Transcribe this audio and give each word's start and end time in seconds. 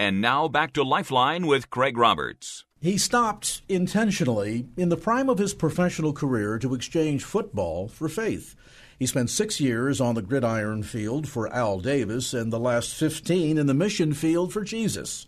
And 0.00 0.22
now 0.22 0.48
back 0.48 0.72
to 0.72 0.82
Lifeline 0.82 1.46
with 1.46 1.68
Craig 1.68 1.98
Roberts. 1.98 2.64
He 2.80 2.96
stopped 2.96 3.60
intentionally 3.68 4.66
in 4.74 4.88
the 4.88 4.96
prime 4.96 5.28
of 5.28 5.36
his 5.36 5.52
professional 5.52 6.14
career 6.14 6.58
to 6.60 6.74
exchange 6.74 7.22
football 7.22 7.86
for 7.86 8.08
faith. 8.08 8.56
He 8.98 9.04
spent 9.04 9.28
six 9.28 9.60
years 9.60 10.00
on 10.00 10.14
the 10.14 10.22
gridiron 10.22 10.84
field 10.84 11.28
for 11.28 11.52
Al 11.52 11.80
Davis 11.80 12.32
and 12.32 12.50
the 12.50 12.58
last 12.58 12.94
15 12.94 13.58
in 13.58 13.66
the 13.66 13.74
mission 13.74 14.14
field 14.14 14.54
for 14.54 14.64
Jesus. 14.64 15.26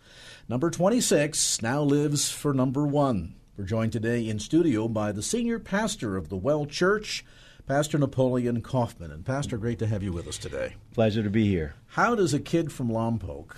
Number 0.49 0.71
26 0.71 1.61
now 1.61 1.83
lives 1.83 2.31
for 2.31 2.55
number 2.55 2.87
one. 2.87 3.35
We're 3.59 3.67
joined 3.67 3.93
today 3.93 4.27
in 4.27 4.39
studio 4.39 4.89
by 4.89 5.13
the 5.13 5.23
senior 5.23 5.59
pastor 5.59 6.17
of 6.17 6.31
the 6.31 6.37
Well 6.39 6.65
Church, 6.65 7.27
Pastor 7.67 7.99
Napoleon 7.99 8.63
Kaufman. 8.63 9.11
And, 9.11 9.23
Pastor, 9.23 9.59
great 9.59 9.81
to 9.81 9.87
have 9.87 10.03
you 10.03 10.13
with 10.13 10.27
us 10.27 10.39
today. 10.39 10.77
Pleasure 10.95 11.23
to 11.23 11.29
be 11.29 11.47
here. 11.47 11.75
How 11.89 12.15
does 12.15 12.33
a 12.33 12.41
kid 12.41 12.73
from 12.73 12.89
Lompoc 12.89 13.55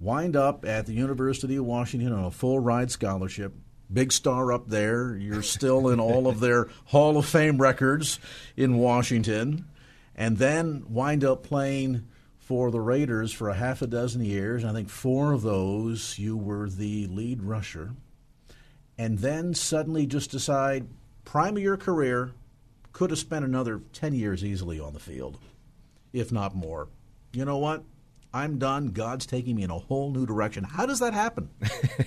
wind 0.00 0.36
up 0.36 0.64
at 0.64 0.86
the 0.86 0.92
University 0.92 1.56
of 1.56 1.64
Washington 1.64 2.12
on 2.12 2.24
a 2.24 2.30
full 2.30 2.58
ride 2.58 2.90
scholarship. 2.90 3.54
Big 3.92 4.12
star 4.12 4.52
up 4.52 4.68
there. 4.68 5.16
You're 5.16 5.42
still 5.42 5.88
in 5.88 6.00
all 6.00 6.26
of 6.26 6.40
their 6.40 6.68
Hall 6.86 7.16
of 7.16 7.26
Fame 7.26 7.58
records 7.58 8.18
in 8.56 8.78
Washington. 8.78 9.66
And 10.14 10.38
then 10.38 10.84
wind 10.88 11.24
up 11.24 11.42
playing 11.42 12.06
for 12.38 12.70
the 12.70 12.80
Raiders 12.80 13.32
for 13.32 13.48
a 13.48 13.54
half 13.54 13.82
a 13.82 13.86
dozen 13.86 14.24
years. 14.24 14.64
I 14.64 14.72
think 14.72 14.88
four 14.88 15.32
of 15.32 15.42
those 15.42 16.18
you 16.18 16.36
were 16.36 16.68
the 16.68 17.06
lead 17.06 17.42
rusher. 17.42 17.90
And 18.98 19.18
then 19.18 19.52
suddenly 19.52 20.06
just 20.06 20.30
decide, 20.30 20.86
prime 21.24 21.56
of 21.56 21.62
your 21.62 21.76
career, 21.76 22.32
could 22.92 23.10
have 23.10 23.18
spent 23.18 23.44
another 23.44 23.82
10 23.92 24.14
years 24.14 24.42
easily 24.42 24.80
on 24.80 24.94
the 24.94 24.98
field, 24.98 25.38
if 26.12 26.32
not 26.32 26.54
more. 26.54 26.88
You 27.32 27.44
know 27.44 27.58
what? 27.58 27.84
I'm 28.36 28.58
done. 28.58 28.88
God's 28.88 29.24
taking 29.24 29.56
me 29.56 29.62
in 29.62 29.70
a 29.70 29.78
whole 29.78 30.10
new 30.10 30.26
direction. 30.26 30.62
How 30.62 30.84
does 30.84 30.98
that 30.98 31.14
happen? 31.14 31.48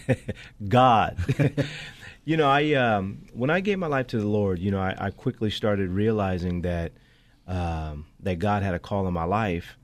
God. 0.67 1.17
you 2.25 2.37
know, 2.37 2.47
I 2.47 2.73
um, 2.73 3.25
when 3.33 3.49
I 3.49 3.61
gave 3.61 3.79
my 3.79 3.87
life 3.87 4.07
to 4.07 4.19
the 4.19 4.27
Lord, 4.27 4.59
you 4.59 4.69
know, 4.69 4.79
I, 4.79 4.95
I 4.97 5.09
quickly 5.09 5.49
started 5.49 5.89
realizing 5.89 6.61
that 6.61 6.91
um, 7.47 8.05
that 8.19 8.37
God 8.37 8.61
had 8.61 8.75
a 8.75 8.79
call 8.79 9.07
in 9.07 9.13
my 9.13 9.23
life 9.23 9.75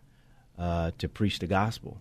uh, 0.59 0.91
to 0.99 1.09
preach 1.09 1.39
the 1.39 1.47
gospel. 1.47 1.99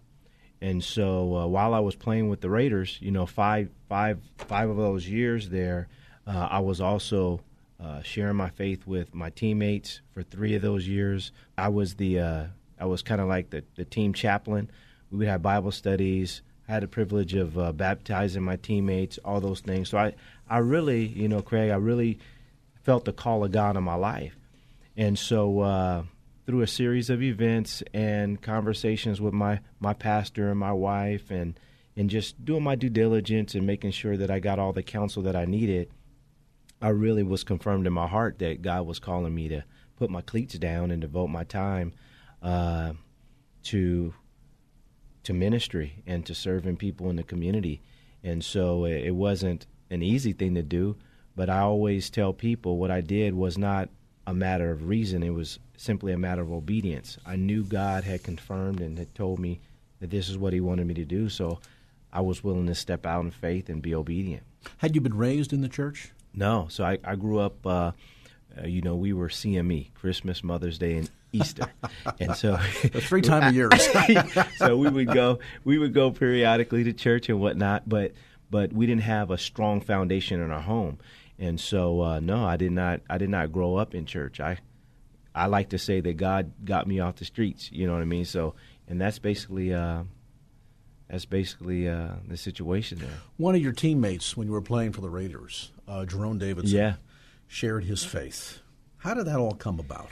And 0.61 0.84
so 0.84 1.36
uh, 1.36 1.47
while 1.47 1.73
I 1.73 1.81
was 1.81 1.95
playing 1.95 2.29
with 2.29 2.42
the 2.42 2.51
Raiders, 2.51 2.98
you 3.01 3.11
know, 3.11 3.27
five, 3.27 3.70
five, 3.89 4.19
five 4.36 4.69
of 4.69 4.77
those 4.77 5.08
years 5.08 5.48
there, 5.48 5.89
uh, 6.27 6.48
I 6.51 6.61
was 6.61 6.81
also 6.81 7.41
uh, 7.81 8.03
sharing 8.03 8.36
my 8.36 8.51
faith 8.51 8.86
with 8.86 9.14
my 9.14 9.31
teammates 9.31 10.01
for 10.12 10.23
three 10.23 10.55
of 10.55 10.62
those 10.62 10.86
years. 10.86 11.33
I 11.56 11.69
was 11.69 11.95
the 11.95 12.19
uh, 12.19 12.45
I 12.85 12.87
was 12.87 13.01
kind 13.01 13.19
of 13.23 13.29
like 13.29 13.49
the, 13.49 13.65
the 13.77 13.87
team 13.87 14.13
chaplain. 14.13 14.71
We 15.11 15.17
would 15.17 15.29
have 15.29 15.41
Bible 15.41 15.73
studies. 15.73 16.43
I 16.69 16.73
had 16.73 16.83
the 16.83 16.87
privilege 16.87 17.33
of 17.33 17.57
uh, 17.57 17.73
baptizing 17.73 18.43
my 18.43 18.57
teammates, 18.57 19.19
all 19.25 19.41
those 19.41 19.61
things. 19.61 19.89
So 19.89 19.97
I, 19.97 20.13
I 20.51 20.59
really, 20.59 21.07
you 21.07 21.27
know, 21.27 21.41
Craig, 21.41 21.71
I 21.71 21.77
really 21.77 22.19
felt 22.83 23.07
the 23.07 23.13
call 23.15 23.43
of 23.43 23.53
God 23.53 23.79
in 23.79 23.85
my 23.85 23.95
life. 23.95 24.36
And 24.98 25.19
so 25.19 25.61
uh, 25.61 26.03
through 26.45 26.61
a 26.61 26.67
series 26.67 27.08
of 27.08 27.23
events 27.23 27.83
and 27.95 28.42
conversations 28.42 29.19
with 29.19 29.33
my, 29.33 29.61
my 29.81 29.95
pastor 29.95 30.51
and 30.51 30.61
my 30.61 30.73
wife 30.73 31.31
and, 31.31 31.58
and 31.97 32.11
just 32.11 32.45
doing 32.45 32.64
my 32.64 32.75
due 32.75 32.91
diligence 32.91 33.55
and 33.55 33.67
making 33.67 33.92
sure 33.92 34.19
that 34.19 34.31
I 34.31 34.41
got 34.41 34.58
all 34.58 34.75
the 34.75 34.83
counsel 34.83 35.23
that 35.23 35.37
I 35.37 35.47
needed, 35.47 35.89
I 36.83 36.91
really 36.91 37.23
was 37.23 37.45
confirmed 37.45 37.87
in 37.87 37.95
my 37.95 38.08
heart 38.08 38.41
that 38.41 38.61
God 38.61 38.87
was 38.87 38.98
calling 38.98 39.35
me 39.35 39.48
to 39.48 39.64
put 39.97 40.11
my 40.11 40.20
cleats 40.20 40.58
down 40.58 40.91
and 40.91 41.01
devote 41.01 41.29
my 41.29 41.45
time– 41.45 41.95
uh, 42.45 42.93
to 43.65 44.15
to 45.25 45.33
ministry 45.33 46.03
and 46.07 46.27
to 46.27 46.35
serving 46.35 46.77
people 46.77 47.09
in 47.09 47.17
the 47.17 47.23
community. 47.23 47.81
And 48.23 48.45
so 48.45 48.85
it, 48.85 49.07
it 49.07 49.15
wasn't 49.15 49.67
an 49.91 50.03
easy 50.03 50.35
thing 50.35 50.55
to 50.55 50.63
do, 50.63 50.97
but 51.35 51.49
I 51.49 51.61
always 51.61 52.11
tell 52.11 52.35
people 52.35 52.77
what 52.77 52.91
I 52.91 53.01
did 53.01 53.35
was 53.35 53.57
not 53.57 53.89
a 54.27 54.35
matter 54.35 54.71
of 54.71 54.87
reason. 54.87 55.23
It 55.23 55.31
was 55.31 55.59
simply 55.79 56.13
a 56.13 56.19
matter 56.19 56.43
of 56.43 56.53
obedience. 56.53 57.17
I 57.25 57.37
knew 57.37 57.65
God 57.65 58.05
had 58.05 58.23
confirmed 58.23 58.81
and 58.81 58.99
had 58.99 59.15
told 59.15 59.39
me 59.39 59.61
that 60.01 60.11
this 60.11 60.29
is 60.29 60.37
what 60.37 60.53
He 60.53 60.61
wanted 60.61 60.87
me 60.87 60.95
to 60.95 61.05
do, 61.07 61.31
so 61.31 61.61
I 62.13 62.21
was 62.21 62.45
willing 62.45 62.67
to 62.67 62.75
step 62.75 63.07
out 63.07 63.25
in 63.25 63.31
faith 63.31 63.71
and 63.71 63.83
be 63.83 63.95
obedient. 63.95 64.43
Had 64.79 64.95
you 64.95 65.01
been 65.01 65.17
raised 65.17 65.53
in 65.53 65.63
the 65.63 65.69
church? 65.69 66.13
No. 66.35 66.67
So 66.69 66.85
I, 66.85 66.99
I 67.05 67.17
grew 67.17 67.39
up, 67.39 67.67
uh, 67.67 67.93
uh, 68.57 68.67
you 68.67 68.83
know, 68.83 68.95
we 68.95 69.13
were 69.13 69.29
CME, 69.29 69.95
Christmas, 69.95 70.45
Mother's 70.45 70.79
Day, 70.79 70.97
and 70.97 71.11
Easter, 71.34 71.72
and 72.20 72.36
so 72.36 72.56
three 72.83 73.22
time 73.22 73.52
a 73.52 73.52
year. 73.52 73.70
so 74.56 74.77
we 74.77 74.89
would 74.89 75.12
go, 75.12 75.39
we 75.64 75.78
would 75.78 75.92
go 75.92 76.11
periodically 76.11 76.84
to 76.84 76.92
church 76.92 77.28
and 77.28 77.40
whatnot, 77.40 77.89
but 77.89 78.12
but 78.50 78.72
we 78.72 78.86
didn't 78.86 79.02
have 79.02 79.30
a 79.30 79.39
strong 79.39 79.80
foundation 79.80 80.40
in 80.40 80.50
our 80.50 80.61
home, 80.61 80.98
and 81.39 81.61
so 81.61 82.00
uh, 82.02 82.20
no, 82.20 82.45
I 82.45 82.56
did 82.56 82.72
not, 82.72 83.00
I 83.11 83.18
did 83.18 83.30
not 83.30 83.52
grow 83.52 83.77
up 83.77 83.95
in 83.95 84.06
church. 84.06 84.40
I 84.40 84.58
I 85.34 85.46
like 85.46 85.70
to 85.70 85.78
say 85.78 86.00
that 86.00 86.17
God 86.17 86.52
got 86.64 86.86
me 86.86 87.00
off 87.00 87.17
the 87.17 87.24
streets. 87.24 87.70
You 87.72 87.86
know 87.86 87.92
what 87.92 88.02
I 88.02 88.06
mean? 88.06 88.24
So, 88.24 88.55
and 88.89 89.01
that's 89.01 89.18
basically. 89.18 89.74
Uh, 89.74 90.05
that's 91.08 91.27
basically 91.27 91.89
uh, 91.89 92.14
the 92.27 92.36
situation 92.36 92.98
there. 92.98 93.18
One 93.36 93.55
of 93.55 93.61
your 93.61 93.72
teammates, 93.72 94.36
when 94.36 94.46
you 94.46 94.52
were 94.52 94.62
playing 94.62 94.92
for 94.92 95.02
the 95.02 95.11
Raiders, 95.11 95.70
uh, 95.86 96.06
Jerome 96.06 96.39
Davidson, 96.39 96.77
yeah. 96.77 96.95
shared 97.46 97.84
his 97.84 98.05
faith. 98.05 98.61
How 98.96 99.12
did 99.12 99.27
that 99.27 99.36
all 99.36 99.55
come 99.55 99.78
about? 99.78 100.08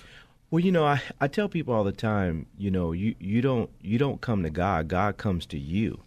Well, 0.52 0.60
you 0.60 0.70
know, 0.70 0.84
I, 0.84 1.00
I 1.18 1.28
tell 1.28 1.48
people 1.48 1.72
all 1.72 1.82
the 1.82 1.92
time, 1.92 2.44
you 2.58 2.70
know, 2.70 2.92
you, 2.92 3.14
you 3.18 3.40
don't 3.40 3.70
you 3.80 3.96
don't 3.96 4.20
come 4.20 4.42
to 4.42 4.50
God, 4.50 4.86
God 4.86 5.16
comes 5.16 5.46
to 5.46 5.58
you, 5.58 6.02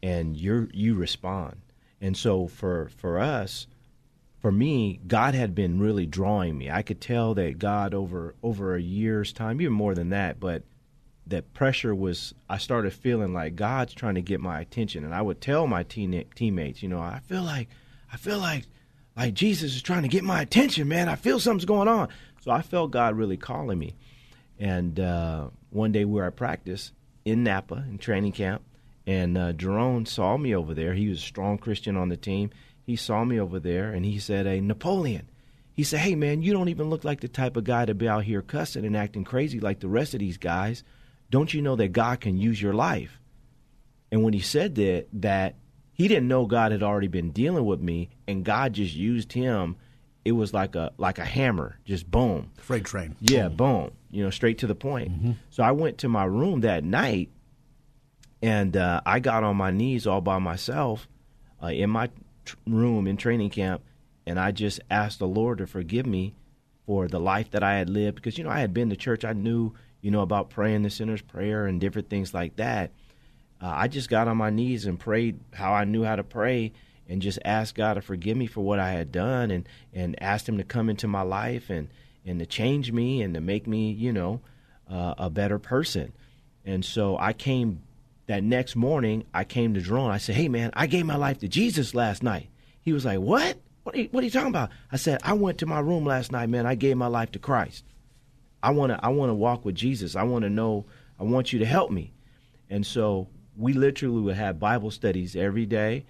and 0.00 0.36
you 0.36 0.68
you 0.72 0.94
respond. 0.94 1.56
And 2.00 2.16
so 2.16 2.46
for 2.46 2.88
for 2.96 3.18
us, 3.18 3.66
for 4.38 4.52
me, 4.52 5.00
God 5.08 5.34
had 5.34 5.52
been 5.56 5.80
really 5.80 6.06
drawing 6.06 6.56
me. 6.56 6.70
I 6.70 6.82
could 6.82 7.00
tell 7.00 7.34
that 7.34 7.58
God 7.58 7.92
over 7.92 8.36
over 8.40 8.76
a 8.76 8.80
year's 8.80 9.32
time, 9.32 9.60
even 9.60 9.72
more 9.72 9.96
than 9.96 10.10
that, 10.10 10.38
but 10.38 10.62
that 11.26 11.52
pressure 11.52 11.92
was. 11.92 12.34
I 12.48 12.58
started 12.58 12.92
feeling 12.92 13.34
like 13.34 13.56
God's 13.56 13.94
trying 13.94 14.14
to 14.14 14.22
get 14.22 14.38
my 14.38 14.60
attention, 14.60 15.02
and 15.02 15.12
I 15.12 15.22
would 15.22 15.40
tell 15.40 15.66
my 15.66 15.82
teen, 15.82 16.24
teammates, 16.36 16.84
you 16.84 16.88
know, 16.88 17.00
I 17.00 17.18
feel 17.26 17.42
like 17.42 17.68
I 18.12 18.16
feel 18.16 18.38
like 18.38 18.66
like 19.16 19.34
Jesus 19.34 19.74
is 19.74 19.82
trying 19.82 20.02
to 20.02 20.08
get 20.08 20.22
my 20.22 20.42
attention, 20.42 20.86
man. 20.86 21.08
I 21.08 21.16
feel 21.16 21.40
something's 21.40 21.64
going 21.64 21.88
on. 21.88 22.10
So 22.46 22.52
I 22.52 22.62
felt 22.62 22.92
God 22.92 23.16
really 23.16 23.36
calling 23.36 23.76
me. 23.76 23.96
And 24.56 25.00
uh, 25.00 25.48
one 25.70 25.90
day 25.90 26.04
we 26.04 26.12
were 26.12 26.26
at 26.26 26.36
practice 26.36 26.92
in 27.24 27.42
Napa 27.42 27.84
in 27.90 27.98
training 27.98 28.32
camp, 28.32 28.62
and 29.04 29.36
uh, 29.36 29.52
Jerome 29.52 30.06
saw 30.06 30.36
me 30.36 30.54
over 30.54 30.72
there. 30.72 30.94
He 30.94 31.08
was 31.08 31.18
a 31.18 31.22
strong 31.22 31.58
Christian 31.58 31.96
on 31.96 32.08
the 32.08 32.16
team. 32.16 32.50
He 32.84 32.94
saw 32.94 33.24
me 33.24 33.40
over 33.40 33.58
there, 33.58 33.90
and 33.90 34.06
he 34.06 34.20
said, 34.20 34.46
"Hey, 34.46 34.60
Napoleon." 34.60 35.28
He 35.74 35.82
said, 35.82 35.98
"Hey, 35.98 36.14
man, 36.14 36.40
you 36.40 36.52
don't 36.52 36.68
even 36.68 36.88
look 36.88 37.02
like 37.02 37.20
the 37.20 37.28
type 37.28 37.56
of 37.56 37.64
guy 37.64 37.84
to 37.84 37.94
be 37.94 38.08
out 38.08 38.22
here 38.22 38.42
cussing 38.42 38.86
and 38.86 38.96
acting 38.96 39.24
crazy 39.24 39.58
like 39.58 39.80
the 39.80 39.88
rest 39.88 40.14
of 40.14 40.20
these 40.20 40.38
guys. 40.38 40.84
Don't 41.30 41.52
you 41.52 41.60
know 41.60 41.74
that 41.74 41.88
God 41.88 42.20
can 42.20 42.38
use 42.38 42.62
your 42.62 42.74
life?" 42.74 43.20
And 44.12 44.22
when 44.22 44.34
he 44.34 44.40
said 44.40 44.76
that, 44.76 45.08
that 45.14 45.56
he 45.92 46.06
didn't 46.06 46.28
know 46.28 46.46
God 46.46 46.70
had 46.70 46.84
already 46.84 47.08
been 47.08 47.32
dealing 47.32 47.64
with 47.64 47.80
me, 47.80 48.10
and 48.28 48.44
God 48.44 48.74
just 48.74 48.94
used 48.94 49.32
him 49.32 49.76
it 50.26 50.32
was 50.32 50.52
like 50.52 50.74
a 50.74 50.92
like 50.98 51.20
a 51.20 51.24
hammer, 51.24 51.78
just 51.84 52.10
boom. 52.10 52.50
Freight 52.58 52.84
train. 52.84 53.14
Yeah, 53.20 53.48
boom. 53.48 53.92
You 54.10 54.24
know, 54.24 54.30
straight 54.30 54.58
to 54.58 54.66
the 54.66 54.74
point. 54.74 55.12
Mm-hmm. 55.12 55.32
So 55.50 55.62
I 55.62 55.70
went 55.70 55.98
to 55.98 56.08
my 56.08 56.24
room 56.24 56.62
that 56.62 56.82
night, 56.82 57.30
and 58.42 58.76
uh, 58.76 59.02
I 59.06 59.20
got 59.20 59.44
on 59.44 59.56
my 59.56 59.70
knees 59.70 60.04
all 60.04 60.20
by 60.20 60.38
myself 60.38 61.06
uh, 61.62 61.68
in 61.68 61.90
my 61.90 62.10
tr- 62.44 62.56
room 62.66 63.06
in 63.06 63.16
training 63.16 63.50
camp, 63.50 63.84
and 64.26 64.40
I 64.40 64.50
just 64.50 64.80
asked 64.90 65.20
the 65.20 65.28
Lord 65.28 65.58
to 65.58 65.66
forgive 65.68 66.06
me 66.06 66.34
for 66.86 67.06
the 67.06 67.20
life 67.20 67.52
that 67.52 67.62
I 67.62 67.76
had 67.76 67.88
lived 67.88 68.16
because 68.16 68.36
you 68.36 68.42
know 68.42 68.50
I 68.50 68.58
had 68.58 68.74
been 68.74 68.90
to 68.90 68.96
church. 68.96 69.24
I 69.24 69.32
knew 69.32 69.74
you 70.00 70.10
know 70.10 70.22
about 70.22 70.50
praying 70.50 70.82
the 70.82 70.90
sinner's 70.90 71.22
prayer 71.22 71.66
and 71.66 71.80
different 71.80 72.10
things 72.10 72.34
like 72.34 72.56
that. 72.56 72.90
Uh, 73.62 73.72
I 73.72 73.86
just 73.86 74.10
got 74.10 74.26
on 74.26 74.36
my 74.38 74.50
knees 74.50 74.86
and 74.86 74.98
prayed 74.98 75.38
how 75.52 75.72
I 75.72 75.84
knew 75.84 76.02
how 76.02 76.16
to 76.16 76.24
pray 76.24 76.72
and 77.08 77.22
just 77.22 77.38
asked 77.44 77.74
God 77.74 77.94
to 77.94 78.00
forgive 78.00 78.36
me 78.36 78.46
for 78.46 78.62
what 78.62 78.78
I 78.78 78.90
had 78.92 79.12
done 79.12 79.50
and, 79.50 79.68
and 79.92 80.20
asked 80.22 80.48
Him 80.48 80.58
to 80.58 80.64
come 80.64 80.90
into 80.90 81.06
my 81.06 81.22
life 81.22 81.70
and, 81.70 81.88
and 82.24 82.38
to 82.40 82.46
change 82.46 82.92
me 82.92 83.22
and 83.22 83.34
to 83.34 83.40
make 83.40 83.66
me, 83.66 83.92
you 83.92 84.12
know, 84.12 84.40
uh, 84.90 85.14
a 85.18 85.30
better 85.30 85.58
person. 85.58 86.12
And 86.64 86.84
so 86.84 87.16
I 87.18 87.32
came 87.32 87.82
that 88.26 88.42
next 88.42 88.74
morning, 88.74 89.24
I 89.32 89.44
came 89.44 89.74
to 89.74 89.80
Jerome. 89.80 90.10
I 90.10 90.18
said, 90.18 90.34
"Hey, 90.34 90.48
man, 90.48 90.70
I 90.74 90.86
gave 90.86 91.06
my 91.06 91.16
life 91.16 91.38
to 91.38 91.48
Jesus 91.48 91.94
last 91.94 92.22
night." 92.22 92.48
He 92.80 92.92
was 92.92 93.04
like, 93.04 93.20
"What? 93.20 93.58
What 93.84 93.94
are 93.94 93.98
you, 93.98 94.08
what 94.10 94.22
are 94.22 94.24
you 94.24 94.30
talking 94.30 94.48
about?" 94.48 94.70
I 94.90 94.96
said, 94.96 95.20
"I 95.22 95.32
went 95.34 95.58
to 95.58 95.66
my 95.66 95.78
room 95.78 96.04
last 96.04 96.32
night, 96.32 96.48
man. 96.48 96.66
I 96.66 96.74
gave 96.74 96.96
my 96.96 97.06
life 97.06 97.30
to 97.32 97.38
Christ. 97.38 97.84
I 98.62 98.70
want 98.70 98.90
to 98.90 99.04
I 99.04 99.08
want 99.08 99.30
to 99.30 99.34
walk 99.34 99.64
with 99.64 99.76
Jesus. 99.76 100.16
I 100.16 100.24
want 100.24 100.42
to 100.42 100.50
know. 100.50 100.86
I 101.20 101.22
want 101.22 101.52
you 101.52 101.60
to 101.60 101.66
help 101.66 101.90
me." 101.90 102.12
And 102.68 102.84
so 102.84 103.28
we 103.56 103.72
literally 103.72 104.20
would 104.20 104.36
have 104.36 104.58
Bible 104.58 104.90
studies 104.90 105.36
every 105.36 105.66
day, 105.66 106.04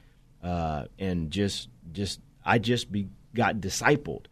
uh, 0.46 0.84
and 0.98 1.30
just 1.30 1.68
just 1.92 2.20
I 2.44 2.58
just 2.58 2.92
be 2.92 3.08
got 3.34 3.56
discipled 3.56 4.26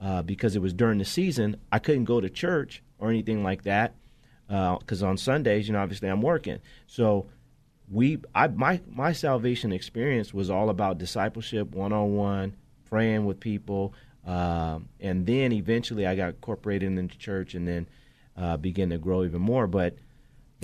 uh, 0.00 0.22
because 0.22 0.54
it 0.54 0.62
was 0.62 0.74
during 0.74 0.98
the 0.98 1.04
season. 1.04 1.56
I 1.72 1.78
couldn't 1.78 2.04
go 2.04 2.20
to 2.20 2.28
church 2.28 2.82
or 2.98 3.08
anything 3.08 3.42
like 3.42 3.62
that 3.62 3.94
because 4.46 5.02
uh, 5.02 5.06
on 5.06 5.16
Sundays, 5.16 5.66
you 5.66 5.72
know, 5.72 5.80
obviously 5.80 6.08
I'm 6.08 6.20
working. 6.20 6.58
So 6.86 7.26
we, 7.90 8.18
I, 8.34 8.48
my 8.48 8.80
my 8.90 9.12
salvation 9.12 9.72
experience 9.72 10.34
was 10.34 10.50
all 10.50 10.68
about 10.68 10.98
discipleship, 10.98 11.74
one 11.74 11.92
on 11.92 12.14
one, 12.14 12.56
praying 12.90 13.24
with 13.24 13.40
people, 13.40 13.94
um, 14.26 14.88
and 15.00 15.24
then 15.24 15.52
eventually 15.52 16.06
I 16.06 16.14
got 16.14 16.30
incorporated 16.30 16.92
into 16.98 17.16
church, 17.16 17.54
and 17.54 17.66
then 17.66 17.86
uh, 18.36 18.58
began 18.58 18.90
to 18.90 18.98
grow 18.98 19.24
even 19.24 19.40
more. 19.40 19.66
But 19.66 19.96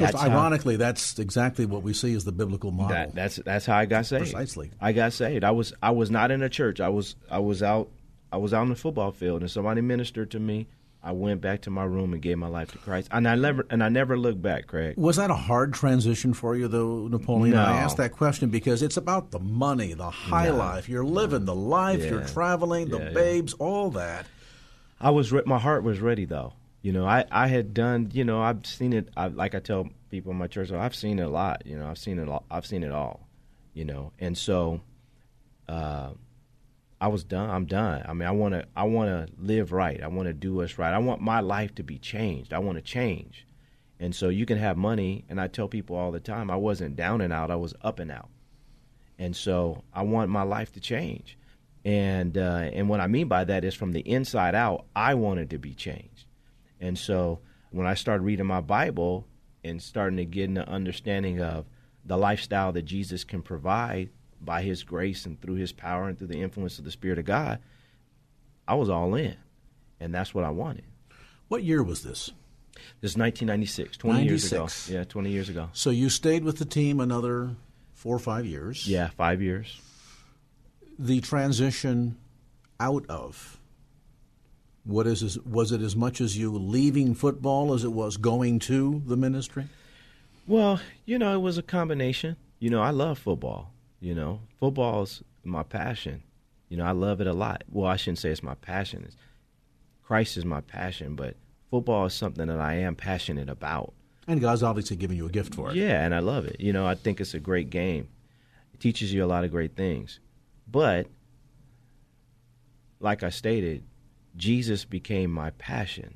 that's 0.00 0.22
ironically, 0.22 0.74
how, 0.74 0.78
that's 0.78 1.18
exactly 1.18 1.66
what 1.66 1.82
we 1.82 1.92
see 1.92 2.14
as 2.14 2.24
the 2.24 2.32
biblical 2.32 2.70
model. 2.70 2.96
That, 2.96 3.14
that's 3.14 3.36
that's 3.36 3.66
how 3.66 3.76
I 3.76 3.86
got 3.86 4.06
saved. 4.06 4.24
Precisely, 4.24 4.70
I 4.80 4.92
got 4.92 5.12
saved. 5.12 5.44
I 5.44 5.50
was 5.50 5.72
I 5.82 5.90
was 5.90 6.10
not 6.10 6.30
in 6.30 6.42
a 6.42 6.48
church. 6.48 6.80
I 6.80 6.88
was 6.88 7.16
I 7.30 7.38
was 7.38 7.62
out 7.62 7.88
I 8.32 8.36
was 8.36 8.54
out 8.54 8.62
on 8.62 8.68
the 8.68 8.76
football 8.76 9.12
field, 9.12 9.42
and 9.42 9.50
somebody 9.50 9.80
ministered 9.80 10.30
to 10.32 10.40
me. 10.40 10.66
I 11.02 11.12
went 11.12 11.40
back 11.40 11.62
to 11.62 11.70
my 11.70 11.84
room 11.84 12.12
and 12.12 12.20
gave 12.20 12.36
my 12.36 12.48
life 12.48 12.72
to 12.72 12.78
Christ, 12.78 13.08
and 13.10 13.26
I 13.26 13.34
never 13.34 13.66
and 13.70 13.82
I 13.82 13.88
never 13.88 14.18
looked 14.18 14.42
back. 14.42 14.66
Craig, 14.66 14.98
was 14.98 15.16
that 15.16 15.30
a 15.30 15.34
hard 15.34 15.72
transition 15.72 16.34
for 16.34 16.54
you, 16.54 16.68
though, 16.68 17.08
Napoleon? 17.08 17.56
No. 17.56 17.62
I 17.62 17.78
asked 17.78 17.96
that 17.96 18.12
question 18.12 18.50
because 18.50 18.82
it's 18.82 18.98
about 18.98 19.30
the 19.30 19.38
money, 19.38 19.94
the 19.94 20.10
high 20.10 20.48
no. 20.48 20.56
life. 20.56 20.90
You're 20.90 21.04
living 21.04 21.46
the 21.46 21.54
life. 21.54 22.00
Yeah. 22.00 22.10
You're 22.10 22.26
traveling, 22.26 22.90
the 22.90 22.98
yeah, 22.98 23.12
babes, 23.12 23.54
yeah. 23.58 23.66
all 23.66 23.90
that. 23.92 24.26
I 25.00 25.08
was 25.08 25.32
re- 25.32 25.42
my 25.46 25.58
heart 25.58 25.82
was 25.84 26.00
ready 26.00 26.26
though. 26.26 26.52
You 26.82 26.92
know, 26.92 27.06
I, 27.06 27.24
I 27.30 27.46
had 27.48 27.74
done. 27.74 28.10
You 28.12 28.24
know, 28.24 28.40
I've 28.42 28.64
seen 28.66 28.92
it. 28.92 29.08
I, 29.16 29.28
like 29.28 29.54
I 29.54 29.60
tell 29.60 29.88
people 30.10 30.32
in 30.32 30.38
my 30.38 30.46
church, 30.46 30.72
I've 30.72 30.94
seen 30.94 31.18
it 31.18 31.24
a 31.24 31.28
lot. 31.28 31.62
You 31.66 31.78
know, 31.78 31.88
I've 31.88 31.98
seen 31.98 32.18
it. 32.18 32.28
All, 32.28 32.44
I've 32.50 32.66
seen 32.66 32.82
it 32.82 32.92
all. 32.92 33.28
You 33.74 33.84
know, 33.84 34.12
and 34.18 34.36
so. 34.36 34.80
Uh, 35.68 36.10
I 37.00 37.08
was 37.08 37.24
done. 37.24 37.48
I'm 37.48 37.64
done. 37.64 38.04
I 38.06 38.12
mean, 38.12 38.28
I 38.28 38.32
want 38.32 38.54
to. 38.54 38.66
I 38.76 38.82
want 38.82 39.08
to 39.08 39.32
live 39.42 39.72
right. 39.72 40.02
I 40.02 40.08
want 40.08 40.26
to 40.26 40.34
do 40.34 40.54
what's 40.54 40.78
right. 40.78 40.92
I 40.92 40.98
want 40.98 41.22
my 41.22 41.40
life 41.40 41.74
to 41.76 41.82
be 41.82 41.98
changed. 41.98 42.52
I 42.52 42.58
want 42.58 42.76
to 42.76 42.82
change. 42.82 43.46
And 43.98 44.14
so 44.14 44.28
you 44.28 44.46
can 44.46 44.58
have 44.58 44.76
money, 44.76 45.24
and 45.28 45.40
I 45.40 45.46
tell 45.46 45.68
people 45.68 45.96
all 45.96 46.10
the 46.10 46.20
time, 46.20 46.50
I 46.50 46.56
wasn't 46.56 46.96
down 46.96 47.20
and 47.20 47.32
out. 47.32 47.50
I 47.50 47.56
was 47.56 47.74
up 47.82 47.98
and 47.98 48.10
out. 48.10 48.28
And 49.18 49.36
so 49.36 49.84
I 49.92 50.02
want 50.02 50.30
my 50.30 50.42
life 50.42 50.72
to 50.72 50.80
change. 50.80 51.38
And 51.84 52.36
uh, 52.36 52.70
and 52.72 52.88
what 52.88 53.00
I 53.00 53.06
mean 53.06 53.28
by 53.28 53.44
that 53.44 53.64
is 53.64 53.74
from 53.74 53.92
the 53.92 54.00
inside 54.00 54.54
out, 54.54 54.84
I 54.94 55.14
wanted 55.14 55.50
to 55.50 55.58
be 55.58 55.74
changed. 55.74 56.26
And 56.80 56.98
so 56.98 57.40
when 57.70 57.86
I 57.86 57.94
started 57.94 58.24
reading 58.24 58.46
my 58.46 58.60
Bible 58.60 59.26
and 59.62 59.82
starting 59.82 60.16
to 60.16 60.24
get 60.24 60.48
an 60.48 60.58
understanding 60.58 61.40
of 61.40 61.66
the 62.04 62.16
lifestyle 62.16 62.72
that 62.72 62.82
Jesus 62.82 63.24
can 63.24 63.42
provide 63.42 64.08
by 64.40 64.62
His 64.62 64.82
grace 64.82 65.26
and 65.26 65.40
through 65.40 65.56
His 65.56 65.72
power 65.72 66.08
and 66.08 66.18
through 66.18 66.28
the 66.28 66.40
influence 66.40 66.78
of 66.78 66.84
the 66.84 66.90
Spirit 66.90 67.18
of 67.18 67.26
God, 67.26 67.58
I 68.66 68.74
was 68.74 68.88
all 68.88 69.14
in, 69.14 69.36
and 69.98 70.14
that's 70.14 70.34
what 70.34 70.44
I 70.44 70.50
wanted. 70.50 70.84
What 71.48 71.62
year 71.62 71.82
was 71.82 72.02
this? 72.02 72.30
This 73.00 73.12
is 73.12 73.16
1996, 73.16 73.96
20 73.98 74.18
96. 74.20 74.52
years 74.52 74.88
ago. 74.88 74.98
Yeah, 74.98 75.04
20 75.04 75.30
years 75.30 75.48
ago. 75.48 75.68
So 75.72 75.90
you 75.90 76.08
stayed 76.08 76.44
with 76.44 76.58
the 76.58 76.64
team 76.64 77.00
another 77.00 77.56
four 77.92 78.16
or 78.16 78.20
five 78.20 78.46
years. 78.46 78.88
Yeah, 78.88 79.08
five 79.08 79.42
years. 79.42 79.80
The 80.98 81.20
transition 81.20 82.16
out 82.78 83.04
of 83.08 83.59
what 84.84 85.06
is 85.06 85.20
this, 85.20 85.38
was 85.38 85.72
it 85.72 85.82
as 85.82 85.94
much 85.94 86.20
as 86.20 86.38
you 86.38 86.56
leaving 86.56 87.14
football 87.14 87.74
as 87.74 87.84
it 87.84 87.92
was 87.92 88.16
going 88.16 88.58
to 88.60 89.02
the 89.06 89.16
ministry? 89.16 89.66
Well, 90.46 90.80
you 91.04 91.18
know, 91.18 91.34
it 91.34 91.40
was 91.40 91.58
a 91.58 91.62
combination. 91.62 92.36
You 92.58 92.70
know, 92.70 92.82
I 92.82 92.90
love 92.90 93.18
football. 93.18 93.72
You 94.00 94.14
know, 94.14 94.40
football's 94.58 95.22
my 95.44 95.62
passion. 95.62 96.22
You 96.68 96.76
know, 96.76 96.84
I 96.84 96.92
love 96.92 97.20
it 97.20 97.26
a 97.26 97.32
lot. 97.32 97.64
Well, 97.70 97.90
I 97.90 97.96
shouldn't 97.96 98.18
say 98.18 98.30
it's 98.30 98.42
my 98.42 98.54
passion. 98.54 99.04
It's, 99.06 99.16
Christ 100.02 100.36
is 100.36 100.44
my 100.44 100.60
passion, 100.60 101.14
but 101.14 101.36
football 101.70 102.06
is 102.06 102.14
something 102.14 102.46
that 102.46 102.60
I 102.60 102.74
am 102.74 102.96
passionate 102.96 103.48
about. 103.48 103.92
And 104.26 104.40
God's 104.40 104.62
obviously 104.62 104.96
given 104.96 105.16
you 105.16 105.26
a 105.26 105.30
gift 105.30 105.54
for 105.54 105.70
it. 105.70 105.76
Yeah, 105.76 106.04
and 106.04 106.14
I 106.14 106.20
love 106.20 106.46
it. 106.46 106.60
You 106.60 106.72
know, 106.72 106.86
I 106.86 106.94
think 106.94 107.20
it's 107.20 107.34
a 107.34 107.40
great 107.40 107.70
game. 107.70 108.08
It 108.72 108.80
teaches 108.80 109.12
you 109.12 109.24
a 109.24 109.26
lot 109.26 109.44
of 109.44 109.50
great 109.50 109.76
things. 109.76 110.20
But 110.70 111.06
like 113.00 113.22
I 113.22 113.30
stated, 113.30 113.84
Jesus 114.36 114.84
became 114.84 115.30
my 115.30 115.50
passion. 115.50 116.14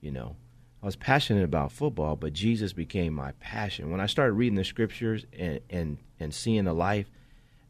You 0.00 0.12
know, 0.12 0.36
I 0.82 0.86
was 0.86 0.96
passionate 0.96 1.44
about 1.44 1.72
football, 1.72 2.16
but 2.16 2.32
Jesus 2.32 2.72
became 2.72 3.12
my 3.12 3.32
passion. 3.40 3.90
When 3.90 4.00
I 4.00 4.06
started 4.06 4.32
reading 4.32 4.56
the 4.56 4.64
scriptures 4.64 5.24
and 5.36 5.60
and, 5.70 5.98
and 6.20 6.34
seeing 6.34 6.64
the 6.64 6.74
life 6.74 7.10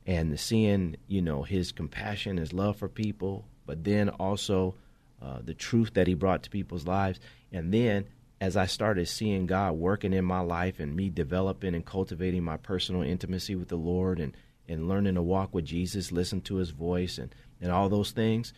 and 0.07 0.39
seeing, 0.39 0.97
you 1.09 1.21
know, 1.21 1.43
his 1.43 1.73
compassion, 1.73 2.37
his 2.37 2.53
love 2.53 2.77
for 2.77 2.89
people, 2.89 3.45
but 3.67 3.85
then 3.85 4.09
also 4.09 4.75
uh, 5.21 5.39
the 5.43 5.55
truth 5.55 5.95
that 5.95 6.07
he 6.07 6.15
brought 6.15 6.43
to 6.45 6.51
people's 6.51 6.87
lives. 6.87 7.19
And 7.53 7.73
then 7.73 8.07
as 8.41 8.57
I 8.57 8.67
started 8.67 9.09
seeing 9.09 9.47
God 9.47 9.73
working 9.73 10.13
in 10.13 10.25
my 10.25 10.41
life 10.41 10.79
and 10.79 10.95
me 10.95 11.09
developing 11.09 11.75
and 11.75 11.85
cultivating 11.85 12.45
my 12.45 12.57
personal 12.57 13.03
intimacy 13.03 13.55
with 13.55 13.69
the 13.69 13.77
Lord 13.77 14.21
and, 14.21 14.37
and 14.69 14.89
learning 14.89 15.15
to 15.15 15.23
walk 15.23 15.55
with 15.55 15.65
Jesus, 15.65 16.13
listen 16.13 16.41
to 16.43 16.57
his 16.57 16.71
voice 16.71 17.19
and, 17.19 17.35
and 17.61 17.73
all 17.73 17.89
those 17.89 18.11
things, 18.11 18.53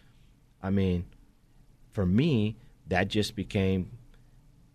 I 0.62 0.70
mean, 0.70 1.04
for 1.90 2.06
me, 2.06 2.56
that 2.88 3.08
just 3.08 3.36
became 3.36 3.90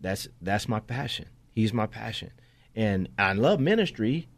that's 0.00 0.28
that's 0.40 0.68
my 0.68 0.80
passion. 0.80 1.26
He's 1.50 1.72
my 1.72 1.86
passion. 1.86 2.30
And 2.74 3.08
I 3.18 3.32
love 3.32 3.60
ministry, 3.60 4.28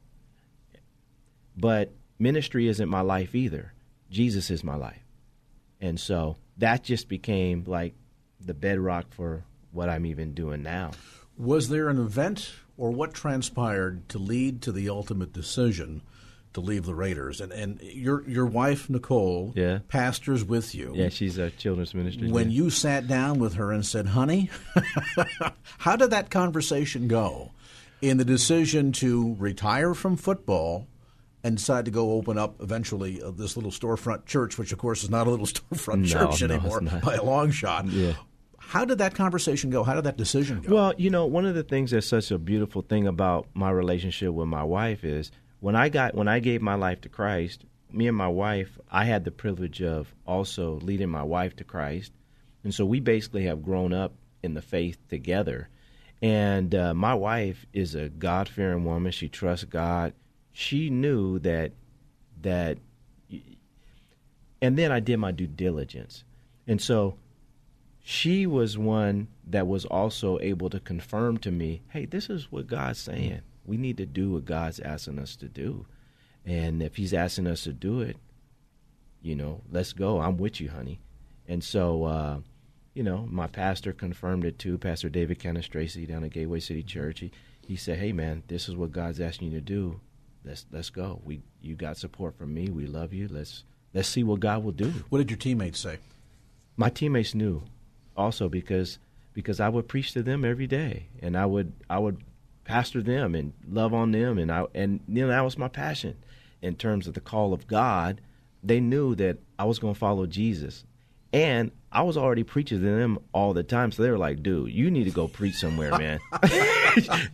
but 1.57 1.93
ministry 2.19 2.69
isn't 2.69 2.89
my 2.89 3.01
life 3.01 3.35
either. 3.35 3.73
Jesus 4.11 4.51
is 4.51 4.63
my 4.63 4.77
life. 4.77 5.03
And 5.81 5.99
so 5.99 6.37
that 6.59 6.85
just 6.85 7.09
became 7.09 7.65
like 7.67 7.95
the 8.41 8.55
bedrock 8.55 9.13
for 9.13 9.45
what 9.73 9.89
I'm 9.89 10.07
even 10.07 10.33
doing 10.33 10.63
now. 10.63 10.93
Was 11.37 11.69
there 11.69 11.89
an 11.89 11.99
event 11.99 12.53
or 12.77 12.91
what 12.91 13.15
transpired 13.15 14.09
to 14.11 14.19
lead 14.19 14.63
to 14.63 14.73
the 14.73 14.89
ultimate 14.89 15.33
decision 15.33 16.03
to 16.55 16.61
leave 16.61 16.85
the 16.85 16.95
Raiders. 16.95 17.41
And 17.41 17.53
and 17.53 17.81
your 17.83 18.29
your 18.29 18.47
wife 18.47 18.89
Nicole, 18.91 19.53
yeah. 19.55 19.81
pastors 19.89 20.45
with 20.45 20.75
you. 20.75 20.93
Yeah, 20.95 21.09
she's 21.09 21.39
a 21.39 21.51
children's 21.51 21.95
ministry. 21.95 22.31
When 22.31 22.51
yeah. 22.51 22.63
you 22.63 22.71
sat 22.71 23.07
down 23.07 23.39
with 23.39 23.55
her 23.55 23.73
and 23.73 23.85
said, 23.85 24.09
"Honey, 24.09 24.51
how 25.79 25.97
did 25.97 26.11
that 26.11 26.31
conversation 26.31 27.09
go?" 27.09 27.53
In 28.03 28.19
the 28.19 28.27
decision 28.27 28.93
to 28.93 29.35
retire 29.39 29.95
from 29.95 30.17
football 30.17 30.87
and 31.43 31.59
decide 31.59 31.85
to 31.85 31.93
go 31.93 32.13
open 32.13 32.37
up 32.37 32.61
eventually 32.61 33.23
uh, 33.23 33.31
this 33.31 33.57
little 33.57 33.71
storefront 33.71 34.27
church, 34.27 34.59
which 34.59 34.73
of 34.73 34.79
course 34.79 35.05
is 35.05 35.11
not 35.11 35.27
a 35.27 35.31
little 35.31 35.47
storefront 35.47 36.01
no, 36.01 36.07
church 36.07 36.43
no, 36.43 36.55
anymore 36.55 36.81
by 37.03 37.15
a 37.15 37.23
long 37.23 37.51
shot. 37.51 37.87
Yeah. 37.87 38.15
How 38.59 38.85
did 38.85 38.99
that 38.99 39.15
conversation 39.15 39.71
go? 39.71 39.85
How 39.85 39.95
did 39.95 40.05
that 40.05 40.17
decision 40.17 40.61
go? 40.61 40.75
Well, 40.75 40.95
you 40.99 41.09
know, 41.09 41.25
one 41.25 41.47
of 41.47 41.55
the 41.55 41.63
things 41.63 41.93
that's 41.93 42.09
such 42.09 42.33
a 42.33 42.39
beautiful 42.39 42.83
thing 42.83 43.07
about 43.07 43.47
my 43.55 43.71
relationship 43.71 44.33
with 44.33 44.49
my 44.49 44.65
wife 44.65 45.05
is 45.05 45.31
when 45.61 45.75
I 45.77 45.89
got 45.89 46.15
when 46.15 46.29
I 46.29 46.39
gave 46.41 46.63
my 46.63 46.75
life 46.75 47.01
to 47.03 47.09
Christ, 47.09 47.65
me 47.91 48.07
and 48.09 48.17
my 48.17 48.29
wife, 48.29 48.79
I 48.91 49.05
had 49.05 49.25
the 49.25 49.31
privilege 49.31 49.83
of 49.83 50.15
also 50.27 50.75
leading 50.81 51.09
my 51.09 51.23
wife 51.23 51.57
to 51.57 51.65
Christ, 51.65 52.13
and 52.65 52.75
so 52.75 52.85
we 52.85 53.01
basically 53.01 53.45
have 53.45 53.65
grown 53.65 53.93
up 53.93 54.13
in 54.43 54.55
the 54.55 54.63
faith 54.63 54.99
together. 55.09 55.69
And 56.23 56.75
uh, 56.75 56.95
my 56.95 57.15
wife 57.15 57.67
is 57.73 57.95
a 57.95 58.09
God 58.09 58.49
fearing 58.49 58.85
woman. 58.85 59.13
She 59.13 59.29
trusts 59.29 59.65
God. 59.65 60.15
She 60.53 60.89
knew 60.89 61.39
that 61.41 61.73
that, 62.43 62.79
and 64.63 64.79
then 64.79 64.93
I 64.93 65.01
did 65.01 65.19
my 65.19 65.33
due 65.33 65.47
diligence, 65.47 66.25
and 66.67 66.81
so 66.81 67.17
she 68.03 68.47
was 68.47 68.79
one 68.79 69.29
that 69.47 69.67
was 69.67 69.85
also 69.85 70.39
able 70.41 70.71
to 70.71 70.81
confirm 70.81 71.39
to 71.39 71.51
me, 71.51 71.83
"Hey, 71.89 72.05
this 72.05 72.31
is 72.31 72.51
what 72.53 72.67
God's 72.67 72.99
saying." 72.99 73.43
We 73.67 73.77
need 73.77 73.97
to 73.99 74.07
do 74.07 74.33
what 74.33 74.45
God's 74.45 74.81
asking 74.81 75.19
us 75.19 75.37
to 75.37 75.49
do. 75.49 75.87
And 76.45 76.83
if 76.83 76.97
He's 76.97 77.13
asking 77.13 77.47
us 77.47 77.65
to 77.65 77.73
do 77.73 78.01
it, 78.01 78.17
you 79.23 79.35
know, 79.35 79.63
let's 79.71 79.93
go. 79.93 80.21
I'm 80.21 80.37
with 80.37 80.61
you, 80.61 80.71
honey. 80.71 81.01
And 81.49 81.63
so, 81.63 82.05
uh, 82.05 82.39
you 82.95 83.03
know, 83.03 83.27
my 83.31 83.47
pastor 83.47 83.93
confirmed 83.93 84.45
it 84.45 84.59
too, 84.59 84.79
Pastor 84.79 85.09
David 85.09 85.39
Kenneth 85.39 85.69
Tracy 85.69 86.07
down 86.07 86.25
at 86.25 86.31
Gateway 86.31 86.61
City 86.61 86.83
Church. 86.83 87.21
He, 87.21 87.31
he 87.67 87.77
said, 87.77 87.99
"Hey, 87.99 88.13
man, 88.13 88.43
this 88.47 88.69
is 88.69 88.77
what 88.77 88.93
God's 88.93 89.21
asking 89.21 89.53
you 89.53 89.59
to 89.59 89.65
do. 89.65 90.01
Let's 90.45 90.65
let's 90.71 90.91
go. 90.91 91.21
We 91.25 91.43
you 91.61 91.75
got 91.75 91.97
support 91.97 92.39
from 92.39 92.55
me. 92.55 92.69
We 92.69 92.87
love 92.87 93.13
you. 93.13 93.29
Let's 93.29 93.65
let's 93.93 94.09
see 94.09 94.23
what 94.23 94.41
God 94.41 94.65
will 94.65 94.73
do." 94.73 94.93
What 95.09 95.19
did 95.19 95.31
your 95.31 95.39
teammates 95.39 95.81
say? 95.81 95.99
My 96.77 96.89
teammates 96.89 97.35
knew, 97.35 97.65
also 98.17 98.49
because 98.49 98.99
because 99.35 99.61
I 99.61 99.69
would 99.69 99.89
preach 99.89 100.13
to 100.13 100.23
them 100.23 100.45
every 100.45 100.67
day, 100.67 101.09
and 101.21 101.37
I 101.37 101.47
would 101.47 101.73
I 101.91 101.99
would 101.99 102.23
pastor 102.67 103.01
them 103.01 103.35
and 103.35 103.53
love 103.71 103.95
on 103.95 104.13
them, 104.13 104.39
and 104.39 104.53
I 104.53 104.67
and 104.75 105.01
you 105.09 105.23
know 105.23 105.29
that 105.29 105.45
was 105.45 105.57
my 105.57 105.69
passion 105.69 106.17
in 106.61 106.75
terms 106.75 107.07
of 107.07 107.15
the 107.15 107.21
call 107.21 107.55
of 107.55 107.67
God. 107.67 108.21
They 108.63 108.81
knew 108.81 109.15
that 109.15 109.39
I 109.59 109.65
was 109.65 109.79
going 109.79 109.95
to 109.95 109.99
follow 109.99 110.27
Jesus, 110.27 110.85
and 111.33 111.71
I 111.93 112.03
was 112.03 112.17
already 112.17 112.43
preaching 112.43 112.81
to 112.81 112.85
them 112.85 113.19
all 113.33 113.55
the 113.55 113.63
time. 113.63 113.93
So 113.93 114.03
they 114.03 114.11
were 114.11 114.19
like, 114.19 114.43
"Dude, 114.43 114.73
you 114.73 114.91
need 114.91 115.05
to 115.05 115.11
go 115.11 115.29
preach 115.29 115.55
somewhere, 115.55 115.97
man. 115.97 116.19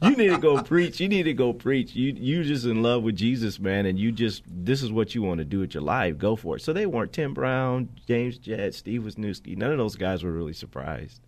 you 0.03 0.17
need 0.17 0.29
to 0.29 0.39
go 0.39 0.63
preach. 0.63 1.01
You 1.01 1.09
need 1.09 1.25
to 1.25 1.35
go 1.35 1.53
preach. 1.53 1.95
You 1.95 2.13
you 2.13 2.45
just 2.45 2.67
in 2.67 2.83
love 2.83 3.03
with 3.03 3.17
Jesus, 3.17 3.59
man, 3.59 3.87
and 3.87 3.99
you 3.99 4.13
just 4.13 4.43
this 4.47 4.83
is 4.83 4.93
what 4.93 5.15
you 5.15 5.23
want 5.23 5.39
to 5.39 5.45
do 5.45 5.61
with 5.61 5.73
your 5.73 5.83
life. 5.83 6.19
Go 6.19 6.37
for 6.37 6.57
it." 6.57 6.61
So 6.61 6.73
they 6.73 6.87
weren't 6.87 7.13
Tim 7.13 7.33
Brown, 7.33 7.89
James 8.07 8.37
Jett, 8.37 8.75
Steve 8.75 9.03
Wisniewski. 9.03 9.57
None 9.57 9.73
of 9.73 9.79
those 9.79 9.97
guys 9.97 10.23
were 10.23 10.33
really 10.33 10.53
surprised. 10.53 11.23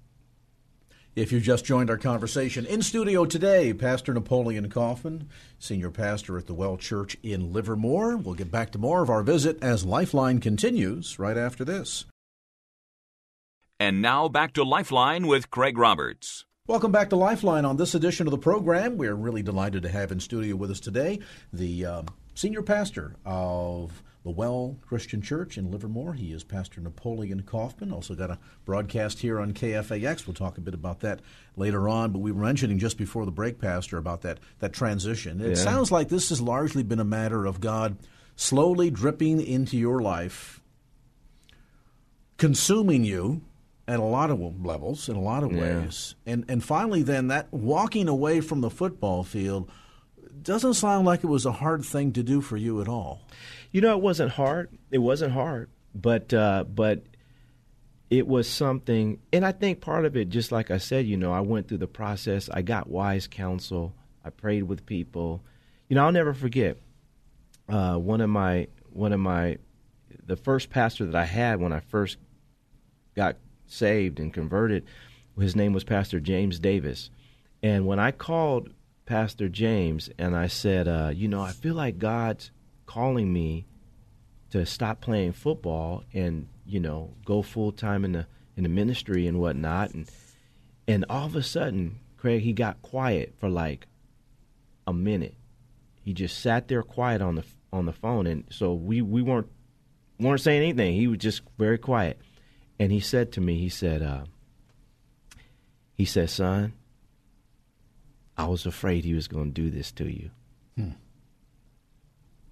If 1.17 1.31
you 1.31 1.39
just 1.39 1.65
joined 1.65 1.91
our 1.91 1.97
conversation 1.97 2.67
in 2.67 2.83
studio 2.83 3.25
today, 3.25 3.73
Pastor 3.73 4.13
Napoleon 4.13 4.69
Kaufman, 4.69 5.29
senior 5.61 5.91
pastor 5.91 6.37
at 6.37 6.49
the 6.49 6.55
Well 6.55 6.77
Church 6.77 7.17
in 7.23 7.53
Livermore. 7.53 8.17
We'll 8.17 8.35
get 8.35 8.51
back 8.51 8.73
to 8.73 8.79
more 8.79 9.01
of 9.01 9.09
our 9.09 9.23
visit 9.23 9.63
as 9.63 9.85
Lifeline 9.85 10.41
continues 10.41 11.17
right 11.17 11.37
after 11.37 11.65
this. 11.65 12.07
And 13.79 14.03
now 14.03 14.27
back 14.27 14.55
to 14.55 14.65
Lifeline 14.65 15.29
with 15.29 15.51
Craig 15.51 15.79
Roberts. 15.79 16.47
Welcome 16.67 16.91
back 16.91 17.11
to 17.11 17.17
Lifeline. 17.17 17.65
On 17.65 17.77
this 17.77 17.95
edition 17.95 18.27
of 18.27 18.33
the 18.33 18.39
program, 18.39 18.97
we're 18.97 19.15
really 19.15 19.43
delighted 19.43 19.85
to 19.85 19.91
have 19.91 20.11
in 20.11 20.19
studio 20.19 20.57
with 20.57 20.73
us 20.73 20.81
today 20.81 21.21
the 21.53 21.87
uh, 21.87 22.03
senior 22.35 22.63
pastor 22.63 23.15
of 23.25 24.03
the 24.25 24.31
Well 24.31 24.79
Christian 24.81 25.21
Church 25.23 25.59
in 25.59 25.71
Livermore. 25.71 26.15
He 26.15 26.33
is 26.33 26.43
Pastor 26.45 26.81
Napoleon 26.81 27.43
Kaufman. 27.43 27.93
Also 27.93 28.15
got 28.15 28.31
a 28.31 28.39
broadcast 28.65 29.21
here 29.21 29.39
on 29.39 29.53
KFAX. 29.53 30.27
We'll 30.27 30.35
talk 30.35 30.57
a 30.59 30.63
bit 30.63 30.73
about 30.75 31.01
that 31.01 31.21
later 31.57 31.89
on. 31.89 32.11
But 32.11 32.21
we 32.21 32.33
were 32.33 32.43
mentioning 32.43 32.79
just 32.79 32.97
before 32.97 33.27
the 33.27 33.31
break, 33.31 33.61
Pastor, 33.61 33.99
about 33.99 34.23
that 34.23 34.39
that 34.61 34.73
transition. 34.73 35.41
It 35.41 35.51
Yeah. 35.51 35.55
sounds 35.55 35.93
like 35.93 36.09
this 36.09 36.31
has 36.31 36.41
largely 36.41 36.83
been 36.83 37.01
a 37.01 37.05
matter 37.05 37.45
of 37.45 37.61
God 37.61 37.97
slowly 38.35 38.91
dripping 38.91 39.41
into 39.41 39.77
your 39.77 40.01
life, 40.01 40.61
consuming 42.39 43.05
you 43.05 43.43
at 43.87 44.01
a 44.01 44.05
lot 44.05 44.31
of 44.31 44.41
levels, 44.65 45.09
in 45.09 45.17
a 45.17 45.21
lot 45.21 45.43
of 45.45 45.53
Yeah. 45.53 45.61
ways, 45.61 46.15
and 46.25 46.45
and 46.49 46.65
finally, 46.65 47.03
then 47.03 47.29
that 47.29 47.53
walking 47.53 48.09
away 48.09 48.41
from 48.41 48.63
the 48.63 48.71
football 48.71 49.23
field 49.23 49.71
doesn't 50.43 50.75
sound 50.75 51.07
like 51.07 51.23
it 51.23 51.27
was 51.29 51.47
a 51.47 51.53
hard 51.53 51.85
thing 51.85 52.13
to 52.13 52.23
do 52.23 52.41
for 52.41 52.57
you 52.57 52.81
at 52.81 52.89
all. 52.89 53.21
You 53.75 53.81
know, 53.81 53.91
it 53.97 54.03
wasn't 54.03 54.31
hard. 54.31 54.79
It 54.93 54.99
wasn't 54.99 55.33
hard, 55.33 55.69
but 55.97 56.33
uh, 56.33 56.63
but 56.63 57.03
it 58.09 58.25
was 58.25 58.49
something. 58.49 59.19
And 59.33 59.45
I 59.45 59.51
think 59.51 59.81
part 59.81 60.05
of 60.05 60.17
it, 60.17 60.29
just 60.29 60.53
like 60.53 60.71
I 60.71 60.79
said, 60.79 61.09
you 61.09 61.17
know, 61.17 61.33
I 61.33 61.41
went 61.41 61.67
through 61.67 61.79
the 61.79 61.89
process. 61.89 62.49
I 62.49 62.63
got 62.63 62.89
wise 62.89 63.27
counsel. 63.27 63.93
I 64.25 64.31
prayed 64.31 64.63
with 64.63 64.87
people. 64.87 65.43
You 65.89 65.97
know, 65.97 66.05
I'll 66.05 66.13
never 66.13 66.33
forget 66.33 66.77
uh, 67.69 67.97
one 67.97 68.21
of 68.21 68.31
my 68.31 68.69
one 68.93 69.13
of 69.13 69.19
my 69.19 69.59
the 70.25 70.37
first 70.37 70.71
pastor 70.71 71.07
that 71.07 71.17
I 71.17 71.25
had 71.25 71.59
when 71.59 71.73
I 71.73 71.81
first 71.81 72.19
got 73.17 73.39
saved 73.67 74.21
and 74.21 74.33
converted. 74.33 74.85
His 75.37 75.57
name 75.57 75.73
was 75.73 75.83
Pastor 75.83 76.21
James 76.21 76.61
Davis, 76.61 77.11
and 77.61 77.89
when 77.89 77.99
I 77.99 78.13
called 78.13 78.71
Pastor 79.05 79.49
James 79.49 80.11
and 80.17 80.37
I 80.37 80.47
said, 80.47 80.87
uh, 80.87 81.11
you 81.13 81.27
know, 81.27 81.43
I 81.43 81.51
feel 81.51 81.75
like 81.75 81.99
God's 81.99 82.53
calling 82.87 83.33
me 83.33 83.67
to 84.51 84.65
stop 84.65 85.01
playing 85.01 85.33
football 85.33 86.05
and 86.13 86.49
you 86.65 86.81
know 86.81 87.15
go 87.25 87.43
full 87.43 87.73
time 87.73 88.05
in 88.05 88.13
the 88.13 88.27
in 88.57 88.63
the 88.63 88.69
ministry 88.69 89.27
and 89.27 89.41
whatnot, 89.41 89.93
and 89.93 90.11
and 90.87 91.05
all 91.09 91.27
of 91.27 91.37
a 91.37 91.43
sudden, 91.43 91.99
Craig, 92.17 92.43
he 92.43 92.53
got 92.53 92.83
quiet 92.83 93.35
for 93.39 93.49
like 93.49 93.87
a 94.87 94.93
minute. 94.93 95.35
He 96.03 96.13
just 96.13 96.39
sat 96.39 96.69
there 96.69 96.83
quiet 96.83 97.23
on 97.23 97.37
the 97.37 97.45
on 97.73 97.87
the 97.87 97.93
phone, 97.93 98.27
and 98.27 98.45
so 98.51 98.75
we 98.75 99.03
we 99.03 99.23
weren't 99.23 99.49
weren't 100.21 100.41
saying 100.41 100.63
anything. 100.63 100.95
He 100.95 101.09
was 101.09 101.19
just 101.19 101.43
very 101.59 101.79
quiet, 101.79 102.21
and 102.79 102.93
he 102.93 103.01
said 103.01 103.33
to 103.33 103.41
me, 103.41 103.59
he 103.59 103.69
said, 103.69 104.03
uh, 104.03 104.25
he 105.95 106.05
said, 106.05 106.31
son. 106.31 106.75
I 108.37 108.47
was 108.47 108.67
afraid 108.67 109.05
he 109.05 109.15
was 109.15 109.29
going 109.29 109.53
to 109.53 109.63
do 109.63 109.71
this 109.71 109.93
to 109.93 110.07
you. 110.07 110.31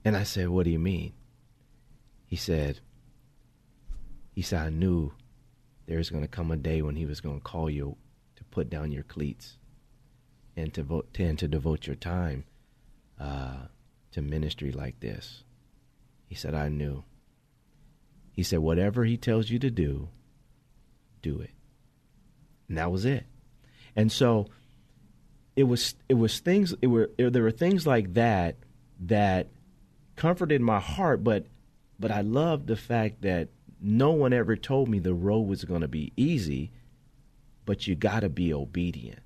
And 0.04 0.16
I 0.16 0.24
said, 0.24 0.48
What 0.48 0.64
do 0.64 0.70
you 0.70 0.78
mean? 0.78 1.12
He 2.26 2.36
said, 2.36 2.80
He 4.34 4.42
said, 4.42 4.62
I 4.62 4.70
knew 4.70 5.12
there 5.86 5.98
was 5.98 6.10
going 6.10 6.22
to 6.22 6.28
come 6.28 6.50
a 6.50 6.56
day 6.56 6.82
when 6.82 6.96
he 6.96 7.06
was 7.06 7.20
going 7.20 7.38
to 7.38 7.44
call 7.44 7.68
you 7.68 7.96
to 8.36 8.44
put 8.44 8.70
down 8.70 8.92
your 8.92 9.02
cleats 9.02 9.58
and 10.56 10.72
to, 10.74 10.82
vote, 10.82 11.08
and 11.18 11.38
to 11.38 11.48
devote 11.48 11.86
your 11.86 11.96
time 11.96 12.44
uh, 13.20 13.66
to 14.12 14.22
ministry 14.22 14.72
like 14.72 15.00
this. 15.00 15.44
He 16.28 16.34
said, 16.34 16.54
I 16.54 16.68
knew. 16.68 17.04
He 18.32 18.42
said, 18.42 18.60
Whatever 18.60 19.04
he 19.04 19.16
tells 19.16 19.50
you 19.50 19.58
to 19.60 19.70
do, 19.70 20.08
do 21.20 21.40
it. 21.40 21.50
And 22.68 22.78
that 22.78 22.90
was 22.90 23.04
it. 23.04 23.26
And 23.94 24.10
so, 24.10 24.48
it 25.54 25.64
was 25.64 25.94
it 26.08 26.14
was 26.14 26.40
things 26.40 26.74
it 26.80 26.86
were 26.86 27.10
there 27.18 27.42
were 27.42 27.50
things 27.50 27.86
like 27.86 28.14
that 28.14 28.56
that 29.00 29.48
comforted 30.16 30.60
my 30.60 30.80
heart 30.80 31.22
but 31.24 31.46
but 31.98 32.10
I 32.10 32.20
love 32.20 32.66
the 32.66 32.76
fact 32.76 33.22
that 33.22 33.48
no 33.80 34.10
one 34.12 34.32
ever 34.32 34.56
told 34.56 34.88
me 34.88 34.98
the 34.98 35.14
road 35.14 35.42
was 35.42 35.64
going 35.64 35.80
to 35.82 35.88
be 35.88 36.12
easy 36.16 36.70
but 37.64 37.86
you 37.86 37.94
got 37.94 38.20
to 38.20 38.28
be 38.28 38.52
obedient 38.52 39.22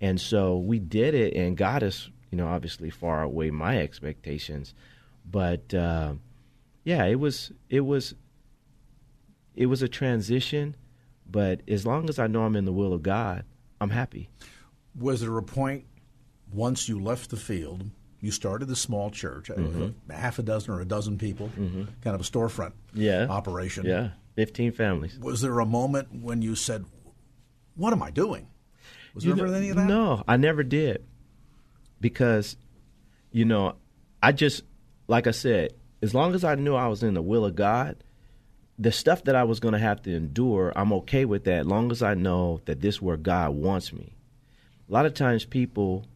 and 0.00 0.20
so 0.20 0.56
we 0.58 0.78
did 0.78 1.14
it 1.14 1.34
and 1.34 1.56
got 1.56 1.82
us 1.82 2.10
you 2.30 2.38
know 2.38 2.48
obviously 2.48 2.90
far 2.90 3.22
away 3.22 3.50
my 3.50 3.78
expectations 3.78 4.74
but 5.24 5.72
uh, 5.74 6.12
yeah 6.84 7.04
it 7.04 7.18
was 7.18 7.52
it 7.70 7.80
was 7.80 8.14
it 9.54 9.66
was 9.66 9.82
a 9.82 9.88
transition 9.88 10.76
but 11.30 11.62
as 11.68 11.86
long 11.86 12.08
as 12.08 12.18
I 12.18 12.26
know 12.26 12.42
I'm 12.42 12.56
in 12.56 12.64
the 12.64 12.72
will 12.72 12.92
of 12.92 13.02
God 13.02 13.44
I'm 13.80 13.90
happy 13.90 14.28
Was 14.98 15.20
there 15.20 15.38
a 15.38 15.42
point 15.42 15.84
once 16.52 16.88
you 16.88 17.00
left 17.00 17.30
the 17.30 17.36
field? 17.36 17.90
You 18.24 18.30
started 18.30 18.66
the 18.66 18.76
small 18.76 19.10
church, 19.10 19.50
uh, 19.50 19.56
half 20.10 20.38
a 20.38 20.42
dozen 20.42 20.72
or 20.72 20.80
a 20.80 20.84
dozen 20.86 21.18
people, 21.18 21.50
kind 22.00 22.14
of 22.14 22.20
a 22.20 22.24
storefront 22.24 22.72
Yeah. 22.94 23.26
operation. 23.28 23.84
Yeah, 23.84 24.12
15 24.36 24.72
families. 24.72 25.18
Was 25.20 25.42
there 25.42 25.58
a 25.60 25.66
moment 25.66 26.08
when 26.22 26.40
you 26.40 26.54
said, 26.54 26.86
"What 27.74 27.92
am 27.92 28.02
I 28.02 28.10
doing"? 28.10 28.46
Was 29.14 29.26
You 29.26 29.34
there 29.34 29.44
ever 29.44 29.52
know- 29.52 29.58
any 29.58 29.68
of 29.68 29.76
that? 29.76 29.86
No, 29.86 30.24
I 30.26 30.38
never 30.38 30.62
did. 30.62 31.04
Because, 32.00 32.56
you 33.30 33.44
know, 33.44 33.74
I 34.22 34.32
just, 34.32 34.62
like 35.06 35.26
I 35.26 35.30
said, 35.30 35.74
as 36.02 36.14
long 36.14 36.34
as 36.34 36.44
I 36.44 36.54
knew 36.54 36.74
I 36.74 36.88
was 36.88 37.02
in 37.02 37.12
the 37.14 37.22
will 37.22 37.44
of 37.44 37.54
God, 37.54 37.96
the 38.78 38.90
stuff 38.90 39.24
that 39.24 39.36
I 39.36 39.44
was 39.44 39.60
going 39.60 39.72
to 39.74 39.78
have 39.78 40.00
to 40.02 40.14
endure, 40.16 40.72
I'm 40.74 40.92
okay 40.94 41.24
with 41.26 41.44
that, 41.44 41.60
as 41.60 41.66
long 41.66 41.90
as 41.90 42.02
I 42.02 42.14
know 42.14 42.60
that 42.64 42.80
this 42.80 42.96
is 42.96 43.02
where 43.02 43.16
God 43.18 43.50
wants 43.54 43.92
me. 43.92 44.16
A 44.88 44.92
lot 44.92 45.04
of 45.06 45.12
times 45.14 45.44
people, 45.44 46.06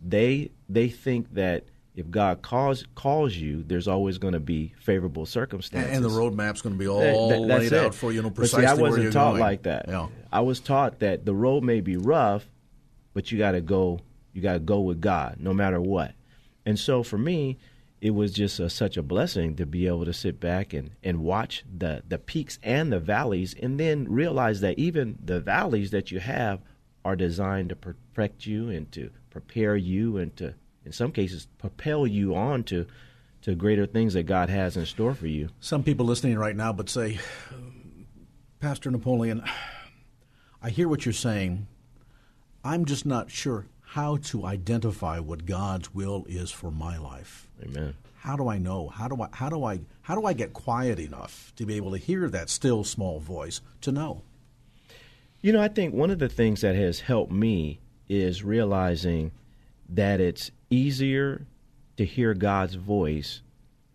they 0.00 0.50
they 0.74 0.88
think 0.88 1.34
that 1.34 1.64
if 1.94 2.10
God 2.10 2.40
calls 2.42 2.84
calls 2.94 3.34
you, 3.36 3.62
there's 3.66 3.86
always 3.88 4.16
going 4.18 4.32
to 4.32 4.40
be 4.40 4.74
favorable 4.78 5.26
circumstances. 5.26 5.94
and 5.94 6.04
the 6.04 6.08
roadmap's 6.08 6.62
going 6.62 6.74
to 6.74 6.78
be 6.78 6.88
all 6.88 7.28
That- 7.28 7.38
that- 7.40 7.40
laid 7.58 7.72
it. 7.72 7.84
out 7.84 7.94
for 7.94 8.12
you, 8.12 8.22
know 8.22 8.30
But 8.30 8.46
see, 8.48 8.56
precisely 8.56 8.66
I 8.84 8.88
wasn't 8.88 9.12
taught 9.12 9.30
going. 9.32 9.40
like 9.40 9.62
that. 9.64 9.84
Yeah. 9.88 10.08
I 10.32 10.40
was 10.40 10.60
taught 10.60 11.00
that 11.00 11.26
the 11.26 11.34
road 11.34 11.62
may 11.62 11.80
be 11.80 11.96
rough, 11.96 12.48
but 13.12 13.30
you 13.30 13.38
got 13.38 13.52
to 13.52 13.60
go. 13.60 14.00
You 14.32 14.40
got 14.40 14.54
to 14.54 14.58
go 14.60 14.80
with 14.80 15.00
God, 15.02 15.36
no 15.38 15.52
matter 15.52 15.78
what. 15.80 16.14
And 16.64 16.78
so 16.78 17.02
for 17.02 17.18
me, 17.18 17.58
it 18.00 18.12
was 18.12 18.32
just 18.32 18.58
a, 18.58 18.70
such 18.70 18.96
a 18.96 19.02
blessing 19.02 19.54
to 19.56 19.66
be 19.66 19.86
able 19.86 20.06
to 20.06 20.12
sit 20.14 20.40
back 20.40 20.72
and, 20.72 20.92
and 21.04 21.18
watch 21.20 21.62
the 21.76 22.02
the 22.08 22.16
peaks 22.18 22.58
and 22.62 22.90
the 22.90 22.98
valleys, 23.00 23.54
and 23.62 23.78
then 23.78 24.06
realize 24.10 24.62
that 24.62 24.78
even 24.78 25.18
the 25.22 25.40
valleys 25.40 25.90
that 25.90 26.10
you 26.10 26.20
have 26.20 26.60
are 27.04 27.16
designed 27.16 27.68
to 27.68 27.76
protect 27.76 28.46
you 28.46 28.70
and 28.70 28.90
to 28.92 29.10
prepare 29.28 29.76
you 29.76 30.16
and 30.16 30.34
to, 30.38 30.54
in 30.84 30.92
some 30.92 31.12
cases, 31.12 31.46
propel 31.58 32.06
you 32.06 32.34
on 32.34 32.64
to 32.64 32.86
to 33.42 33.54
greater 33.56 33.86
things 33.86 34.14
that 34.14 34.22
God 34.22 34.48
has 34.48 34.76
in 34.76 34.86
store 34.86 35.14
for 35.14 35.26
you. 35.26 35.48
Some 35.60 35.82
people 35.82 36.06
listening 36.06 36.38
right 36.38 36.54
now, 36.54 36.72
but 36.72 36.88
say, 36.88 37.18
Pastor 38.60 38.90
Napoleon, 38.90 39.42
I 40.62 40.70
hear 40.70 40.88
what 40.88 41.04
you're 41.04 41.12
saying. 41.12 41.66
I'm 42.64 42.84
just 42.84 43.04
not 43.04 43.32
sure 43.32 43.66
how 43.80 44.18
to 44.18 44.46
identify 44.46 45.18
what 45.18 45.44
God's 45.44 45.92
will 45.92 46.24
is 46.28 46.52
for 46.52 46.70
my 46.70 46.96
life. 46.96 47.48
Amen. 47.62 47.94
How 48.14 48.36
do 48.36 48.48
I 48.48 48.58
know? 48.58 48.88
How 48.88 49.08
do 49.08 49.20
I 49.20 49.28
how 49.32 49.48
do 49.48 49.64
I 49.64 49.80
how 50.02 50.14
do 50.14 50.24
I 50.24 50.32
get 50.32 50.52
quiet 50.52 51.00
enough 51.00 51.52
to 51.56 51.66
be 51.66 51.74
able 51.74 51.90
to 51.90 51.98
hear 51.98 52.28
that 52.28 52.48
still 52.48 52.84
small 52.84 53.18
voice 53.18 53.60
to 53.80 53.90
know? 53.90 54.22
You 55.40 55.52
know, 55.52 55.60
I 55.60 55.66
think 55.66 55.92
one 55.92 56.10
of 56.10 56.20
the 56.20 56.28
things 56.28 56.60
that 56.60 56.76
has 56.76 57.00
helped 57.00 57.32
me 57.32 57.80
is 58.08 58.44
realizing 58.44 59.32
that 59.88 60.20
it's 60.20 60.52
easier 60.72 61.46
to 61.96 62.04
hear 62.04 62.34
God's 62.34 62.74
voice 62.74 63.42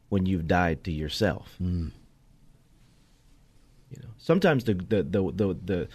when 0.10 0.26
you've 0.26 0.48
died 0.48 0.84
to 0.86 0.92
yourself. 0.92 1.56
Hmm. 1.58 1.90
You 3.92 4.00
know, 4.04 4.10
sometimes 4.18 4.64
the 4.66 4.74
the, 4.74 5.04
the 5.04 5.32
the 5.32 5.58
the 5.66 5.88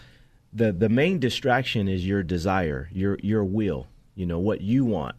the 0.52 0.72
the 0.72 0.88
main 0.88 1.18
distraction 1.18 1.88
is 1.88 2.06
your 2.06 2.22
desire, 2.22 2.88
your 2.92 3.18
your 3.22 3.44
will. 3.44 3.86
you 4.14 4.26
know, 4.26 4.38
what 4.38 4.60
you 4.60 4.84
want, 4.84 5.16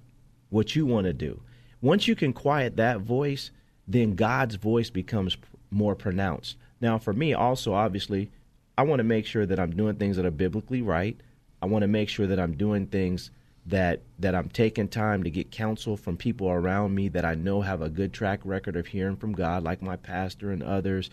what 0.50 0.76
you 0.76 0.86
want 0.86 1.06
to 1.06 1.14
do. 1.14 1.42
Once 1.82 2.08
you 2.08 2.16
can 2.16 2.34
quiet 2.34 2.78
that 2.78 3.00
voice, 3.02 3.52
then 3.88 4.16
God's 4.16 4.56
voice 4.56 4.90
becomes 4.90 5.38
more 5.72 5.96
pronounced. 5.96 6.58
Now, 6.80 6.98
for 6.98 7.14
me, 7.14 7.34
also, 7.34 7.74
obviously, 7.74 8.30
I 8.78 8.84
want 8.84 9.00
to 9.00 9.04
make 9.04 9.26
sure 9.26 9.46
that 9.46 9.60
I'm 9.60 9.72
doing 9.76 9.96
things 9.96 10.16
that 10.18 10.26
are 10.26 10.32
biblically 10.32 10.82
right. 10.82 11.20
I 11.62 11.66
want 11.66 11.84
to 11.84 11.88
make 11.88 12.10
sure 12.10 12.28
that 12.28 12.40
I'm 12.40 12.56
doing 12.56 12.88
things 12.88 13.32
that 13.66 14.02
that 14.20 14.36
I'm 14.36 14.50
taking 14.50 14.88
time 14.88 15.24
to 15.24 15.30
get 15.30 15.52
counsel 15.52 15.96
from 15.96 16.18
people 16.18 16.50
around 16.50 16.94
me 16.94 17.08
that 17.10 17.26
I 17.26 17.36
know 17.36 17.62
have 17.62 17.82
a 17.82 17.90
good 17.90 18.14
track 18.14 18.42
record 18.44 18.76
of 18.76 18.88
hearing 18.88 19.16
from 19.16 19.34
God, 19.34 19.64
like 19.64 19.82
my 19.82 19.96
pastor 19.96 20.52
and 20.52 20.62
others, 20.62 21.10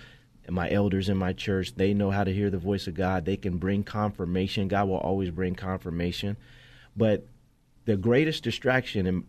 and 0.47 0.55
my 0.55 0.71
elders 0.71 1.09
in 1.09 1.17
my 1.17 1.33
church. 1.33 1.75
They 1.77 1.95
know 1.95 2.11
how 2.11 2.25
to 2.25 2.33
hear 2.33 2.51
the 2.51 2.59
voice 2.59 2.87
of 2.89 2.95
God. 2.95 3.25
They 3.25 3.37
can 3.37 3.59
bring 3.59 3.85
confirmation. 3.85 4.69
God 4.69 4.89
will 4.89 4.97
always 4.97 5.31
bring 5.31 5.55
confirmation. 5.55 6.37
But 6.97 7.25
the 7.85 7.97
greatest 7.97 8.43
distraction 8.43 9.07
in 9.07 9.25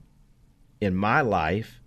in 0.79 0.95
my 0.95 1.21
life, 1.21 1.79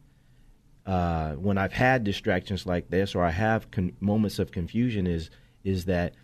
uh, 0.86 1.32
when 1.32 1.58
I've 1.58 1.72
had 1.72 2.04
distractions 2.04 2.64
like 2.64 2.90
this, 2.90 3.16
or 3.16 3.24
I 3.24 3.30
have 3.30 3.72
con- 3.72 3.96
moments 3.98 4.38
of 4.38 4.52
confusion, 4.52 5.08
is 5.08 5.30
is 5.64 5.86
that 5.86 6.14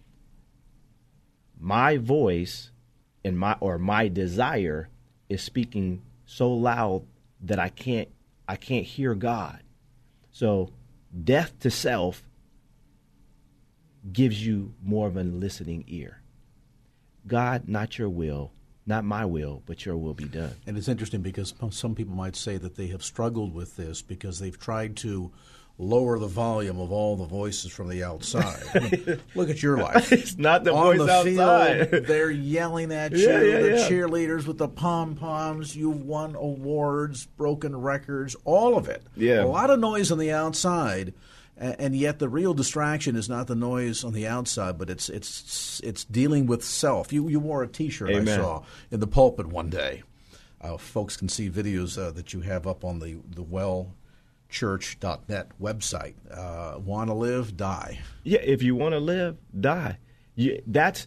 my 1.58 1.96
voice 1.96 2.70
and 3.24 3.36
my 3.36 3.56
or 3.58 3.76
my 3.76 4.06
desire 4.06 4.88
is 5.30 5.42
speaking 5.42 6.02
so 6.26 6.52
loud 6.52 7.06
that 7.42 7.58
I 7.58 7.70
can't 7.70 8.08
I 8.46 8.56
can't 8.56 8.84
hear 8.84 9.14
God. 9.14 9.62
So 10.32 10.72
death 11.24 11.58
to 11.60 11.70
self 11.70 12.24
gives 14.12 14.44
you 14.44 14.74
more 14.82 15.06
of 15.06 15.16
a 15.16 15.22
listening 15.22 15.84
ear. 15.86 16.20
God, 17.26 17.68
not 17.68 17.98
your 17.98 18.08
will, 18.08 18.52
not 18.86 19.04
my 19.04 19.24
will, 19.24 19.62
but 19.66 19.84
your 19.84 19.96
will 19.96 20.14
be 20.14 20.24
done. 20.24 20.54
And 20.66 20.76
it's 20.76 20.88
interesting 20.88 21.22
because 21.22 21.54
some 21.70 21.94
people 21.94 22.14
might 22.14 22.34
say 22.34 22.56
that 22.56 22.76
they 22.76 22.88
have 22.88 23.04
struggled 23.04 23.54
with 23.54 23.76
this 23.76 24.02
because 24.02 24.38
they've 24.38 24.58
tried 24.58 24.96
to 24.98 25.30
lower 25.80 26.18
the 26.18 26.26
volume 26.26 26.78
of 26.78 26.92
all 26.92 27.16
the 27.16 27.24
voices 27.24 27.72
from 27.72 27.88
the 27.88 28.04
outside. 28.04 28.62
I 28.74 28.78
mean, 28.80 29.20
look 29.34 29.48
at 29.48 29.62
your 29.62 29.78
life. 29.78 30.12
it's 30.12 30.36
not 30.36 30.62
the 30.62 30.72
On 30.74 30.98
voice 30.98 31.06
the 31.06 31.12
outside. 31.12 31.90
field, 31.90 32.04
they're 32.06 32.30
yelling 32.30 32.92
at 32.92 33.12
you. 33.12 33.18
Yeah, 33.18 33.40
yeah, 33.40 33.60
the 33.60 33.68
yeah. 33.78 33.88
cheerleaders 33.88 34.46
with 34.46 34.58
the 34.58 34.68
pom 34.68 35.16
poms. 35.16 35.74
You've 35.74 36.02
won 36.02 36.34
awards, 36.36 37.26
broken 37.26 37.74
records, 37.80 38.36
all 38.44 38.76
of 38.76 38.88
it. 38.88 39.02
Yeah. 39.16 39.42
a 39.42 39.46
lot 39.46 39.70
of 39.70 39.80
noise 39.80 40.12
on 40.12 40.18
the 40.18 40.32
outside. 40.32 41.14
And 41.56 41.94
yet, 41.94 42.18
the 42.18 42.28
real 42.28 42.54
distraction 42.54 43.16
is 43.16 43.28
not 43.28 43.46
the 43.46 43.54
noise 43.54 44.02
on 44.02 44.14
the 44.14 44.26
outside, 44.26 44.78
but 44.78 44.88
it's 44.88 45.10
it's 45.10 45.78
it's 45.84 46.04
dealing 46.04 46.46
with 46.46 46.64
self. 46.64 47.12
You 47.12 47.28
you 47.28 47.38
wore 47.38 47.62
a 47.62 47.68
T-shirt 47.68 48.08
I 48.08 48.14
Amen. 48.14 48.40
saw 48.40 48.62
in 48.90 49.00
the 49.00 49.06
pulpit 49.06 49.46
one 49.46 49.68
day. 49.68 50.02
Uh, 50.62 50.78
folks 50.78 51.18
can 51.18 51.28
see 51.28 51.50
videos 51.50 51.98
uh, 52.02 52.12
that 52.12 52.32
you 52.32 52.40
have 52.40 52.66
up 52.66 52.82
on 52.82 53.00
the 53.00 53.18
the 53.34 53.42
wellchurch.net 54.50 55.48
website. 55.60 56.14
Uh, 56.30 56.78
Want 56.78 57.08
to 57.08 57.14
live, 57.14 57.56
die. 57.56 58.00
Yeah, 58.24 58.40
if 58.40 58.62
you 58.62 58.74
want 58.74 58.92
to 58.92 59.00
live, 59.00 59.36
die. 59.58 59.98
You, 60.34 60.62
that's 60.66 61.06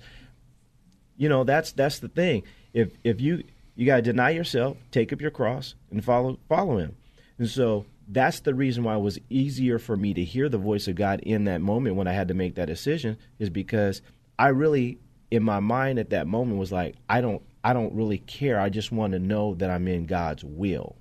you 1.18 1.30
know 1.30 1.44
that's 1.44 1.72
that's 1.72 2.00
the 2.00 2.10
thing. 2.10 2.44
If 2.74 2.92
if 3.04 3.22
you 3.22 3.44
you 3.76 3.86
got 3.86 3.98
to 3.98 4.02
deny 4.02 4.32
yourself, 4.32 4.78
take 4.92 5.14
up 5.14 5.22
your 5.22 5.32
cross, 5.32 5.76
and 5.92 6.04
follow 6.04 6.40
follow 6.50 6.78
Him. 6.78 6.96
And 7.38 7.50
so 7.50 7.86
that's 8.08 8.42
the 8.42 8.54
reason 8.54 8.84
why 8.84 8.96
it 8.96 9.02
was 9.02 9.20
easier 9.30 9.80
for 9.80 9.96
me 9.96 10.14
to 10.14 10.24
hear 10.24 10.50
the 10.50 10.58
voice 10.58 10.88
of 10.88 10.96
God 10.96 11.22
in 11.22 11.46
that 11.46 11.62
moment 11.62 11.96
when 11.96 12.08
I 12.08 12.14
had 12.14 12.28
to 12.28 12.34
make 12.34 12.56
that 12.56 12.68
decision 12.68 13.18
is 13.40 13.50
because 13.50 14.02
I 14.38 14.50
really 14.50 15.00
in 15.32 15.44
my 15.44 15.60
mind 15.60 16.00
at 16.00 16.12
that 16.12 16.28
moment 16.28 16.60
was 16.60 16.72
like 16.72 16.96
I 17.10 17.22
don't 17.22 17.42
I 17.64 17.74
don't 17.74 17.94
really 17.94 18.18
care. 18.20 18.60
I 18.60 18.70
just 18.70 18.92
want 18.92 19.14
to 19.14 19.20
know 19.20 19.56
that 19.56 19.70
I'm 19.70 19.88
in 19.88 20.06
God's 20.06 20.44
will. 20.44 20.98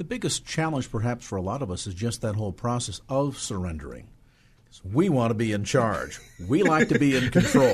The 0.00 0.04
biggest 0.04 0.46
challenge, 0.46 0.90
perhaps, 0.90 1.26
for 1.26 1.36
a 1.36 1.42
lot 1.42 1.60
of 1.60 1.70
us 1.70 1.86
is 1.86 1.92
just 1.92 2.22
that 2.22 2.34
whole 2.34 2.52
process 2.52 3.02
of 3.10 3.36
surrendering. 3.38 4.08
We 4.82 5.10
want 5.10 5.28
to 5.30 5.34
be 5.34 5.52
in 5.52 5.62
charge. 5.64 6.18
We 6.48 6.62
like 6.62 6.88
to 6.88 6.98
be 6.98 7.14
in 7.18 7.28
control. 7.30 7.70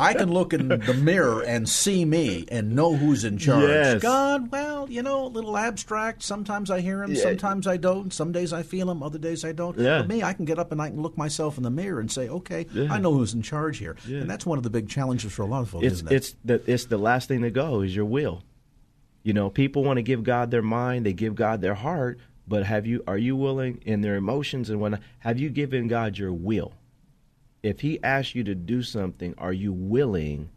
I 0.00 0.12
can 0.14 0.32
look 0.32 0.52
in 0.52 0.66
the 0.66 0.98
mirror 1.00 1.42
and 1.44 1.68
see 1.68 2.04
me 2.04 2.46
and 2.50 2.74
know 2.74 2.96
who's 2.96 3.22
in 3.24 3.38
charge. 3.38 3.68
Yes. 3.68 4.02
God, 4.02 4.50
well, 4.50 4.90
you 4.90 5.04
know, 5.04 5.26
a 5.26 5.28
little 5.28 5.56
abstract. 5.56 6.24
Sometimes 6.24 6.68
I 6.68 6.80
hear 6.80 7.04
him, 7.04 7.12
Yeah. 7.12 7.22
sometimes 7.22 7.68
I 7.68 7.76
don't. 7.76 8.12
Some 8.12 8.32
days 8.32 8.52
I 8.52 8.64
feel 8.64 8.90
him, 8.90 9.00
other 9.04 9.18
days 9.18 9.44
I 9.44 9.52
don't. 9.52 9.78
Yeah. 9.78 9.98
But 9.98 10.08
me, 10.08 10.24
I 10.24 10.32
can 10.32 10.46
get 10.46 10.58
up 10.58 10.72
and 10.72 10.82
I 10.82 10.88
can 10.88 11.00
look 11.00 11.16
myself 11.16 11.58
in 11.58 11.62
the 11.62 11.70
mirror 11.70 12.00
and 12.00 12.10
say, 12.10 12.28
okay, 12.28 12.66
Yeah. 12.74 12.92
I 12.92 12.98
know 12.98 13.12
who's 13.14 13.34
in 13.34 13.42
charge 13.42 13.78
here. 13.78 13.94
Yeah. 14.04 14.18
And 14.18 14.28
that's 14.28 14.44
one 14.44 14.58
of 14.58 14.64
the 14.64 14.70
big 14.70 14.88
challenges 14.88 15.32
for 15.32 15.42
a 15.42 15.46
lot 15.46 15.62
of 15.62 15.70
folks, 15.70 15.84
it's 15.86 15.94
isn't 15.94 16.10
it? 16.10 16.14
it's 16.16 16.34
the 16.44 16.60
it's 16.68 16.86
the 16.86 16.98
last 16.98 17.28
thing 17.28 17.42
to 17.42 17.50
go 17.52 17.82
is 17.82 17.94
your 17.94 18.04
will. 18.04 18.42
You 19.26 19.32
know, 19.32 19.50
people 19.50 19.82
want 19.82 19.96
to 19.96 20.04
give 20.04 20.22
God 20.22 20.52
their 20.52 20.62
mind, 20.62 21.04
they 21.04 21.12
give 21.12 21.34
God 21.34 21.60
their 21.60 21.74
heart, 21.74 22.20
but 22.46 22.64
have 22.64 22.86
you 22.86 23.02
are 23.08 23.18
you 23.18 23.34
willing 23.34 23.82
in 23.84 24.00
their 24.00 24.14
emotions 24.14 24.70
and 24.70 24.80
when 24.80 25.00
have 25.18 25.36
you 25.36 25.50
given 25.50 25.88
God 25.88 26.16
your 26.16 26.32
will? 26.32 26.74
If 27.60 27.80
he 27.80 28.00
asks 28.04 28.36
you 28.36 28.44
to 28.44 28.54
do 28.54 28.84
something, 28.84 29.34
are 29.36 29.52
you 29.52 29.72
willing 29.72 30.50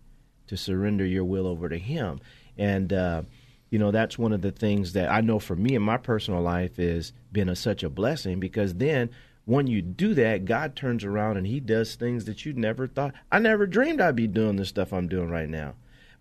to 0.46 0.56
surrender 0.56 1.04
your 1.04 1.24
will 1.24 1.48
over 1.48 1.68
to 1.68 1.80
him? 1.80 2.20
And 2.60 2.94
uh 2.94 3.24
you 3.72 3.80
know 3.80 3.90
that's 3.90 4.20
one 4.20 4.34
of 4.34 4.44
the 4.44 4.52
things 4.52 4.94
that 4.94 5.10
I 5.10 5.22
know 5.22 5.40
for 5.40 5.56
me 5.56 5.74
in 5.74 5.82
my 5.82 5.98
personal 5.98 6.42
life 6.44 6.78
is 6.78 7.12
been 7.32 7.50
a, 7.50 7.56
such 7.56 7.82
a 7.82 7.90
blessing 7.90 8.40
because 8.40 8.76
then 8.76 9.10
when 9.46 9.66
you 9.66 9.82
do 9.82 10.14
that, 10.14 10.46
God 10.46 10.76
turns 10.76 11.04
around 11.04 11.38
and 11.38 11.48
He 11.48 11.60
does 11.60 11.96
things 11.96 12.26
that 12.26 12.46
you 12.46 12.54
never 12.54 12.86
thought. 12.86 13.16
I 13.32 13.40
never 13.40 13.66
dreamed 13.66 14.00
I'd 14.00 14.16
be 14.16 14.28
doing 14.28 14.58
the 14.58 14.66
stuff 14.66 14.94
I'm 14.94 15.08
doing 15.08 15.32
right 15.32 15.50
now. 15.50 15.74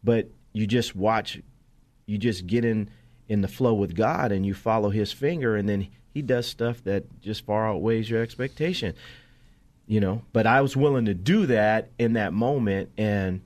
But 0.03 0.31
you 0.55 0.67
just 0.67 0.97
watch, 0.97 1.41
you 2.09 2.19
just 2.19 2.47
get 2.47 2.65
in 2.65 2.89
in 3.29 3.43
the 3.43 3.49
flow 3.49 3.75
with 3.75 3.95
God 3.95 4.33
and 4.33 4.47
you 4.47 4.55
follow 4.55 4.89
His 4.89 5.13
finger, 5.13 5.55
and 5.55 5.69
then 5.69 5.89
He 6.13 6.23
does 6.23 6.47
stuff 6.47 6.83
that 6.85 7.21
just 7.21 7.45
far 7.45 7.69
outweighs 7.69 8.09
your 8.09 8.23
expectation. 8.23 8.95
You 9.87 10.01
know, 10.01 10.23
but 10.33 10.47
I 10.47 10.61
was 10.61 10.77
willing 10.77 11.05
to 11.07 11.15
do 11.15 11.47
that 11.47 11.91
in 11.99 12.15
that 12.15 12.33
moment, 12.33 12.91
and 12.99 13.43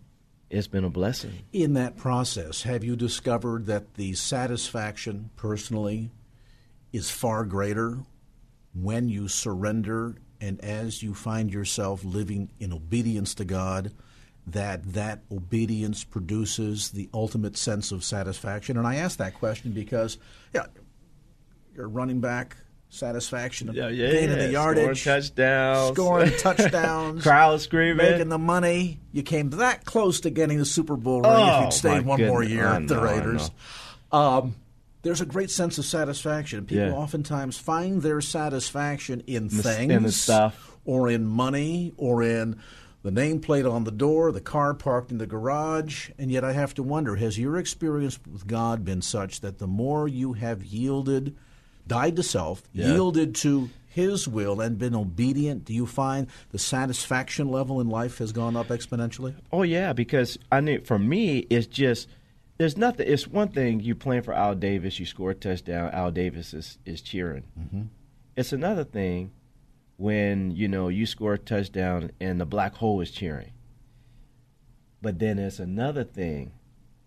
it's 0.51 0.67
been 0.67 0.85
a 0.85 0.91
blessing. 0.91 1.33
In 1.53 1.75
that 1.75 1.97
process, 1.97 2.63
have 2.63 2.85
you 2.85 2.97
discovered 2.97 3.67
that 3.67 3.95
the 3.95 4.15
satisfaction 4.15 5.31
personally 5.37 6.11
is 6.93 7.11
far 7.11 7.45
greater 7.45 7.99
when 8.75 9.09
you 9.09 9.29
surrender 9.29 10.17
and 10.41 10.61
as 10.61 11.03
you 11.03 11.15
find 11.15 11.53
yourself 11.53 12.05
living 12.05 12.51
in 12.59 12.73
obedience 12.73 13.35
to 13.35 13.45
God? 13.45 13.93
That 14.49 14.95
that 14.95 15.21
obedience 15.31 16.03
produces 16.03 16.91
the 16.91 17.09
ultimate 17.15 17.57
sense 17.57 17.93
of 17.93 18.03
satisfaction, 18.03 18.77
and 18.77 18.87
I 18.87 18.97
ask 18.97 19.19
that 19.19 19.35
question 19.35 19.71
because, 19.71 20.19
yeah, 20.53 20.67
you're 21.77 21.89
running 21.89 22.21
back 22.21 22.57
satisfaction 22.91 23.69
of 23.69 23.75
gaining 23.77 23.97
the 24.31 24.51
Scoring 24.51 24.53
yardage, 24.53 25.05
touchdowns, 25.05 25.95
scoring 25.97 26.33
touchdowns, 26.39 27.23
crowd 27.23 27.61
screaming, 27.61 27.97
making 27.99 28.29
the 28.31 28.39
money. 28.39 28.99
You 29.13 29.23
came 29.23 29.51
that 29.51 29.85
close 29.85 30.21
to 30.23 30.31
getting 30.31 30.59
the 30.59 30.65
Super 30.67 30.97
Bowl 30.97 31.23
ring 31.23 31.33
if 31.33 31.39
Oh, 31.39 31.63
you'd 31.63 31.73
stayed 31.73 31.91
my 32.05 32.17
one 32.17 32.27
more 32.27 32.43
year 32.43 32.67
at 32.67 32.89
the 32.89 33.01
Raiders. 33.01 33.51
Um, 34.11 34.57
there's 35.03 35.21
a 35.21 35.27
great 35.27 35.51
sense 35.51 35.79
of 35.79 35.85
satisfaction. 35.87 36.67
People 36.67 36.87
Yeah. 36.87 36.93
oftentimes 36.93 37.57
find 37.59 38.03
their 38.03 38.21
satisfaction 38.21 39.23
in 39.27 39.49
things, 39.49 39.93
in 39.93 40.03
the 40.03 40.13
stuff. 40.13 40.73
or 40.85 41.09
in 41.09 41.25
money, 41.27 41.93
or 41.97 42.23
in 42.23 42.57
the 43.03 43.11
nameplate 43.11 43.71
on 43.71 43.85
the 43.85 43.91
door, 43.91 44.31
the 44.33 44.41
car 44.41 44.75
parked 44.75 45.11
in 45.11 45.19
the 45.19 45.27
garage. 45.27 46.11
And 46.19 46.31
yet, 46.31 46.45
I 46.45 46.53
have 46.53 46.75
to 46.75 46.83
wonder: 46.83 47.17
Has 47.17 47.39
your 47.39 47.57
experience 47.59 48.19
with 48.31 48.47
God 48.47 48.85
been 48.85 49.03
such 49.03 49.41
that 49.41 49.59
the 49.59 49.67
more 49.67 50.07
you 50.09 50.35
have 50.35 50.65
yielded, 50.65 51.37
died 51.87 52.17
to 52.17 52.23
self, 52.23 52.63
Yeah. 52.73 52.93
yielded 52.93 53.35
to 53.37 53.71
His 53.87 54.27
will, 54.27 54.61
and 54.61 54.79
been 54.79 54.95
obedient, 54.95 55.65
do 55.67 55.75
you 55.75 55.85
find 55.85 56.27
the 56.51 56.59
satisfaction 56.59 57.49
level 57.49 57.81
in 57.81 57.89
life 57.89 58.19
has 58.19 58.33
gone 58.33 58.57
up 58.57 58.69
exponentially? 58.69 59.35
Oh 59.53 59.63
yeah, 59.63 59.93
because 59.93 60.39
I 60.51 60.61
mean, 60.61 60.83
for 60.85 60.99
me, 60.99 61.39
it's 61.51 61.67
just 61.67 62.09
there's 62.59 62.77
nothing. 62.77 63.07
It's 63.09 63.27
one 63.27 63.49
thing 63.49 63.81
you 63.81 63.95
playing 63.95 64.23
for 64.23 64.33
Al 64.33 64.55
Davis, 64.55 64.99
you 65.01 65.07
score 65.07 65.33
a 65.33 65.35
touchdown, 65.35 65.91
Al 65.93 66.11
Davis 66.11 66.55
is 66.55 66.79
is 66.87 67.03
cheering. 67.03 67.43
Mm-hmm. 67.59 67.83
It's 68.37 68.53
another 68.53 68.85
thing 68.85 69.33
when 70.03 70.51
you 70.51 70.67
know 70.67 70.89
you 70.89 71.07
score 71.07 71.35
a 71.35 71.39
touchdown 71.39 72.11
and 72.21 72.41
the 72.41 72.45
black 72.45 72.75
hole 72.75 73.01
is 73.01 73.13
cheering. 73.13 73.53
But 75.01 75.21
then 75.21 75.39
it's 75.39 75.61
another 75.61 76.03
thing 76.03 76.51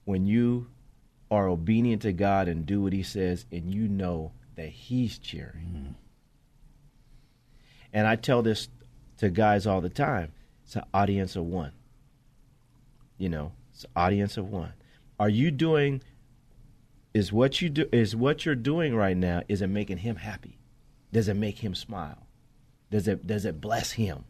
when 0.05 0.25
you 0.25 0.67
are 1.29 1.49
obedient 1.49 2.03
to 2.03 2.13
God 2.13 2.47
and 2.47 2.65
do 2.65 2.81
what 2.81 2.93
He 2.93 3.03
says, 3.03 3.45
and 3.51 3.73
you 3.73 3.89
know 3.89 4.31
that 4.55 4.69
He's 4.69 5.17
cheering. 5.17 5.65
Mm-hmm. 5.75 5.91
And 7.91 8.07
I 8.07 8.15
tell 8.15 8.41
this 8.41 8.69
to 9.17 9.29
guys 9.29 9.67
all 9.67 9.81
the 9.81 9.89
time. 9.89 10.31
It's 10.63 10.77
an 10.77 10.83
audience 10.93 11.35
of 11.35 11.43
one. 11.43 11.73
You 13.17 13.27
know, 13.27 13.51
it's 13.73 13.83
an 13.83 13.91
audience 13.97 14.37
of 14.37 14.49
one. 14.49 14.71
Are 15.19 15.27
you 15.27 15.51
doing 15.51 16.01
is 17.13 17.33
what 17.33 17.61
you 17.61 17.67
do 17.67 17.89
is 17.91 18.15
what 18.15 18.45
you're 18.45 18.55
doing 18.55 18.95
right 18.95 19.17
now 19.17 19.41
is 19.49 19.61
it 19.61 19.67
making 19.67 19.97
him 19.97 20.15
happy? 20.15 20.59
Does 21.11 21.27
it 21.27 21.33
make 21.33 21.57
him 21.57 21.75
smile? 21.75 22.24
Does 22.95 23.09
it 23.09 23.27
does 23.27 23.43
it 23.43 23.59
bless 23.59 23.91
him? 23.91 24.23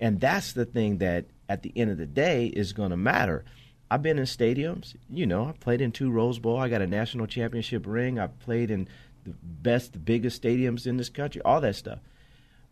And 0.00 0.18
that's 0.18 0.54
the 0.54 0.64
thing 0.64 0.96
that 0.98 1.26
at 1.46 1.62
the 1.62 1.70
end 1.76 1.90
of 1.90 1.98
the 1.98 2.06
day 2.06 2.46
is 2.46 2.72
going 2.72 2.88
to 2.88 2.96
matter. 2.96 3.44
I've 3.90 4.00
been 4.00 4.18
in 4.18 4.24
stadiums. 4.24 4.96
You 5.10 5.26
know, 5.26 5.44
I 5.44 5.52
played 5.52 5.82
in 5.82 5.92
two 5.92 6.10
Rose 6.10 6.38
Bowl. 6.38 6.58
I 6.58 6.70
got 6.70 6.80
a 6.80 6.86
national 6.86 7.26
championship 7.26 7.84
ring. 7.86 8.18
I 8.18 8.28
played 8.28 8.70
in 8.70 8.88
the 9.24 9.34
best, 9.42 9.92
the 9.92 9.98
biggest 9.98 10.40
stadiums 10.40 10.86
in 10.86 10.96
this 10.96 11.10
country. 11.10 11.42
All 11.42 11.60
that 11.60 11.76
stuff. 11.76 11.98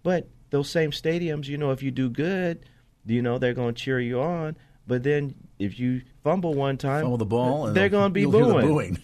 But 0.03 0.27
those 0.49 0.71
same 0.71 0.91
stadiums, 0.91 1.49
you 1.49 1.59
know, 1.59 1.71
if 1.71 1.83
you 1.83 1.91
do 1.91 2.09
good, 2.09 2.65
you 3.05 3.21
know, 3.21 3.37
they're 3.37 3.53
going 3.53 3.75
to 3.75 3.79
cheer 3.79 4.01
you 4.01 4.23
on. 4.23 4.57
But 4.87 5.03
then 5.03 5.35
if 5.59 5.79
you 5.79 6.01
fumble 6.25 6.55
one 6.55 6.79
time, 6.79 7.03
fumble 7.03 7.19
the 7.19 7.27
ball, 7.27 7.73
they're 7.75 7.91
going 7.91 8.09
to 8.09 8.15
be 8.15 8.25
booing. 8.25 8.67
booing. 8.67 8.99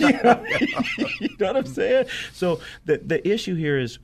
you, 0.00 0.12
know, 0.24 0.44
you 1.20 1.36
know 1.38 1.46
what 1.46 1.56
I'm 1.56 1.66
saying? 1.66 2.06
So 2.32 2.58
the 2.84 2.98
the 2.98 3.28
issue 3.28 3.54
here 3.54 3.78
is, 3.78 4.00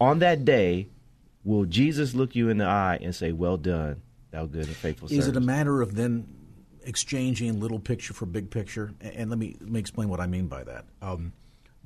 on 0.00 0.20
that 0.20 0.44
day, 0.44 0.88
will 1.44 1.64
Jesus 1.64 2.14
look 2.14 2.34
you 2.34 2.48
in 2.48 2.58
the 2.58 2.64
eye 2.64 2.98
and 3.00 3.14
say, 3.14 3.32
"Well 3.32 3.56
done, 3.56 4.02
thou 4.30 4.46
good 4.46 4.66
and 4.66 4.76
faithful"? 4.76 5.08
Is 5.12 5.28
it 5.28 5.36
a 5.36 5.40
matter 5.40 5.82
of 5.82 5.94
then 5.94 6.26
exchanging 6.84 7.60
little 7.60 7.78
picture 7.78 8.14
for 8.14 8.26
big 8.26 8.50
picture? 8.50 8.92
And 9.00 9.30
let 9.30 9.38
me 9.38 9.56
let 9.60 9.70
me 9.70 9.80
explain 9.80 10.08
what 10.08 10.20
I 10.20 10.26
mean 10.26 10.46
by 10.46 10.64
that. 10.64 10.84
Um, 11.02 11.32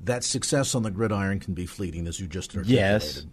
that 0.03 0.25
success 0.25 0.75
on 0.75 0.83
the 0.83 0.91
gridiron 0.91 1.41
can 1.41 1.55
be 1.55 1.67
fleeting, 1.67 2.07
as 2.07 2.21
you 2.21 2.27
just 2.27 2.55
articulated. 2.57 2.81
Yes. 2.81 3.27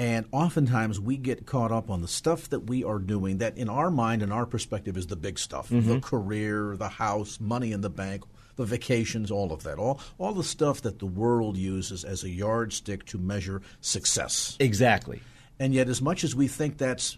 And 0.00 0.26
oftentimes 0.30 1.00
we 1.00 1.16
get 1.16 1.44
caught 1.44 1.72
up 1.72 1.90
on 1.90 2.02
the 2.02 2.08
stuff 2.08 2.48
that 2.50 2.60
we 2.60 2.84
are 2.84 3.00
doing 3.00 3.38
that, 3.38 3.58
in 3.58 3.68
our 3.68 3.90
mind 3.90 4.22
and 4.22 4.32
our 4.32 4.46
perspective, 4.46 4.96
is 4.96 5.08
the 5.08 5.16
big 5.16 5.40
stuff 5.40 5.70
mm-hmm. 5.70 5.88
the 5.88 6.00
career, 6.00 6.76
the 6.76 6.88
house, 6.88 7.40
money 7.40 7.72
in 7.72 7.80
the 7.80 7.90
bank, 7.90 8.22
the 8.58 8.66
vacations, 8.66 9.30
all 9.30 9.52
of 9.52 9.62
that. 9.62 9.78
All, 9.78 10.00
all 10.18 10.34
the 10.34 10.44
stuff 10.44 10.82
that 10.82 10.98
the 10.98 11.06
world 11.06 11.56
uses 11.56 12.04
as 12.04 12.22
a 12.22 12.28
yardstick 12.28 13.06
to 13.06 13.16
measure 13.16 13.62
success. 13.80 14.56
Exactly. 14.60 15.22
And 15.58 15.72
yet, 15.72 15.88
as 15.88 16.02
much 16.02 16.24
as 16.24 16.36
we 16.36 16.46
think 16.46 16.76
that's 16.76 17.16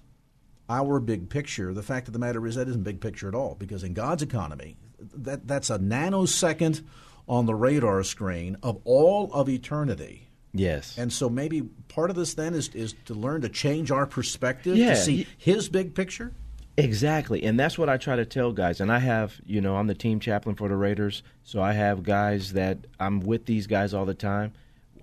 our 0.69 1.01
big 1.01 1.29
picture, 1.29 1.75
the 1.75 1.83
fact 1.83 2.07
of 2.07 2.13
the 2.13 2.21
matter 2.21 2.47
is 2.47 2.55
that 2.55 2.69
isn't 2.69 2.85
big 2.85 3.01
picture 3.01 3.27
at 3.27 3.35
all 3.35 3.57
because 3.59 3.83
in 3.83 3.95
God's 3.95 4.23
economy, 4.23 4.77
that, 5.01 5.49
that's 5.49 5.71
a 5.71 5.79
nanosecond 5.79 6.85
on 7.29 7.47
the 7.47 7.55
radar 7.55 8.05
screen 8.05 8.57
of 8.63 8.81
all 8.85 9.33
of 9.33 9.49
eternity 9.49 10.31
Yes. 10.53 10.99
And 10.99 11.13
so 11.13 11.29
maybe 11.29 11.63
part 11.89 12.11
of 12.11 12.17
this 12.17 12.35
then 12.35 12.55
is 12.55 12.69
is 12.75 12.95
to 13.07 13.15
learn 13.15 13.43
to 13.43 13.49
change 13.49 13.91
our 13.91 14.07
perspective 14.07 14.77
yeah. 14.77 14.91
to 14.91 14.97
see 14.97 15.27
his 15.39 15.69
big 15.69 15.95
picture. 15.95 16.33
Exactly. 16.81 17.43
And 17.45 17.61
that's 17.61 17.77
what 17.77 17.91
I 17.91 17.99
try 17.99 18.17
to 18.17 18.25
tell 18.25 18.53
guys. 18.53 18.81
And 18.81 18.91
I 18.91 19.01
have, 19.01 19.39
you 19.45 19.61
know, 19.61 19.77
I'm 19.77 19.87
the 19.87 19.95
team 19.95 20.19
chaplain 20.19 20.57
for 20.57 20.69
the 20.69 20.77
Raiders, 20.77 21.23
so 21.45 21.61
I 21.61 21.73
have 21.73 22.03
guys 22.03 22.55
that 22.55 22.79
I'm 22.99 23.21
with 23.21 23.45
these 23.45 23.67
guys 23.67 23.93
all 23.93 24.07
the 24.07 24.15
time. 24.15 24.55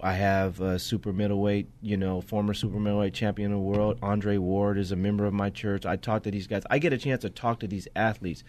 I 0.01 0.13
have 0.13 0.59
a 0.59 0.79
super 0.79 1.13
middleweight, 1.13 1.69
you 1.81 1.95
know, 1.95 2.21
former 2.21 2.55
super 2.55 2.79
middleweight 2.79 3.13
champion 3.13 3.51
of 3.51 3.57
the 3.57 3.63
world, 3.63 3.99
Andre 4.01 4.37
Ward 4.37 4.77
is 4.77 4.91
a 4.91 4.95
member 4.95 5.25
of 5.25 5.33
my 5.33 5.51
church. 5.51 5.85
I 5.85 5.95
talk 5.97 6.23
to 6.23 6.31
these 6.31 6.47
guys. 6.47 6.63
I 6.69 6.79
get 6.79 6.93
a 6.93 6.97
chance 6.97 7.21
to 7.21 7.29
talk 7.29 7.59
to 7.59 7.67
these 7.67 7.87
athletes. 7.95 8.43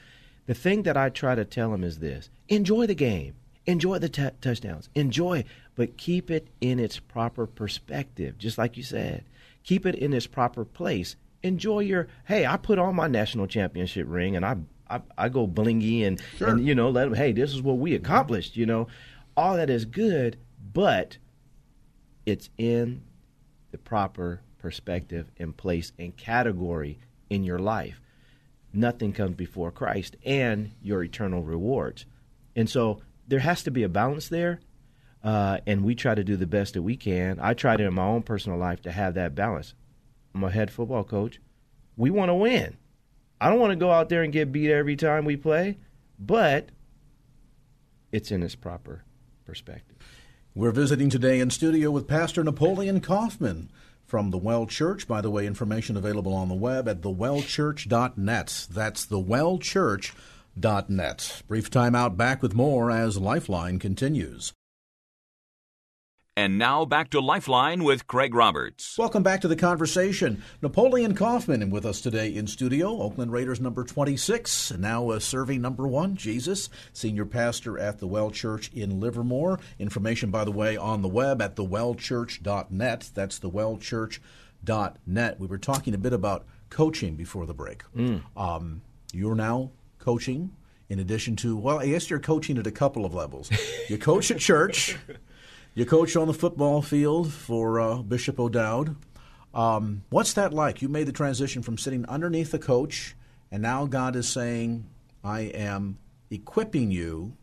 The 0.47 0.55
thing 0.55 0.83
that 0.85 0.97
I 0.97 1.11
try 1.11 1.35
to 1.35 1.45
tell 1.45 1.71
them 1.71 1.85
is 1.85 1.99
this: 1.99 2.31
enjoy 2.49 2.87
the 2.87 2.95
game. 2.95 3.35
Enjoy 3.67 3.99
the 3.99 4.09
t- 4.09 4.31
touchdowns. 4.41 4.89
Enjoy, 4.95 5.45
but 5.75 5.99
keep 5.99 6.31
it 6.31 6.49
in 6.63 6.79
its 6.79 6.99
proper 6.99 7.47
perspective, 7.47 8.39
just 8.39 8.57
like 8.57 8.79
you 8.79 8.83
said. 8.83 9.25
Keep 9.65 9.85
it 9.85 9.95
in 9.95 10.15
its 10.15 10.27
proper 10.27 10.65
place. 10.65 11.17
Enjoy 11.43 11.81
your, 11.81 12.09
hey, 12.27 12.47
I 12.47 12.57
put 12.57 12.79
on 12.79 12.97
my 12.97 13.07
national 13.07 13.47
championship 13.47 14.07
ring 14.09 14.37
and 14.37 14.45
I 14.45 14.57
I, 14.91 15.03
I 15.17 15.29
go 15.29 15.47
blingy 15.47 16.07
and, 16.07 16.21
sure. 16.39 16.49
and, 16.49 16.67
you 16.67 16.75
know, 16.75 16.89
let 16.91 17.05
them, 17.05 17.15
hey, 17.15 17.33
this 17.33 17.53
is 17.53 17.61
what 17.61 17.79
we 17.79 17.95
accomplished, 17.95 18.57
you 18.57 18.67
know. 18.67 18.89
All 19.37 19.57
that 19.57 19.71
is 19.71 19.85
good, 19.85 20.39
but 20.73 21.19
it's 22.27 22.51
in 22.59 23.03
the 23.71 23.79
proper 23.79 24.41
perspective 24.59 25.31
and 25.39 25.57
place 25.57 25.93
and 25.99 26.17
category 26.17 26.99
in 27.31 27.45
your 27.45 27.59
life. 27.59 28.01
Nothing 28.73 29.13
comes 29.13 29.37
before 29.37 29.71
Christ 29.71 30.17
and 30.25 30.73
your 30.83 31.03
eternal 31.03 31.43
rewards. 31.43 32.07
And 32.57 32.69
so 32.69 33.03
there 33.27 33.39
has 33.41 33.63
to 33.65 33.71
be 33.71 33.83
a 33.83 33.89
balance 33.89 34.29
there, 34.29 34.61
uh, 35.23 35.59
and 35.67 35.85
we 35.85 35.95
try 35.95 36.15
to 36.15 36.25
do 36.25 36.37
the 36.37 36.47
best 36.47 36.75
that 36.75 36.83
we 36.83 36.97
can. 36.97 37.39
I 37.41 37.55
try 37.55 37.77
to 37.77 37.85
in 37.85 37.95
my 37.95 38.07
own 38.07 38.23
personal 38.23 38.59
life 38.59 38.83
to 38.83 38.91
have 38.91 39.15
that 39.15 39.35
balance. 39.35 39.75
I'm 40.39 40.45
a 40.45 40.51
head 40.53 40.71
football 40.71 41.03
coach. 41.03 41.41
We 41.97 42.11
want 42.11 42.29
to 42.29 42.35
win. 42.35 42.77
I 43.41 43.51
don't 43.51 43.59
want 43.59 43.73
to 43.73 43.77
go 43.77 43.91
out 43.91 44.09
there 44.09 44.23
and 44.23 44.33
get 44.33 44.53
beat 44.53 44.71
every 44.71 44.95
time 44.95 45.25
we 45.25 45.37
play, 45.37 45.79
but 46.17 46.69
it's 48.13 48.31
in 48.31 48.45
its 48.45 48.55
proper 48.55 49.03
perspective. 49.45 49.97
We're 50.55 50.71
visiting 50.71 51.11
today 51.11 51.41
in 51.41 51.51
studio 51.51 51.91
with 51.91 52.07
Pastor 52.07 52.45
Napoleon 52.45 53.01
Kaufman 53.01 53.69
from 54.07 54.31
the 54.31 54.39
Well 54.39 54.67
Church. 54.67 55.09
By 55.09 55.23
the 55.23 55.31
way, 55.31 55.45
information 55.45 55.97
available 55.97 56.35
on 56.35 56.49
the 56.49 56.55
web 56.55 56.87
at 56.87 57.01
thewellchurch.net. 57.01 58.67
That's 58.71 59.07
thewellchurch.net. 59.07 61.43
Brief 61.49 61.69
time 61.69 61.97
out 61.97 62.17
back 62.17 62.43
with 62.43 62.55
more 62.55 62.93
as 62.93 63.19
Lifeline 63.19 63.81
continues. 63.81 64.53
And 66.39 66.57
now 66.57 66.85
back 66.85 67.11
to 67.11 67.19
Lifeline 67.19 67.83
with 67.83 68.07
Craig 68.07 68.33
Roberts. 68.33 68.97
Welcome 68.97 69.25
back 69.25 69.41
to 69.41 69.49
the 69.49 69.57
conversation. 69.57 70.45
Napoleon 70.63 71.17
Kaufman 71.17 71.69
with 71.69 71.85
us 71.85 72.01
today 72.01 72.33
in 72.33 72.47
studio, 72.47 73.03
Oakland 73.03 73.33
Raiders 73.33 73.61
number 73.61 73.83
26, 73.83 74.71
and 74.71 74.81
now 74.81 75.11
uh, 75.11 75.19
serving 75.19 75.61
number 75.61 75.89
one, 75.89 76.15
Jesus, 76.15 76.69
senior 76.93 77.25
pastor 77.25 77.77
at 77.77 77.99
the 77.99 78.07
Well 78.07 78.31
Church 78.31 78.71
in 78.73 79.01
Livermore. 79.01 79.59
Information, 79.81 80.31
by 80.31 80.45
the 80.45 80.53
way, 80.53 80.77
on 80.77 81.03
the 81.03 81.09
web 81.09 81.43
at 81.43 81.57
thewellchurch.net. 81.57 83.11
That's 83.13 83.41
thewellchurch.net. 83.41 85.41
We 85.41 85.47
were 85.49 85.59
talking 85.59 85.93
a 85.93 85.99
bit 85.99 86.13
about 86.13 86.47
coaching 86.71 87.17
before 87.17 87.47
the 87.47 87.55
break. 87.55 87.83
Mm. 87.97 88.23
Um, 88.37 88.83
you're 89.13 89.35
now 89.35 89.73
coaching 89.99 90.53
in 90.89 91.01
addition 91.01 91.37
to, 91.37 91.57
well, 91.57 91.81
I 91.81 91.89
guess 91.89 92.09
you're 92.09 92.19
coaching 92.19 92.59
at 92.59 92.67
a 92.69 92.71
couple 92.71 93.05
of 93.05 93.13
levels. 93.13 93.51
You 93.89 93.99
coach 93.99 94.31
at 94.31 94.39
church, 94.39 94.97
you 95.75 95.87
coach 95.87 96.17
on 96.17 96.27
the 96.27 96.35
football 96.35 96.83
field 96.83 97.33
for 97.33 97.81
uh, 97.81 97.97
Bishop 97.99 98.39
O'Dowd. 98.41 98.97
Um, 99.55 100.03
what's 100.11 100.35
that 100.35 100.53
like? 100.53 100.83
You 100.83 100.89
made 100.89 101.07
the 101.07 101.13
transition 101.13 101.63
from 101.63 101.79
sitting 101.79 102.05
underneath 102.07 102.51
the 102.51 102.59
coach, 102.59 103.17
and 103.51 103.63
now 103.63 103.87
God 103.87 104.17
is 104.17 104.29
saying, 104.29 104.87
I 105.25 105.41
am 105.41 105.99
equipping 106.31 106.91
you 106.91 107.37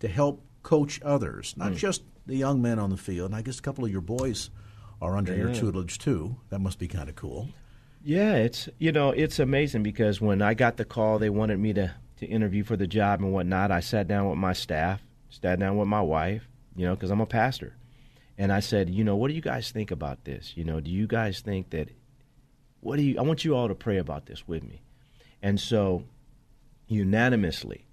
to 0.00 0.08
help 0.08 0.44
coach 0.62 1.00
others, 1.02 1.54
not 1.56 1.72
mm. 1.72 1.76
just 1.76 2.02
the 2.26 2.36
young 2.36 2.60
men 2.62 2.78
on 2.78 2.90
the 2.90 2.96
field. 2.96 3.30
And 3.30 3.36
I 3.36 3.42
guess 3.42 3.58
a 3.58 3.62
couple 3.62 3.84
of 3.84 3.90
your 3.90 4.00
boys 4.00 4.50
are 5.00 5.16
under 5.16 5.32
yeah. 5.32 5.44
your 5.44 5.54
tutelage 5.54 5.98
too. 5.98 6.36
That 6.50 6.60
must 6.60 6.78
be 6.78 6.88
kind 6.88 7.08
of 7.08 7.16
cool. 7.16 7.48
Yeah, 8.02 8.34
it's 8.34 8.68
you 8.78 8.92
know 8.92 9.10
it's 9.10 9.38
amazing 9.38 9.82
because 9.82 10.20
when 10.20 10.42
I 10.42 10.54
got 10.54 10.76
the 10.76 10.84
call, 10.84 11.18
they 11.18 11.30
wanted 11.30 11.58
me 11.58 11.72
to 11.74 11.94
to 12.18 12.26
interview 12.26 12.62
for 12.62 12.76
the 12.76 12.86
job 12.86 13.20
and 13.20 13.32
whatnot. 13.32 13.70
I 13.70 13.80
sat 13.80 14.08
down 14.08 14.28
with 14.28 14.38
my 14.38 14.52
staff, 14.52 15.02
sat 15.30 15.58
down 15.58 15.76
with 15.76 15.88
my 15.88 16.02
wife, 16.02 16.48
you 16.74 16.86
know, 16.86 16.94
because 16.94 17.10
I'm 17.10 17.20
a 17.20 17.26
pastor, 17.26 17.76
and 18.36 18.52
I 18.52 18.60
said, 18.60 18.90
you 18.90 19.04
know, 19.04 19.16
what 19.16 19.28
do 19.28 19.34
you 19.34 19.40
guys 19.40 19.70
think 19.70 19.90
about 19.90 20.24
this? 20.24 20.52
You 20.56 20.64
know, 20.64 20.80
do 20.80 20.90
you 20.90 21.06
guys 21.06 21.40
think 21.40 21.70
that? 21.70 21.88
What 22.80 22.96
do 22.96 23.02
you? 23.02 23.18
I 23.18 23.22
want 23.22 23.44
you 23.44 23.54
all 23.54 23.68
to 23.68 23.74
pray 23.74 23.98
about 23.98 24.26
this 24.26 24.46
with 24.46 24.62
me, 24.62 24.82
and 25.42 25.58
so 25.60 26.04
unanimously, 26.86 27.86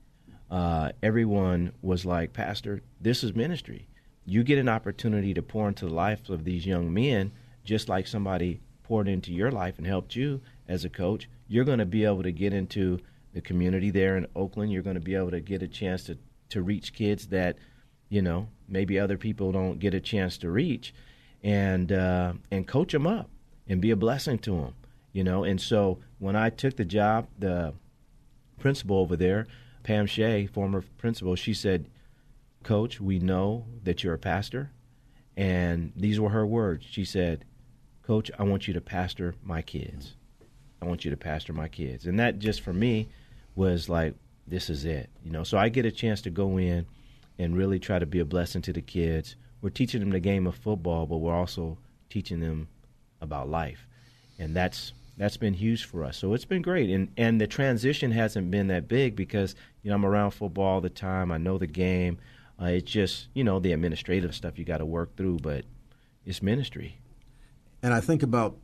uh, 0.49 0.91
everyone 1.01 1.73
was 1.81 2.05
like, 2.05 2.33
Pastor, 2.33 2.81
this 2.99 3.23
is 3.23 3.33
ministry. 3.33 3.87
You 4.25 4.43
get 4.43 4.59
an 4.59 4.69
opportunity 4.69 5.33
to 5.33 5.41
pour 5.41 5.67
into 5.67 5.85
the 5.85 5.93
life 5.93 6.29
of 6.29 6.43
these 6.43 6.65
young 6.65 6.93
men, 6.93 7.31
just 7.63 7.89
like 7.89 8.05
somebody 8.05 8.61
poured 8.83 9.07
into 9.07 9.31
your 9.31 9.51
life 9.51 9.77
and 9.77 9.87
helped 9.87 10.15
you 10.15 10.41
as 10.67 10.83
a 10.83 10.89
coach, 10.89 11.29
you're 11.47 11.65
going 11.65 11.79
to 11.79 11.85
be 11.85 12.03
able 12.03 12.23
to 12.23 12.31
get 12.31 12.53
into 12.53 12.99
the 13.33 13.41
community 13.41 13.89
there 13.89 14.17
in 14.17 14.27
Oakland. 14.35 14.71
You're 14.71 14.83
going 14.83 14.95
to 14.95 15.01
be 15.01 15.15
able 15.15 15.31
to 15.31 15.39
get 15.39 15.63
a 15.63 15.67
chance 15.67 16.03
to, 16.03 16.17
to 16.49 16.61
reach 16.61 16.93
kids 16.93 17.27
that, 17.27 17.57
you 18.11 18.21
know, 18.21 18.49
maybe 18.67 18.99
other 18.99 19.17
people 19.17 19.51
don't 19.51 19.79
get 19.79 19.95
a 19.95 19.99
chance 19.99 20.37
to 20.39 20.51
reach, 20.51 20.93
and 21.41 21.91
uh, 21.91 22.33
and 22.51 22.67
coach 22.67 22.91
them 22.91 23.07
up 23.07 23.29
and 23.67 23.81
be 23.81 23.89
a 23.89 23.95
blessing 23.95 24.37
to 24.39 24.51
them, 24.51 24.73
you 25.13 25.23
know. 25.23 25.43
And 25.45 25.59
so 25.59 25.97
when 26.19 26.35
I 26.35 26.49
took 26.49 26.75
the 26.75 26.85
job, 26.85 27.27
the 27.39 27.73
principal 28.59 28.97
over 28.97 29.15
there, 29.15 29.47
Pam 29.83 30.05
Shea, 30.05 30.45
former 30.45 30.83
principal, 30.97 31.35
she 31.35 31.53
said, 31.53 31.87
"Coach, 32.63 32.99
we 32.99 33.17
know 33.17 33.65
that 33.83 34.03
you're 34.03 34.13
a 34.13 34.19
pastor," 34.19 34.71
and 35.37 35.93
these 35.95 36.19
were 36.19 36.29
her 36.29 36.45
words. 36.45 36.85
She 36.89 37.05
said, 37.05 37.45
Coach, 38.03 38.29
I 38.37 38.43
want 38.43 38.67
you 38.67 38.73
to 38.73 38.81
pastor 38.81 39.35
my 39.41 39.61
kids. 39.61 40.15
I 40.81 40.85
want 40.85 41.05
you 41.05 41.11
to 41.11 41.17
pastor 41.17 41.53
my 41.53 41.69
kids. 41.69 42.07
And 42.07 42.19
that 42.19 42.39
just 42.39 42.59
for 42.59 42.73
me 42.73 43.07
was 43.55 43.87
like, 43.87 44.15
this 44.47 44.69
is 44.69 44.83
it. 44.83 45.09
You 45.23 45.31
know, 45.31 45.43
so 45.43 45.57
I 45.57 45.69
get 45.69 45.85
a 45.85 45.91
chance 45.91 46.21
to 46.23 46.29
go 46.29 46.57
in 46.57 46.85
and 47.41 47.57
really 47.57 47.79
try 47.79 47.97
to 47.97 48.05
be 48.05 48.19
a 48.19 48.25
blessing 48.25 48.61
to 48.61 48.73
the 48.73 48.81
kids. 48.81 49.35
We're 49.61 49.69
teaching 49.69 49.99
them 49.99 50.11
the 50.11 50.19
game 50.19 50.45
of 50.45 50.55
football, 50.55 51.05
but 51.05 51.17
we're 51.17 51.35
also 51.35 51.77
teaching 52.09 52.39
them 52.39 52.67
about 53.19 53.49
life. 53.49 53.87
And 54.39 54.55
that's 54.55 54.93
that's 55.17 55.37
been 55.37 55.53
huge 55.53 55.85
for 55.85 56.03
us. 56.03 56.17
So 56.17 56.33
it's 56.33 56.45
been 56.45 56.61
great. 56.61 56.89
And 56.89 57.11
and 57.17 57.41
the 57.41 57.47
transition 57.47 58.11
hasn't 58.11 58.51
been 58.51 58.67
that 58.67 58.87
big 58.87 59.15
because, 59.15 59.55
you 59.83 59.89
know, 59.89 59.95
I'm 59.95 60.05
around 60.05 60.31
football 60.31 60.65
all 60.65 60.81
the 60.81 60.89
time. 60.89 61.31
I 61.31 61.37
know 61.37 61.57
the 61.57 61.67
game. 61.67 62.19
Uh, 62.61 62.65
it's 62.65 62.91
just, 62.91 63.27
you 63.33 63.43
know, 63.43 63.59
the 63.59 63.71
administrative 63.71 64.35
stuff 64.35 64.59
you 64.59 64.65
got 64.65 64.77
to 64.77 64.85
work 64.85 65.15
through, 65.17 65.39
but 65.39 65.65
it's 66.25 66.43
ministry. 66.43 66.99
And 67.81 67.91
I 67.91 68.01
think 68.01 68.21
about 68.21 68.57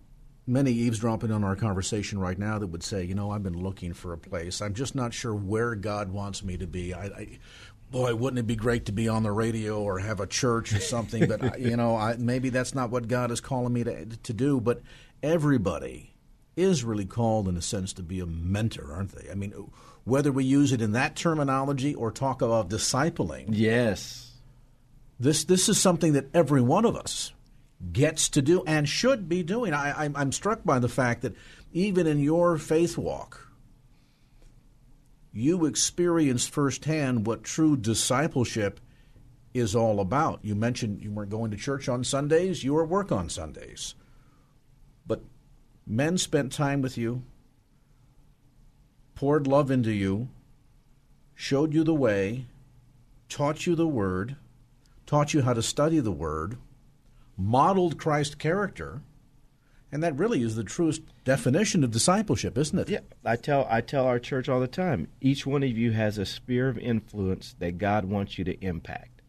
many 0.45 0.71
eavesdropping 0.71 1.31
on 1.31 1.43
our 1.43 1.55
conversation 1.55 2.19
right 2.19 2.37
now 2.37 2.57
that 2.57 2.67
would 2.67 2.83
say, 2.83 3.03
you 3.03 3.15
know, 3.15 3.31
I've 3.31 3.43
been 3.43 3.61
looking 3.61 3.93
for 3.93 4.13
a 4.13 4.17
place. 4.17 4.61
I'm 4.61 4.73
just 4.73 4.95
not 4.95 5.13
sure 5.13 5.35
where 5.35 5.75
God 5.75 6.09
wants 6.09 6.43
me 6.43 6.57
to 6.57 6.67
be. 6.67 6.93
I, 6.93 7.05
I 7.05 7.39
boy, 7.91 8.15
wouldn't 8.15 8.39
it 8.39 8.47
be 8.47 8.55
great 8.55 8.85
to 8.85 8.91
be 8.91 9.07
on 9.07 9.23
the 9.23 9.31
radio 9.31 9.81
or 9.81 9.99
have 9.99 10.19
a 10.19 10.27
church 10.27 10.73
or 10.73 10.79
something? 10.79 11.27
but 11.27 11.43
I, 11.43 11.57
you 11.57 11.77
know, 11.77 11.95
I, 11.95 12.15
maybe 12.17 12.49
that's 12.49 12.75
not 12.75 12.89
what 12.89 13.07
God 13.07 13.31
is 13.31 13.41
calling 13.41 13.73
me 13.73 13.83
to 13.83 14.05
to 14.05 14.33
do. 14.33 14.59
But 14.59 14.81
everybody 15.23 16.13
is 16.55 16.83
really 16.83 17.05
called, 17.05 17.47
in 17.47 17.57
a 17.57 17.61
sense, 17.61 17.93
to 17.93 18.03
be 18.03 18.19
a 18.19 18.25
mentor, 18.25 18.93
aren't 18.93 19.11
they? 19.13 19.29
I 19.29 19.35
mean, 19.35 19.53
whether 20.03 20.31
we 20.31 20.43
use 20.43 20.71
it 20.71 20.81
in 20.81 20.93
that 20.93 21.15
terminology 21.15 21.93
or 21.93 22.11
talk 22.11 22.41
about 22.41 22.69
discipling. 22.69 23.47
Yes. 23.49 24.31
This 25.19 25.43
this 25.43 25.67
is 25.67 25.79
something 25.79 26.13
that 26.13 26.27
every 26.33 26.61
one 26.61 26.85
of 26.85 26.95
us 26.95 27.33
gets 27.91 28.29
to 28.29 28.41
do 28.41 28.63
and 28.65 28.87
should 28.87 29.27
be 29.29 29.43
doing. 29.43 29.73
I, 29.73 30.05
I'm, 30.05 30.15
I'm 30.15 30.31
struck 30.31 30.63
by 30.63 30.79
the 30.79 30.89
fact 30.89 31.21
that 31.21 31.35
even 31.73 32.07
in 32.07 32.19
your 32.19 32.57
faith 32.57 32.97
walk, 32.97 33.46
you 35.37 35.65
experienced 35.65 36.49
firsthand 36.49 37.27
what 37.27 37.43
true 37.43 37.77
discipleship 37.77 38.79
is 39.53 39.75
all 39.75 39.99
about. 39.99 40.39
You 40.41 40.55
mentioned 40.55 41.03
you 41.03 41.11
weren't 41.11 41.29
going 41.29 41.51
to 41.51 41.57
church 41.57 41.87
on 41.87 42.03
Sundays, 42.03 42.63
you 42.63 42.73
were 42.73 42.83
at 42.83 42.89
work 42.89 43.11
on 43.11 43.29
Sundays. 43.29 43.93
But 45.05 45.21
men 45.85 46.17
spent 46.17 46.51
time 46.51 46.81
with 46.81 46.97
you, 46.97 47.21
poured 49.13 49.45
love 49.45 49.69
into 49.69 49.91
you, 49.91 50.29
showed 51.35 51.71
you 51.71 51.83
the 51.83 51.93
way, 51.93 52.47
taught 53.29 53.67
you 53.67 53.75
the 53.75 53.87
Word, 53.87 54.37
taught 55.05 55.35
you 55.35 55.43
how 55.43 55.53
to 55.53 55.61
study 55.61 55.99
the 55.99 56.11
Word 56.11 56.57
modeled 57.37 57.99
Christ's 57.99 58.33
character, 58.33 59.01
and 59.91 60.03
that 60.03 60.17
really 60.17 60.41
is 60.41 60.55
the 60.55 60.63
truest 60.63 61.01
definition 61.23 61.83
of 61.83 61.91
discipleship, 61.91 62.57
isn't 62.57 62.77
it? 62.77 62.89
Yeah, 62.89 62.99
I 63.23 63.35
tell 63.35 63.67
I 63.69 63.81
tell 63.81 64.05
our 64.05 64.19
church 64.19 64.49
all 64.49 64.59
the 64.59 64.67
time. 64.67 65.07
Each 65.21 65.45
one 65.45 65.63
of 65.63 65.69
you 65.69 65.91
has 65.91 66.17
a 66.17 66.25
sphere 66.25 66.67
of 66.67 66.77
influence 66.77 67.55
that 67.59 67.77
God 67.77 68.05
wants 68.05 68.37
you 68.37 68.43
to 68.45 68.63
impact. 68.63 69.21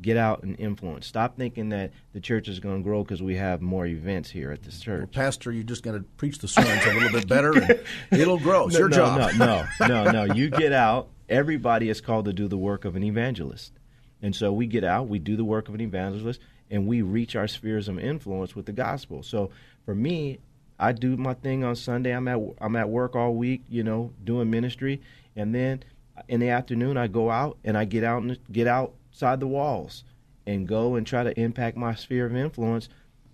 Get 0.00 0.16
out 0.16 0.42
and 0.42 0.58
influence. 0.58 1.06
Stop 1.06 1.36
thinking 1.36 1.68
that 1.70 1.92
the 2.12 2.20
church 2.20 2.48
is 2.48 2.58
going 2.58 2.78
to 2.78 2.82
grow 2.82 3.02
because 3.02 3.22
we 3.22 3.36
have 3.36 3.62
more 3.62 3.86
events 3.86 4.28
here 4.28 4.50
at 4.50 4.62
this 4.62 4.80
church. 4.80 4.98
Well, 4.98 5.06
Pastor, 5.06 5.52
you're 5.52 5.62
just 5.62 5.82
going 5.82 5.96
to 5.96 6.04
preach 6.16 6.38
the 6.38 6.48
sermons 6.48 6.84
a 6.84 6.92
little 6.92 7.12
bit 7.12 7.28
better, 7.28 7.52
and 7.56 7.80
it'll 8.10 8.40
grow. 8.40 8.66
It's 8.66 8.74
no, 8.74 8.80
your 8.80 8.88
no, 8.88 8.96
job. 8.96 9.32
No, 9.38 9.66
no, 9.86 9.86
no, 10.04 10.10
no. 10.24 10.34
You 10.34 10.50
get 10.50 10.72
out. 10.72 11.08
Everybody 11.28 11.88
is 11.88 12.00
called 12.00 12.26
to 12.26 12.32
do 12.32 12.48
the 12.48 12.58
work 12.58 12.84
of 12.84 12.96
an 12.96 13.04
evangelist, 13.04 13.72
and 14.20 14.34
so 14.34 14.52
we 14.52 14.66
get 14.66 14.84
out. 14.84 15.08
We 15.08 15.18
do 15.18 15.36
the 15.36 15.44
work 15.44 15.68
of 15.68 15.74
an 15.74 15.80
evangelist 15.80 16.40
and 16.70 16.86
we 16.86 17.02
reach 17.02 17.36
our 17.36 17.48
spheres 17.48 17.88
of 17.88 17.98
influence 17.98 18.56
with 18.56 18.66
the 18.66 18.72
gospel. 18.72 19.22
So 19.22 19.50
for 19.84 19.94
me, 19.94 20.38
I 20.78 20.92
do 20.92 21.16
my 21.16 21.34
thing 21.34 21.64
on 21.64 21.76
Sunday. 21.76 22.10
I'm 22.10 22.28
at 22.28 22.38
I'm 22.60 22.76
at 22.76 22.88
work 22.88 23.14
all 23.14 23.34
week, 23.34 23.62
you 23.68 23.84
know, 23.84 24.12
doing 24.22 24.50
ministry, 24.50 25.00
and 25.36 25.54
then 25.54 25.84
in 26.28 26.40
the 26.40 26.50
afternoon 26.50 26.96
I 26.96 27.06
go 27.06 27.30
out 27.30 27.58
and 27.64 27.76
I 27.76 27.84
get 27.84 28.04
out 28.04 28.22
and 28.22 28.38
get 28.50 28.66
outside 28.66 29.40
the 29.40 29.46
walls 29.46 30.04
and 30.46 30.68
go 30.68 30.94
and 30.94 31.06
try 31.06 31.22
to 31.22 31.38
impact 31.40 31.76
my 31.76 31.94
sphere 31.94 32.26
of 32.26 32.36
influence 32.36 32.88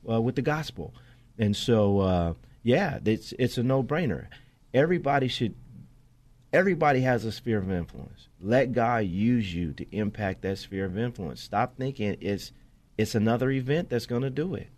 uh, 0.09 0.21
with 0.21 0.37
the 0.37 0.43
gospel. 0.43 0.95
And 1.39 1.57
so, 1.57 2.01
uh, 2.01 2.35
yeah, 2.63 2.99
it's 3.05 3.33
it's 3.39 3.59
a 3.59 3.63
no 3.63 3.83
brainer. 3.83 4.27
Everybody 4.75 5.29
should. 5.29 5.55
Everybody 6.53 7.01
has 7.03 7.25
a 7.25 7.33
sphere 7.33 7.59
of 7.59 7.71
influence. 7.71 8.29
Let 8.41 8.73
God 8.73 9.07
use 9.07 9.55
you 9.55 9.73
to 9.75 9.97
impact 9.97 10.43
that 10.43 10.59
sphere 10.59 10.85
of 10.85 10.99
influence. 10.99 11.41
Stop 11.41 11.77
thinking 11.77 12.17
it's 12.21 12.53
it's 13.01 13.15
another 13.15 13.51
event 13.51 13.89
that's 13.89 14.05
going 14.05 14.23
to 14.23 14.31
do 14.31 14.55
it. 14.55 14.69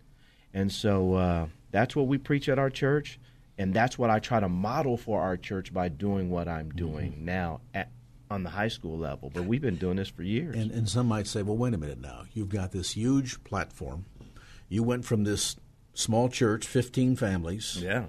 And 0.53 0.71
so 0.71 1.15
uh, 1.15 1.47
that's 1.71 1.95
what 1.95 2.07
we 2.07 2.17
preach 2.17 2.47
at 2.47 2.57
our 2.57 2.69
church, 2.69 3.19
and 3.57 3.73
that's 3.73 3.97
what 3.97 4.09
I 4.09 4.19
try 4.19 4.39
to 4.39 4.47
model 4.47 4.95
for 4.95 5.21
our 5.21 5.35
church 5.35 5.73
by 5.73 5.89
doing 5.89 6.29
what 6.29 6.47
I'm 6.47 6.69
doing 6.71 7.11
mm-hmm. 7.11 7.25
now 7.25 7.61
at 7.73 7.89
on 8.31 8.43
the 8.43 8.49
high 8.49 8.69
school 8.69 8.97
level. 8.97 9.29
But 9.31 9.45
we've 9.45 9.61
been 9.61 9.75
doing 9.75 9.97
this 9.97 10.07
for 10.07 10.23
years. 10.23 10.55
And, 10.55 10.71
and 10.71 10.89
some 10.89 11.07
might 11.07 11.27
say, 11.27 11.43
well, 11.43 11.57
wait 11.57 11.73
a 11.73 11.77
minute 11.77 12.01
now. 12.01 12.23
You've 12.33 12.49
got 12.49 12.71
this 12.71 12.91
huge 12.93 13.43
platform. 13.43 14.05
You 14.69 14.81
went 14.81 15.05
from 15.05 15.23
this 15.23 15.57
small 15.93 16.29
church, 16.29 16.65
15 16.65 17.15
families. 17.15 17.77
Yeah. 17.79 18.05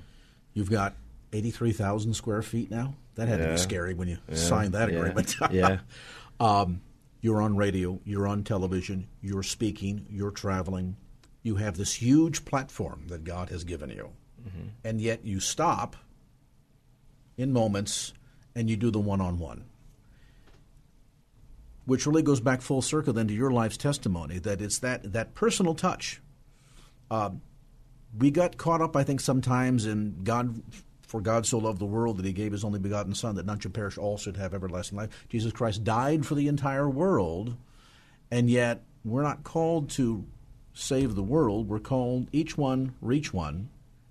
You've 0.54 0.70
got 0.70 0.94
83,000 1.34 2.14
square 2.14 2.40
feet 2.40 2.70
now. 2.70 2.94
That 3.16 3.28
had 3.28 3.40
yeah. 3.40 3.46
to 3.46 3.52
be 3.52 3.58
scary 3.58 3.92
when 3.92 4.08
you 4.08 4.18
yeah. 4.28 4.36
signed 4.36 4.72
that 4.72 4.88
agreement. 4.88 5.34
yeah. 5.50 5.80
Um, 6.40 6.80
you're 7.24 7.40
on 7.40 7.56
radio, 7.56 7.98
you're 8.04 8.28
on 8.28 8.44
television, 8.44 9.08
you're 9.22 9.42
speaking, 9.42 10.04
you're 10.10 10.30
traveling. 10.30 10.94
You 11.42 11.56
have 11.56 11.78
this 11.78 11.94
huge 11.94 12.44
platform 12.44 13.04
that 13.06 13.24
God 13.24 13.48
has 13.48 13.64
given 13.64 13.88
you. 13.88 14.10
Mm-hmm. 14.46 14.68
And 14.84 15.00
yet 15.00 15.24
you 15.24 15.40
stop 15.40 15.96
in 17.38 17.50
moments 17.50 18.12
and 18.54 18.68
you 18.68 18.76
do 18.76 18.90
the 18.90 19.00
one 19.00 19.22
on 19.22 19.38
one. 19.38 19.64
Which 21.86 22.06
really 22.06 22.20
goes 22.20 22.40
back 22.40 22.60
full 22.60 22.82
circle 22.82 23.14
then 23.14 23.28
to 23.28 23.34
your 23.34 23.50
life's 23.50 23.78
testimony 23.78 24.38
that 24.40 24.60
it's 24.60 24.78
that, 24.80 25.14
that 25.14 25.34
personal 25.34 25.74
touch. 25.74 26.20
Uh, 27.10 27.30
we 28.18 28.30
got 28.30 28.58
caught 28.58 28.82
up, 28.82 28.96
I 28.96 29.02
think, 29.02 29.20
sometimes 29.20 29.86
in 29.86 30.24
God 30.24 30.62
for 31.14 31.20
God 31.20 31.46
so 31.46 31.58
loved 31.58 31.78
the 31.78 31.86
world 31.86 32.16
that 32.16 32.26
he 32.26 32.32
gave 32.32 32.50
his 32.50 32.64
only 32.64 32.80
begotten 32.80 33.14
Son, 33.14 33.36
that 33.36 33.46
none 33.46 33.60
should 33.60 33.72
perish, 33.72 33.96
all 33.96 34.18
should 34.18 34.36
have 34.36 34.52
everlasting 34.52 34.98
life. 34.98 35.26
Jesus 35.28 35.52
Christ 35.52 35.84
died 35.84 36.26
for 36.26 36.34
the 36.34 36.48
entire 36.48 36.90
world, 36.90 37.56
and 38.32 38.50
yet 38.50 38.82
we're 39.04 39.22
not 39.22 39.44
called 39.44 39.90
to 39.90 40.24
save 40.72 41.14
the 41.14 41.22
world. 41.22 41.68
We're 41.68 41.78
called 41.78 42.26
each 42.32 42.58
one 42.58 42.96
reach 43.00 43.32
one. 43.32 43.68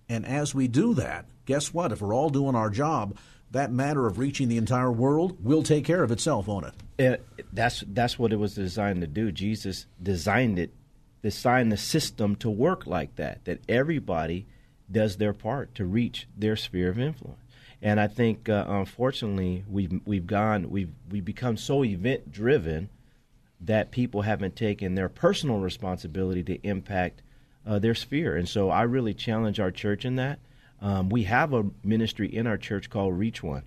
And 0.07 0.25
as 0.25 0.55
we 0.55 0.69
do 0.69 0.93
that, 0.93 1.25
guess 1.45 1.73
what? 1.73 1.91
If 1.91 2.01
we're 2.01 2.15
all 2.15 2.29
doing 2.29 2.55
our 2.55 2.69
job, 2.69 3.17
that 3.51 3.69
matter 3.69 4.07
of 4.07 4.17
reaching 4.17 4.47
the 4.47 4.55
entire 4.55 4.89
world 4.89 5.43
will 5.43 5.61
take 5.61 5.83
care 5.83 6.03
of 6.03 6.11
itself, 6.13 6.47
won't 6.47 6.67
it? 6.67 6.73
it 6.97 7.25
that's 7.51 7.83
that's 7.85 8.17
what 8.17 8.31
it 8.31 8.37
was 8.37 8.55
designed 8.55 9.01
to 9.01 9.07
do. 9.07 9.29
Jesus 9.29 9.87
designed 10.01 10.57
it, 10.57 10.71
designed 11.21 11.69
the 11.69 11.75
system 11.75 12.37
to 12.37 12.49
work 12.49 12.87
like 12.87 13.17
that. 13.17 13.43
That 13.43 13.59
everybody 13.67 14.47
does 14.91 15.17
their 15.17 15.33
part 15.33 15.73
to 15.75 15.85
reach 15.85 16.27
their 16.37 16.55
sphere 16.55 16.89
of 16.89 16.99
influence. 16.99 17.39
And 17.81 17.99
I 17.99 18.07
think, 18.07 18.47
uh, 18.47 18.65
unfortunately, 18.67 19.65
we've 19.69 19.99
we've 20.05 20.25
gone 20.25 20.69
we've 20.69 20.93
we've 21.09 21.25
become 21.25 21.57
so 21.57 21.83
event 21.83 22.31
driven 22.31 22.89
that 23.59 23.91
people 23.91 24.21
haven't 24.21 24.55
taken 24.55 24.95
their 24.95 25.09
personal 25.09 25.59
responsibility 25.59 26.43
to 26.43 26.67
impact 26.67 27.21
uh, 27.65 27.79
their 27.79 27.95
sphere. 27.95 28.37
And 28.37 28.47
so, 28.47 28.69
I 28.69 28.83
really 28.83 29.13
challenge 29.13 29.59
our 29.59 29.71
church 29.71 30.05
in 30.05 30.15
that. 30.15 30.39
Um, 30.81 31.09
we 31.09 31.23
have 31.23 31.53
a 31.53 31.65
ministry 31.83 32.33
in 32.33 32.47
our 32.47 32.57
church 32.57 32.89
called 32.89 33.17
Reach 33.17 33.43
One, 33.43 33.63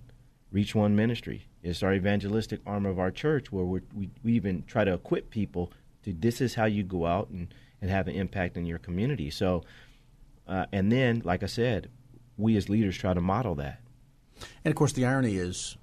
Reach 0.51 0.73
One 0.73 0.95
Ministry. 0.95 1.45
It's 1.61 1.83
our 1.83 1.93
evangelistic 1.93 2.61
arm 2.65 2.87
of 2.87 2.97
our 2.97 3.11
church 3.11 3.51
where 3.51 3.65
we 3.65 3.81
we 4.23 4.33
even 4.33 4.63
try 4.65 4.83
to 4.83 4.93
equip 4.93 5.29
people 5.29 5.71
to 6.03 6.13
this 6.13 6.41
is 6.41 6.55
how 6.55 6.65
you 6.65 6.83
go 6.83 7.05
out 7.05 7.29
and, 7.29 7.53
and 7.81 7.91
have 7.91 8.07
an 8.07 8.15
impact 8.15 8.57
in 8.57 8.65
your 8.65 8.79
community. 8.79 9.29
So 9.29 9.63
uh, 10.47 10.65
and 10.71 10.91
then, 10.91 11.21
like 11.25 11.43
I 11.43 11.47
said, 11.47 11.89
we 12.37 12.55
as 12.55 12.69
leaders 12.69 12.97
try 12.97 13.13
to 13.13 13.21
model 13.21 13.55
that. 13.55 13.81
And 14.63 14.71
of 14.71 14.75
course, 14.75 14.93
the 14.93 15.05
irony 15.05 15.37
is 15.37 15.77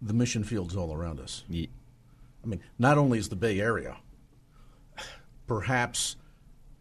the 0.00 0.12
mission 0.12 0.44
fields 0.44 0.76
all 0.76 0.92
around 0.94 1.20
us. 1.20 1.44
Yeah. 1.48 1.66
I 2.44 2.46
mean, 2.46 2.60
not 2.78 2.98
only 2.98 3.18
is 3.18 3.28
the 3.28 3.36
Bay 3.36 3.60
Area 3.60 3.96
perhaps 5.46 6.16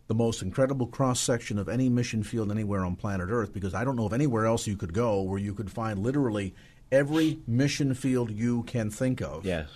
the 0.07 0.13
most 0.13 0.43
incredible 0.43 0.85
cross 0.85 1.19
section 1.19 1.57
of 1.57 1.67
any 1.67 1.89
mission 1.89 2.21
field 2.21 2.51
anywhere 2.51 2.85
on 2.85 2.95
planet 2.95 3.29
Earth, 3.31 3.51
because 3.53 3.73
I 3.73 3.83
don't 3.83 3.95
know 3.95 4.05
of 4.05 4.13
anywhere 4.13 4.45
else 4.45 4.67
you 4.67 4.77
could 4.77 4.93
go 4.93 5.21
where 5.21 5.39
you 5.39 5.53
could 5.53 5.71
find 5.71 5.99
literally 5.99 6.53
every 6.91 7.39
mission 7.47 7.93
field 7.95 8.29
you 8.29 8.63
can 8.63 8.91
think 8.91 9.21
of. 9.21 9.45
Yes. 9.45 9.67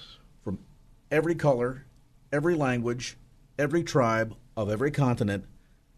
From 0.43 0.59
every 1.09 1.33
color, 1.33 1.85
every 2.31 2.53
language, 2.53 3.17
every 3.57 3.83
tribe 3.83 4.35
of 4.55 4.69
every 4.69 4.91
continent 4.91 5.45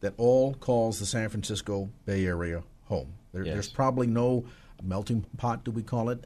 that 0.02 0.14
all 0.18 0.54
calls 0.56 1.00
the 1.00 1.06
San 1.06 1.30
Francisco 1.30 1.90
Bay 2.06 2.26
Area 2.26 2.64
home. 2.86 3.14
There, 3.32 3.46
yes. 3.46 3.54
There's 3.54 3.70
probably 3.70 4.08
no 4.08 4.46
melting 4.84 5.26
pot, 5.38 5.64
do 5.64 5.72
we 5.72 5.84
call 5.84 6.10
it, 6.10 6.26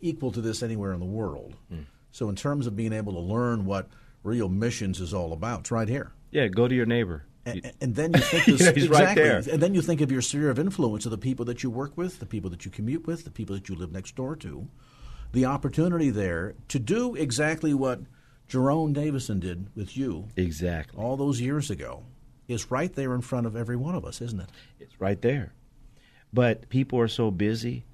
equal 0.00 0.32
to 0.32 0.40
this 0.40 0.62
anywhere 0.62 0.92
in 0.92 1.00
the 1.00 1.06
world. 1.06 1.56
Mm. 1.72 1.84
So, 2.12 2.28
in 2.28 2.36
terms 2.36 2.66
of 2.66 2.76
being 2.76 2.92
able 2.92 3.12
to 3.12 3.18
learn 3.18 3.66
what 3.66 3.88
real 4.22 4.48
missions 4.48 5.00
is 5.00 5.12
all 5.12 5.32
about, 5.32 5.60
it's 5.60 5.70
right 5.70 5.88
here. 5.88 6.12
Yeah, 6.30 6.46
go 6.48 6.66
to 6.66 6.74
your 6.74 6.86
neighbor. 6.86 7.24
And, 7.46 7.72
and 7.80 7.94
then 7.94 8.14
you 8.14 8.20
think 8.20 8.44
this, 8.58 8.66
exactly, 8.66 9.22
right 9.22 9.46
and 9.46 9.62
then 9.62 9.74
you 9.74 9.82
think 9.82 10.00
of 10.00 10.10
your 10.10 10.22
sphere 10.22 10.48
of 10.48 10.58
influence 10.58 11.04
of 11.04 11.10
the 11.10 11.18
people 11.18 11.44
that 11.46 11.62
you 11.62 11.68
work 11.68 11.96
with, 11.96 12.18
the 12.18 12.26
people 12.26 12.48
that 12.50 12.64
you 12.64 12.70
commute 12.70 13.06
with, 13.06 13.24
the 13.24 13.30
people 13.30 13.54
that 13.54 13.68
you 13.68 13.74
live 13.74 13.92
next 13.92 14.16
door 14.16 14.34
to. 14.36 14.66
The 15.32 15.44
opportunity 15.44 16.10
there 16.10 16.54
to 16.68 16.78
do 16.78 17.14
exactly 17.16 17.74
what 17.74 18.00
Jerome 18.48 18.92
Davison 18.92 19.40
did 19.40 19.66
with 19.74 19.96
you 19.96 20.28
exactly 20.36 21.02
all 21.02 21.16
those 21.16 21.40
years 21.40 21.70
ago 21.70 22.04
is 22.48 22.70
right 22.70 22.92
there 22.94 23.14
in 23.14 23.20
front 23.20 23.46
of 23.46 23.56
every 23.56 23.76
one 23.76 23.94
of 23.94 24.04
us, 24.04 24.20
isn't 24.20 24.40
it? 24.40 24.50
It's 24.78 25.00
right 25.00 25.20
there. 25.20 25.52
But 26.32 26.68
people 26.68 26.98
are 27.00 27.08
so 27.08 27.30
busy, 27.30 27.84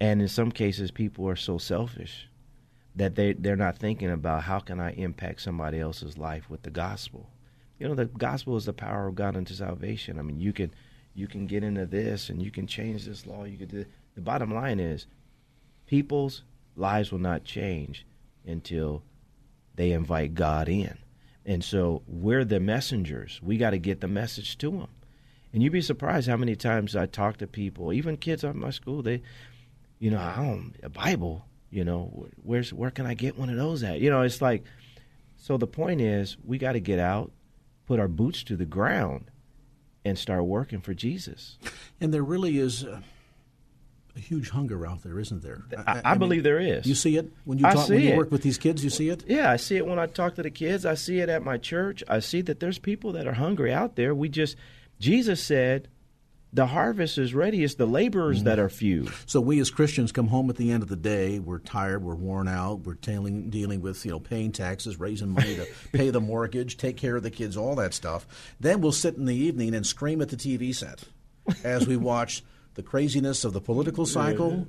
and 0.00 0.20
in 0.20 0.28
some 0.28 0.50
cases, 0.50 0.90
people 0.90 1.28
are 1.28 1.36
so 1.36 1.58
selfish 1.58 2.28
that 2.96 3.14
they, 3.14 3.34
they're 3.34 3.56
not 3.56 3.78
thinking 3.78 4.10
about 4.10 4.42
how 4.42 4.58
can 4.58 4.80
I 4.80 4.92
impact 4.92 5.42
somebody 5.42 5.78
else's 5.78 6.16
life 6.18 6.48
with 6.48 6.62
the 6.62 6.70
gospel. 6.70 7.30
You 7.78 7.88
know, 7.88 7.94
the 7.94 8.06
gospel 8.06 8.56
is 8.56 8.64
the 8.64 8.72
power 8.72 9.06
of 9.06 9.14
God 9.14 9.36
unto 9.36 9.54
salvation. 9.54 10.18
I 10.18 10.22
mean, 10.22 10.40
you 10.40 10.52
can 10.52 10.72
you 11.14 11.26
can 11.26 11.46
get 11.46 11.64
into 11.64 11.86
this 11.86 12.28
and 12.28 12.42
you 12.42 12.50
can 12.50 12.66
change 12.66 13.04
this 13.04 13.26
law. 13.26 13.44
You 13.44 13.56
could 13.56 13.70
do. 13.70 13.84
The 14.14 14.20
bottom 14.20 14.52
line 14.52 14.80
is, 14.80 15.06
people's 15.86 16.42
lives 16.74 17.10
will 17.10 17.18
not 17.18 17.44
change 17.44 18.06
until 18.46 19.02
they 19.74 19.92
invite 19.92 20.34
God 20.34 20.68
in. 20.68 20.98
And 21.46 21.62
so 21.62 22.02
we're 22.08 22.44
the 22.44 22.58
messengers. 22.60 23.40
We 23.40 23.56
got 23.56 23.70
to 23.70 23.78
get 23.78 24.00
the 24.00 24.08
message 24.08 24.58
to 24.58 24.70
them. 24.72 24.88
And 25.52 25.62
you'd 25.62 25.72
be 25.72 25.80
surprised 25.80 26.28
how 26.28 26.36
many 26.36 26.56
times 26.56 26.96
I 26.96 27.06
talk 27.06 27.38
to 27.38 27.46
people, 27.46 27.92
even 27.92 28.16
kids 28.16 28.44
at 28.44 28.56
my 28.56 28.70
school. 28.70 29.00
They, 29.00 29.22
you 30.00 30.10
know, 30.10 30.18
I 30.18 30.34
don't 30.36 30.74
a 30.82 30.90
Bible. 30.90 31.46
You 31.70 31.84
know, 31.84 32.26
where's 32.42 32.72
where 32.72 32.90
can 32.90 33.06
I 33.06 33.14
get 33.14 33.38
one 33.38 33.48
of 33.48 33.56
those 33.56 33.82
at? 33.82 34.00
You 34.00 34.10
know, 34.10 34.22
it's 34.22 34.42
like. 34.42 34.64
So 35.38 35.56
the 35.56 35.66
point 35.66 36.00
is, 36.00 36.36
we 36.44 36.58
got 36.58 36.72
to 36.72 36.80
get 36.80 36.98
out, 36.98 37.30
put 37.86 38.00
our 38.00 38.08
boots 38.08 38.42
to 38.44 38.56
the 38.56 38.64
ground, 38.64 39.30
and 40.04 40.18
start 40.18 40.44
working 40.44 40.80
for 40.80 40.94
Jesus. 40.94 41.58
And 42.00 42.12
there 42.12 42.24
really 42.24 42.58
is. 42.58 42.82
A, 42.82 43.02
a 44.16 44.20
huge 44.20 44.50
hunger 44.50 44.86
out 44.86 45.02
there, 45.02 45.18
isn't 45.20 45.42
there? 45.42 45.64
I, 45.86 45.92
I, 45.92 46.12
I 46.12 46.14
believe 46.14 46.42
there 46.42 46.58
is. 46.58 46.86
You 46.86 46.94
see 46.94 47.16
it 47.16 47.30
when 47.44 47.58
you 47.58 47.64
talk, 47.64 47.88
when 47.88 48.00
you 48.00 48.16
work 48.16 48.30
with 48.30 48.42
these 48.42 48.58
kids. 48.58 48.82
You 48.82 48.90
see 48.90 49.10
it. 49.10 49.24
Yeah, 49.26 49.50
I 49.50 49.56
see 49.56 49.76
it 49.76 49.86
when 49.86 49.98
I 49.98 50.06
talk 50.06 50.36
to 50.36 50.42
the 50.42 50.50
kids. 50.50 50.86
I 50.86 50.94
see 50.94 51.20
it 51.20 51.28
at 51.28 51.42
my 51.42 51.58
church. 51.58 52.02
I 52.08 52.20
see 52.20 52.40
that 52.42 52.60
there's 52.60 52.78
people 52.78 53.12
that 53.12 53.26
are 53.26 53.34
hungry 53.34 53.72
out 53.72 53.96
there. 53.96 54.14
We 54.14 54.28
just 54.28 54.56
Jesus 54.98 55.42
said, 55.42 55.88
the 56.52 56.66
harvest 56.66 57.18
is 57.18 57.34
ready. 57.34 57.62
It's 57.62 57.74
the 57.74 57.86
laborers 57.86 58.38
mm-hmm. 58.38 58.46
that 58.46 58.58
are 58.58 58.70
few. 58.70 59.08
So 59.26 59.40
we 59.40 59.60
as 59.60 59.70
Christians 59.70 60.12
come 60.12 60.28
home 60.28 60.48
at 60.48 60.56
the 60.56 60.70
end 60.70 60.82
of 60.82 60.88
the 60.88 60.96
day. 60.96 61.38
We're 61.38 61.58
tired. 61.58 62.02
We're 62.02 62.14
worn 62.14 62.48
out. 62.48 62.80
We're 62.80 62.94
tailing, 62.94 63.50
dealing 63.50 63.82
with 63.82 64.04
you 64.06 64.12
know 64.12 64.20
paying 64.20 64.52
taxes, 64.52 64.98
raising 64.98 65.28
money 65.28 65.56
to 65.56 65.66
pay 65.92 66.08
the 66.10 66.20
mortgage, 66.20 66.78
take 66.78 66.96
care 66.96 67.16
of 67.16 67.22
the 67.22 67.30
kids, 67.30 67.56
all 67.56 67.74
that 67.76 67.92
stuff. 67.92 68.54
Then 68.58 68.80
we'll 68.80 68.92
sit 68.92 69.16
in 69.16 69.26
the 69.26 69.34
evening 69.34 69.74
and 69.74 69.86
scream 69.86 70.22
at 70.22 70.30
the 70.30 70.36
TV 70.36 70.74
set 70.74 71.04
as 71.62 71.86
we 71.86 71.96
watch 71.96 72.42
the 72.76 72.82
craziness 72.82 73.44
of 73.44 73.52
the 73.52 73.60
political 73.60 74.06
cycle 74.06 74.68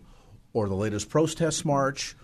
or 0.53 0.67
the 0.67 0.75
latest 0.75 1.09
protest 1.09 1.63
march 1.63 2.15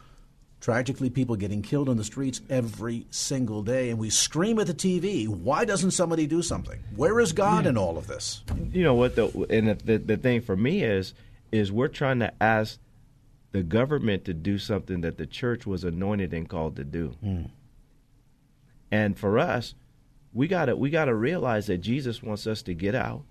Tragically, 0.64 1.10
people 1.10 1.36
getting 1.36 1.62
killed 1.62 1.90
in 1.90 1.98
the 1.98 2.06
streets 2.06 2.40
every 2.50 3.06
single 3.10 3.64
day, 3.64 3.90
and 3.90 4.00
we 4.00 4.10
scream 4.10 4.60
at 4.60 4.68
the 4.68 4.74
TV. 4.74 5.28
Why 5.28 5.66
doesn't 5.66 5.92
somebody 5.92 6.26
do 6.26 6.42
something? 6.42 6.80
Where 6.96 7.20
is 7.20 7.34
God 7.34 7.66
yeah. 7.66 7.72
in 7.72 7.78
all 7.78 7.98
of 7.98 8.08
this? 8.08 8.42
You 8.72 8.82
know 8.82 8.94
what? 8.94 9.18
The, 9.18 9.28
and 9.50 9.68
the, 9.68 9.74
the, 9.74 9.98
the 9.98 10.16
thing 10.16 10.40
for 10.40 10.56
me 10.56 10.82
is, 10.82 11.14
is 11.52 11.70
we're 11.70 11.90
trying 11.90 12.20
to 12.20 12.32
ask 12.42 12.80
the 13.52 13.62
government 13.62 14.24
to 14.24 14.34
do 14.34 14.58
something 14.58 15.02
that 15.02 15.18
the 15.18 15.26
church 15.26 15.66
was 15.66 15.84
anointed 15.84 16.34
and 16.34 16.48
called 16.48 16.78
to 16.78 16.86
do. 16.86 17.18
Mm. 17.22 17.50
And 18.90 19.20
for 19.20 19.38
us, 19.38 19.74
we 20.32 20.48
got 20.48 20.68
to 20.68 20.78
we 20.78 20.90
got 20.90 21.06
to 21.06 21.14
realize 21.14 21.68
that 21.68 21.80
Jesus 21.80 22.24
wants 22.24 22.48
us 22.48 22.62
to 22.62 22.74
get 22.74 22.96
out, 22.96 23.24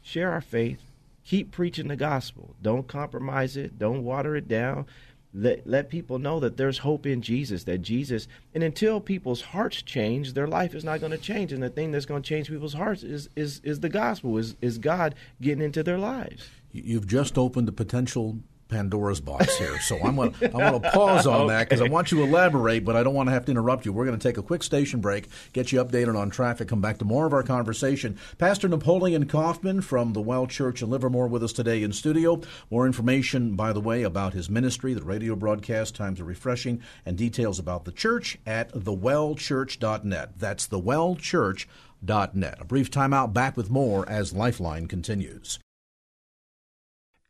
share 0.00 0.32
our 0.32 0.40
faith, 0.40 0.80
keep 1.24 1.50
preaching 1.50 1.88
the 1.88 1.96
gospel. 1.96 2.54
Don't 2.62 2.88
compromise 2.88 3.56
it. 3.56 3.78
Don't 3.78 4.04
water 4.04 4.36
it 4.36 4.48
down 4.48 4.86
let, 5.32 5.66
let 5.66 5.88
people 5.88 6.18
know 6.18 6.40
that 6.40 6.56
there's 6.56 6.78
hope 6.78 7.06
in 7.06 7.22
Jesus, 7.22 7.64
that 7.64 7.78
Jesus, 7.78 8.26
and 8.54 8.64
until 8.64 9.00
people's 9.00 9.40
hearts 9.40 9.82
change, 9.82 10.32
their 10.32 10.48
life 10.48 10.74
is 10.74 10.84
not 10.84 11.00
going 11.00 11.12
to 11.12 11.18
change. 11.18 11.52
And 11.52 11.62
the 11.62 11.70
thing 11.70 11.92
that's 11.92 12.06
going 12.06 12.22
to 12.22 12.28
change 12.28 12.48
people's 12.48 12.74
hearts 12.74 13.02
is, 13.02 13.28
is, 13.36 13.60
is 13.62 13.80
the 13.80 13.88
gospel, 13.88 14.36
is, 14.38 14.56
is 14.60 14.78
God 14.78 15.14
getting 15.40 15.62
into 15.62 15.82
their 15.82 15.98
lives. 15.98 16.48
You've 16.72 17.06
just 17.06 17.38
opened 17.38 17.68
a 17.68 17.72
potential 17.72 18.38
Pandora's 18.70 19.20
box 19.20 19.56
here. 19.58 19.78
So 19.80 19.98
I'm 20.02 20.16
going 20.16 20.32
to 20.32 20.46
I'm 20.46 20.70
going 20.70 20.80
to 20.80 20.90
pause 20.90 21.26
on 21.26 21.42
okay. 21.42 21.48
that 21.48 21.68
because 21.68 21.82
I 21.82 21.88
want 21.88 22.12
you 22.12 22.18
to 22.18 22.24
elaborate, 22.24 22.84
but 22.84 22.96
I 22.96 23.02
don't 23.02 23.14
want 23.14 23.28
to 23.28 23.32
have 23.32 23.44
to 23.46 23.50
interrupt 23.50 23.84
you. 23.84 23.92
We're 23.92 24.06
going 24.06 24.18
to 24.18 24.28
take 24.28 24.38
a 24.38 24.42
quick 24.42 24.62
station 24.62 25.00
break, 25.00 25.28
get 25.52 25.72
you 25.72 25.84
updated 25.84 26.16
on 26.16 26.30
traffic, 26.30 26.68
come 26.68 26.80
back 26.80 26.98
to 26.98 27.04
more 27.04 27.26
of 27.26 27.32
our 27.32 27.42
conversation. 27.42 28.18
Pastor 28.38 28.68
Napoleon 28.68 29.26
Kaufman 29.26 29.80
from 29.80 30.12
the 30.12 30.20
Well 30.20 30.46
Church 30.46 30.82
in 30.82 30.90
Livermore 30.90 31.28
with 31.28 31.42
us 31.42 31.52
today 31.52 31.82
in 31.82 31.92
studio. 31.92 32.40
More 32.70 32.86
information, 32.86 33.56
by 33.56 33.72
the 33.72 33.80
way, 33.80 34.02
about 34.02 34.32
his 34.32 34.48
ministry, 34.48 34.94
the 34.94 35.02
radio 35.02 35.34
broadcast, 35.34 35.94
Times 35.94 36.20
of 36.20 36.26
Refreshing, 36.26 36.80
and 37.04 37.18
details 37.18 37.58
about 37.58 37.84
the 37.84 37.92
church 37.92 38.38
at 38.46 38.72
thewellchurch.net. 38.72 40.38
That's 40.38 40.68
thewellchurch.net. 40.68 42.58
A 42.60 42.64
brief 42.64 42.90
timeout, 42.90 43.32
back 43.32 43.56
with 43.56 43.70
more 43.70 44.08
as 44.08 44.32
Lifeline 44.32 44.86
continues. 44.86 45.58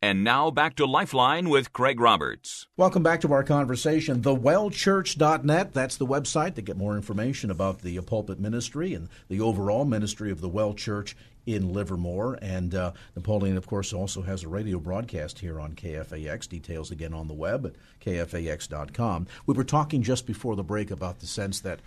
And 0.03 0.25
now 0.25 0.51
back 0.51 0.77
to 0.77 0.87
Lifeline 0.87 1.51
with 1.51 1.75
Craig 1.75 2.01
Roberts. 2.01 2.67
Welcome 2.79 3.03
back 3.03 3.21
to 3.21 3.33
our 3.35 3.45
conversation. 3.45 4.23
TheWellChurch.net, 4.23 5.75
that's 5.75 5.99
the 5.99 6.07
website 6.07 6.55
to 6.55 6.63
get 6.63 6.79
more 6.79 6.97
information 6.97 7.51
about 7.51 7.83
the 7.83 8.01
pulpit 8.01 8.41
ministry 8.41 8.95
and 8.95 9.11
the 9.29 9.43
overall 9.43 9.85
ministry 9.85 10.31
of 10.31 10.41
the 10.41 10.49
Well 10.49 10.73
Church 10.73 11.15
in 11.45 11.75
Livermore. 11.75 12.39
And 12.41 12.75
uh, 12.75 12.93
Napoleon, 13.15 13.59
of 13.59 13.67
course, 13.67 13.93
also 13.93 14.23
has 14.23 14.43
a 14.43 14.49
radio 14.49 14.79
broadcast 14.79 15.41
here 15.41 15.61
on 15.61 15.75
KFAX. 15.75 16.49
Details 16.49 16.91
again 16.91 17.13
on 17.13 17.29
the 17.29 17.35
web 17.35 17.67
at 17.67 17.75
kfax.com. 18.01 19.27
We 19.45 19.53
were 19.53 19.65
talking 19.65 20.03
just 20.03 20.27
before 20.27 20.57
the 20.57 20.65
break 20.65 20.91
about 20.91 21.21
the 21.21 21.27
sense 21.27 21.61
that 21.61 21.81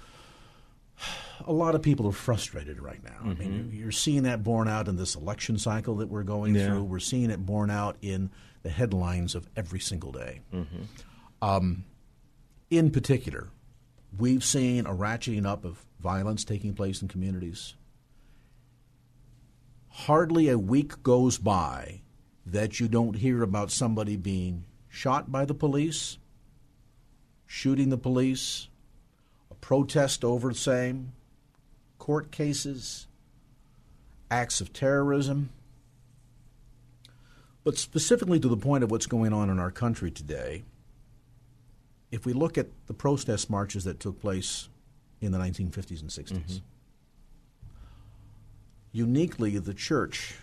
a 1.47 1.53
lot 1.53 1.75
of 1.75 1.81
people 1.81 2.07
are 2.07 2.13
frustrated 2.13 2.81
right 2.81 3.03
now. 3.03 3.11
Mm-hmm. 3.11 3.29
I 3.29 3.33
mean, 3.33 3.51
mm-hmm. 3.51 3.75
you're 3.75 3.91
seeing 3.91 4.23
that 4.23 4.43
borne 4.43 4.67
out 4.67 4.87
in 4.87 4.95
this 4.95 5.15
election 5.15 5.57
cycle 5.57 5.97
that 5.97 6.09
we're 6.09 6.23
going 6.23 6.55
yeah. 6.55 6.67
through. 6.67 6.83
We're 6.83 6.99
seeing 6.99 7.29
it 7.29 7.45
borne 7.45 7.69
out 7.69 7.97
in 8.01 8.31
the 8.63 8.69
headlines 8.69 9.35
of 9.35 9.47
every 9.55 9.79
single 9.79 10.11
day. 10.11 10.41
Mm-hmm. 10.53 10.83
Um, 11.41 11.85
in 12.69 12.89
particular, 12.89 13.49
we've 14.17 14.43
seen 14.43 14.85
a 14.85 14.93
ratcheting 14.93 15.45
up 15.45 15.65
of 15.65 15.85
violence 15.99 16.43
taking 16.43 16.73
place 16.73 17.01
in 17.01 17.07
communities. 17.07 17.75
Hardly 19.89 20.49
a 20.49 20.57
week 20.57 21.03
goes 21.03 21.37
by 21.37 22.01
that 22.45 22.79
you 22.79 22.87
don't 22.87 23.15
hear 23.15 23.43
about 23.43 23.71
somebody 23.71 24.15
being 24.15 24.65
shot 24.89 25.31
by 25.31 25.45
the 25.45 25.53
police, 25.53 26.17
shooting 27.45 27.89
the 27.89 27.97
police, 27.97 28.67
protest 29.63 30.25
over 30.25 30.49
the 30.49 30.55
same, 30.55 31.13
court 31.97 32.31
cases, 32.31 33.07
acts 34.29 34.59
of 34.59 34.73
terrorism. 34.73 35.51
But 37.63 37.77
specifically 37.77 38.41
to 38.41 38.49
the 38.49 38.57
point 38.57 38.83
of 38.83 38.91
what's 38.91 39.05
going 39.05 39.31
on 39.31 39.49
in 39.49 39.59
our 39.59 39.71
country 39.71 40.11
today, 40.11 40.63
if 42.11 42.25
we 42.25 42.33
look 42.33 42.57
at 42.57 42.67
the 42.87 42.93
protest 42.93 43.49
marches 43.49 43.85
that 43.85 44.01
took 44.01 44.19
place 44.19 44.67
in 45.21 45.31
the 45.31 45.37
1950s 45.37 46.01
and 46.01 46.09
60s, 46.09 46.33
mm-hmm. 46.33 46.57
uniquely 48.91 49.57
the 49.59 49.73
church 49.73 50.35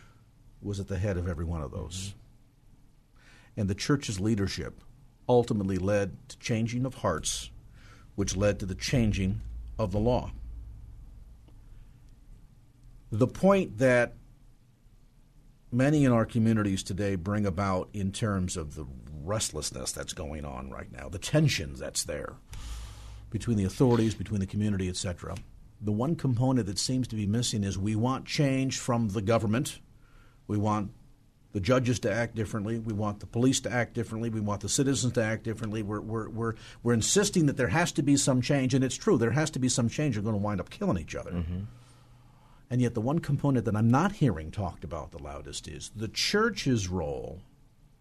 was 0.63 0.81
at 0.81 0.89
the 0.89 0.99
head 0.99 1.19
of 1.19 1.29
every 1.29 1.45
one 1.45 1.61
of 1.61 1.73
those. 1.73 2.15
Mm-hmm. 2.15 3.61
And 3.61 3.69
the 3.69 3.75
church's 3.75 4.19
leadership 4.19 4.81
ultimately 5.29 5.77
led 5.77 6.17
to 6.31 6.39
changing 6.39 6.87
of 6.87 6.95
hearts 6.95 7.51
which 8.15 8.37
led 8.37 8.59
to 8.59 8.67
the 8.67 8.75
changing 8.75 9.41
of 9.79 9.93
the 9.93 9.99
law. 9.99 10.31
The 13.13 13.27
point 13.27 13.79
that 13.79 14.15
many 15.73 16.05
in 16.05 16.13
our 16.13 16.25
communities 16.25 16.83
today 16.83 17.15
bring 17.15 17.47
about 17.47 17.89
in 17.93 18.13
terms 18.13 18.57
of 18.57 18.75
the 18.75 18.87
restlessness 19.23 19.93
that's 19.93 20.13
going 20.13 20.45
on 20.45 20.71
right 20.71 20.91
now, 20.93 21.09
the 21.09 21.19
tension 21.19 21.75
that's 21.75 22.05
there 22.05 22.35
between 23.31 23.57
the 23.57 23.65
authorities, 23.65 24.15
between 24.15 24.41
the 24.41 24.47
community, 24.47 24.89
etc. 24.89 25.37
The 25.81 25.93
one 25.93 26.17
component 26.17 26.67
that 26.67 26.79
seems 26.79 27.09
to 27.09 27.17
be 27.17 27.27
missing 27.27 27.65
is 27.65 27.79
we 27.79 27.97
want 27.97 28.27
change 28.27 28.79
from 28.79 29.09
the 29.09 29.23
government. 29.23 29.79
We 30.47 30.59
want 30.59 30.91
the 31.53 31.61
judges 31.61 31.99
to 32.01 32.13
act 32.13 32.35
differently. 32.35 32.79
We 32.79 32.93
want 32.93 33.21
the 33.21 33.27
police 33.27 33.61
to 33.61 33.73
act 33.73 33.95
differently. 33.95 34.31
We 34.31 34.41
want 34.41 34.61
the 34.61 34.69
citizens 34.69 35.13
to 35.15 35.23
act 35.23 35.43
differently. 35.43 35.83
We're, 35.83 36.01
we're, 36.01 36.29
we're, 36.29 36.55
we're 36.83 36.93
insisting 36.93 37.47
that 37.47 37.57
there 37.57 37.69
has 37.69 37.93
to 37.93 38.03
be 38.03 38.17
some 38.17 38.41
change, 38.41 38.75
and 38.75 38.85
it's 38.85 38.97
true, 38.97 39.19
there 39.19 39.33
has 39.33 39.51
to 39.51 39.59
be 39.59 39.69
some 39.69 39.89
change. 39.89 40.15
You're 40.15 40.23
going 40.23 40.37
to 40.37 40.43
wind 40.43 40.61
up 40.61 40.71
killing 40.71 40.99
each 40.99 41.15
other. 41.15 41.33
Mm-hmm. 41.33 41.61
And 42.71 42.81
yet, 42.81 42.95
the 42.95 43.01
one 43.01 43.19
component 43.19 43.65
that 43.65 43.75
I'm 43.75 43.91
not 43.91 44.13
hearing 44.13 44.53
talked 44.53 44.85
about 44.85 45.11
the 45.11 45.19
loudest 45.19 45.67
is 45.67 45.91
the 45.97 46.07
church's 46.07 46.89
role 46.89 47.41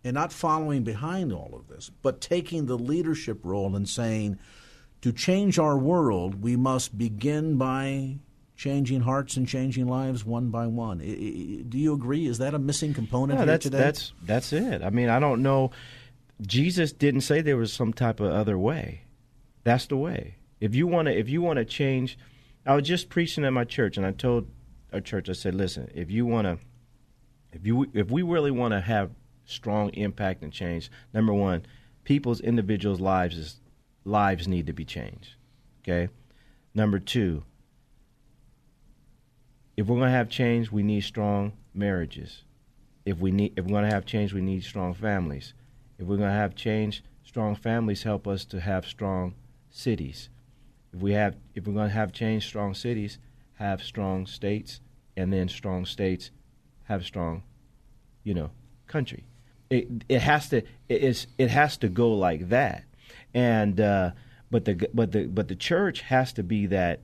in 0.03 0.13
not 0.13 0.31
following 0.31 0.83
behind 0.83 1.33
all 1.33 1.51
of 1.55 1.67
this, 1.67 1.89
but 2.03 2.21
taking 2.21 2.67
the 2.67 2.77
leadership 2.77 3.39
role 3.43 3.75
and 3.75 3.89
saying, 3.89 4.37
to 5.01 5.11
change 5.11 5.57
our 5.57 5.77
world, 5.77 6.43
we 6.43 6.55
must 6.55 6.97
begin 6.97 7.57
by 7.57 8.17
changing 8.59 8.99
hearts 8.99 9.37
and 9.37 9.47
changing 9.47 9.87
lives 9.87 10.25
one 10.25 10.49
by 10.49 10.67
one. 10.67 10.97
Do 10.97 11.77
you 11.77 11.93
agree? 11.93 12.27
Is 12.27 12.39
that 12.39 12.53
a 12.53 12.59
missing 12.59 12.93
component 12.93 13.39
yeah, 13.39 13.45
that's, 13.45 13.63
today? 13.63 13.77
That's 13.77 14.13
that's 14.21 14.51
it. 14.51 14.83
I 14.83 14.89
mean, 14.89 15.07
I 15.07 15.17
don't 15.17 15.41
know. 15.41 15.71
Jesus 16.41 16.91
didn't 16.91 17.21
say 17.21 17.39
there 17.39 17.55
was 17.55 17.71
some 17.71 17.93
type 17.93 18.19
of 18.19 18.29
other 18.31 18.57
way. 18.57 19.03
That's 19.63 19.85
the 19.85 19.95
way. 19.95 20.35
If 20.59 20.75
you 20.75 20.87
want 20.87 21.07
to, 21.07 21.17
if 21.17 21.29
you 21.29 21.41
want 21.41 21.55
to 21.57 21.63
change, 21.63 22.19
I 22.65 22.75
was 22.75 22.85
just 22.85 23.07
preaching 23.07 23.45
at 23.45 23.53
my 23.53 23.63
church, 23.63 23.95
and 23.95 24.05
I 24.05 24.11
told 24.11 24.49
our 24.91 24.99
church, 24.99 25.29
I 25.29 25.33
said, 25.33 25.55
listen, 25.55 25.89
if 25.95 26.11
you 26.11 26.25
want 26.25 26.45
to, 26.45 26.57
if 27.53 27.65
you 27.65 27.89
if 27.93 28.11
we 28.11 28.23
really 28.23 28.51
want 28.51 28.73
to 28.73 28.81
have 28.81 29.11
strong 29.45 29.89
impact 29.93 30.43
and 30.43 30.51
change, 30.51 30.91
number 31.13 31.33
one, 31.33 31.65
people's 32.03 32.41
individuals' 32.41 32.99
lives 32.99 33.37
is, 33.37 33.61
lives 34.03 34.49
need 34.49 34.67
to 34.67 34.73
be 34.73 34.83
changed. 34.83 35.35
Okay. 35.81 36.09
Number 36.75 36.99
two, 36.99 37.43
if 39.79 39.87
we're 39.87 39.95
going 39.95 40.11
to 40.11 40.17
have 40.17 40.29
change, 40.29 40.73
we 40.73 40.83
need 40.83 41.05
strong 41.05 41.53
marriages. 41.73 42.43
if 43.05 43.17
we 43.17 43.31
need 43.31 43.53
if 43.55 43.63
we're 43.63 43.71
going 43.71 43.89
to 43.89 43.95
have 43.95 44.05
change, 44.05 44.33
we 44.33 44.41
need 44.41 44.61
strong 44.61 44.93
families. 44.93 45.53
If 45.97 46.05
we're 46.05 46.17
going 46.17 46.31
to 46.31 46.35
have 46.35 46.53
change, 46.53 47.01
strong 47.23 47.55
families 47.55 48.03
help 48.03 48.27
us 48.27 48.43
to 48.45 48.59
have 48.59 48.85
strong 48.85 49.35
cities. 49.69 50.27
If 50.93 50.99
we 50.99 51.13
have 51.13 51.37
if 51.55 51.65
we're 51.65 51.73
going 51.73 51.87
to 51.87 51.95
have 51.95 52.11
change, 52.11 52.45
strong 52.45 52.73
cities 52.73 53.19
have 53.53 53.81
strong 53.81 54.25
states, 54.25 54.81
and 55.15 55.31
then 55.31 55.47
strong 55.47 55.85
states 55.85 56.31
have 56.83 57.05
strong, 57.05 57.43
you 58.25 58.33
know, 58.33 58.51
country. 58.85 59.23
It 59.69 59.87
it 60.09 60.21
has 60.21 60.49
to 60.49 60.57
it 60.89 61.01
is 61.09 61.27
it 61.37 61.51
has 61.51 61.77
to 61.77 61.87
go 61.87 62.11
like 62.11 62.49
that, 62.49 62.83
and 63.33 63.79
uh, 63.79 64.11
but 64.51 64.65
the 64.65 64.89
but 64.93 65.13
the 65.13 65.27
but 65.27 65.47
the 65.47 65.55
church 65.55 66.01
has 66.01 66.33
to 66.33 66.43
be 66.43 66.65
that 66.65 66.99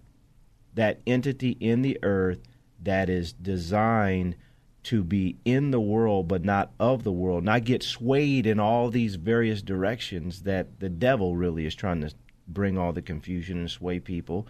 that 0.74 1.00
entity 1.08 1.52
in 1.62 1.82
the 1.82 1.98
earth 2.04 2.42
that 2.86 3.10
is 3.10 3.34
designed 3.34 4.36
to 4.84 5.04
be 5.04 5.38
in 5.46 5.72
the 5.72 5.80
world 5.80 6.28
but 6.28 6.46
not 6.46 6.72
of 6.80 7.04
the 7.04 7.12
world, 7.12 7.44
not 7.44 7.64
get 7.64 7.84
swayed 7.84 8.46
in 8.46 8.60
all 8.60 8.90
these 8.90 9.16
various 9.16 9.62
directions 9.62 10.44
that 10.44 10.80
the 10.80 10.90
devil 10.90 11.36
really 11.36 11.66
is 11.66 11.76
trying 11.76 12.02
to 12.02 12.14
bring 12.48 12.78
all 12.78 12.94
the 12.94 13.02
confusion 13.02 13.58
and 13.58 13.70
sway 13.70 14.00
people, 14.00 14.48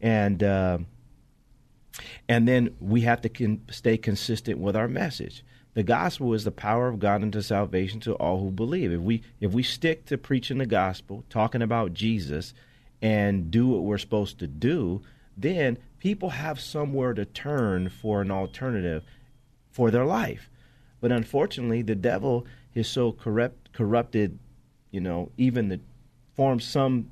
and 0.00 0.42
uh, 0.42 0.78
and 2.28 2.48
then 2.48 2.74
we 2.80 3.02
have 3.02 3.20
to 3.20 3.28
con- 3.28 3.60
stay 3.70 3.96
consistent 3.96 4.58
with 4.58 4.74
our 4.74 4.88
message. 4.88 5.44
The 5.74 5.82
gospel 5.82 6.32
is 6.34 6.44
the 6.44 6.52
power 6.52 6.88
of 6.88 6.98
God 6.98 7.22
unto 7.22 7.42
salvation 7.42 8.00
to 8.00 8.14
all 8.14 8.40
who 8.40 8.50
believe. 8.50 8.92
If 8.92 9.00
we 9.00 9.22
if 9.40 9.52
we 9.52 9.62
stick 9.62 10.06
to 10.06 10.16
preaching 10.16 10.58
the 10.58 10.66
gospel, 10.66 11.24
talking 11.28 11.62
about 11.62 11.92
Jesus, 11.92 12.54
and 13.02 13.50
do 13.50 13.68
what 13.68 13.82
we're 13.82 13.98
supposed 13.98 14.38
to 14.38 14.46
do, 14.46 15.02
then 15.36 15.76
people 16.04 16.28
have 16.28 16.60
somewhere 16.60 17.14
to 17.14 17.24
turn 17.24 17.88
for 17.88 18.20
an 18.20 18.30
alternative 18.30 19.02
for 19.70 19.90
their 19.90 20.04
life. 20.04 20.50
But 21.00 21.10
unfortunately, 21.10 21.80
the 21.80 21.94
devil 21.94 22.46
is 22.74 22.88
so 22.88 23.10
corrupt, 23.10 23.72
corrupted, 23.72 24.38
you 24.90 25.00
know, 25.00 25.32
even 25.38 25.70
the 25.70 25.80
forms 26.36 26.66
some 26.66 27.10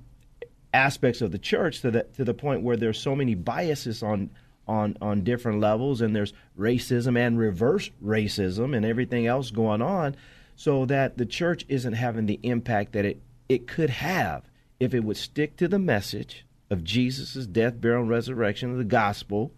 aspects 0.74 1.22
of 1.22 1.32
the 1.32 1.38
church 1.38 1.80
to 1.80 1.90
the 1.90 2.02
to 2.16 2.22
the 2.22 2.34
point 2.34 2.60
where 2.60 2.76
there's 2.76 3.00
so 3.00 3.16
many 3.16 3.34
biases 3.34 4.02
on 4.02 4.28
on 4.68 4.98
on 5.00 5.24
different 5.24 5.60
levels 5.60 6.02
and 6.02 6.14
there's 6.14 6.34
racism 6.58 7.18
and 7.18 7.38
reverse 7.38 7.90
racism 8.04 8.76
and 8.76 8.84
everything 8.84 9.26
else 9.26 9.50
going 9.50 9.80
on 9.80 10.14
so 10.54 10.84
that 10.84 11.16
the 11.16 11.26
church 11.26 11.64
isn't 11.68 11.94
having 11.94 12.26
the 12.26 12.40
impact 12.42 12.92
that 12.92 13.06
it 13.06 13.22
it 13.48 13.66
could 13.66 13.90
have 13.90 14.44
if 14.80 14.92
it 14.92 15.02
would 15.02 15.16
stick 15.16 15.56
to 15.56 15.66
the 15.66 15.78
message 15.78 16.44
of 16.72 16.82
Jesus' 16.82 17.46
death, 17.46 17.78
burial, 17.78 18.00
and 18.00 18.10
resurrection 18.10 18.70
of 18.72 18.78
the 18.78 18.84
gospel. 18.84 19.52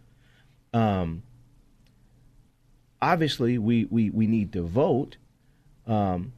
Um, 0.72 1.22
obviously, 3.00 3.56
we, 3.56 3.84
we, 3.84 4.10
we 4.10 4.26
need 4.26 4.52
to 4.54 4.62
vote 4.62 5.16
um, 5.86 6.32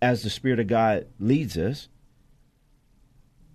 as 0.00 0.22
the 0.22 0.30
Spirit 0.30 0.60
of 0.60 0.68
God 0.68 1.08
leads 1.18 1.58
us. 1.58 1.88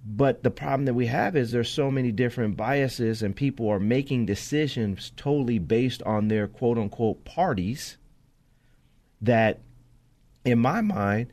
But 0.05 0.43
the 0.43 0.51
problem 0.51 0.85
that 0.85 0.93
we 0.93 1.05
have 1.05 1.37
is 1.37 1.51
there's 1.51 1.69
so 1.69 1.89
many 1.89 2.11
different 2.11 2.57
biases, 2.57 3.23
and 3.23 3.33
people 3.33 3.69
are 3.69 3.79
making 3.79 4.25
decisions 4.25 5.13
totally 5.15 5.57
based 5.57 6.03
on 6.03 6.27
their 6.27 6.47
quote 6.47 6.77
unquote 6.77 7.23
parties. 7.23 7.97
That, 9.21 9.61
in 10.43 10.59
my 10.59 10.81
mind, 10.81 11.31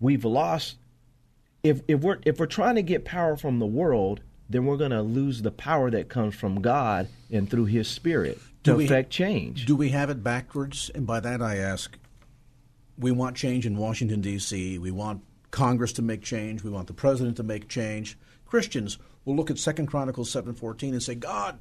we've 0.00 0.24
lost. 0.24 0.78
If 1.62 1.82
if 1.88 2.00
we're 2.00 2.20
if 2.24 2.38
we're 2.38 2.46
trying 2.46 2.76
to 2.76 2.82
get 2.82 3.04
power 3.04 3.36
from 3.36 3.58
the 3.58 3.66
world, 3.66 4.20
then 4.48 4.64
we're 4.64 4.76
going 4.76 4.90
to 4.92 5.02
lose 5.02 5.42
the 5.42 5.50
power 5.50 5.90
that 5.90 6.08
comes 6.08 6.34
from 6.34 6.60
God 6.62 7.08
and 7.30 7.50
through 7.50 7.64
His 7.66 7.88
Spirit 7.88 8.38
to 8.64 8.72
Do 8.72 8.76
we- 8.76 8.84
affect 8.84 9.10
change. 9.10 9.66
Do 9.66 9.76
we 9.76 9.90
have 9.90 10.10
it 10.10 10.22
backwards? 10.22 10.90
And 10.94 11.06
by 11.06 11.20
that 11.20 11.42
I 11.42 11.56
ask, 11.56 11.96
we 12.98 13.10
want 13.10 13.36
change 13.36 13.66
in 13.66 13.76
Washington, 13.76 14.20
D.C., 14.20 14.78
we 14.78 14.90
want 14.90 15.22
Congress 15.50 15.92
to 15.94 16.02
make 16.02 16.22
change, 16.22 16.62
we 16.62 16.70
want 16.70 16.86
the 16.86 16.94
president 16.94 17.36
to 17.38 17.42
make 17.42 17.68
change. 17.68 18.18
Christians 18.46 18.98
will 19.24 19.34
look 19.36 19.50
at 19.50 19.56
2 19.58 19.86
Chronicles 19.86 20.32
7.14 20.32 20.90
and 20.90 21.02
say, 21.02 21.14
God, 21.14 21.58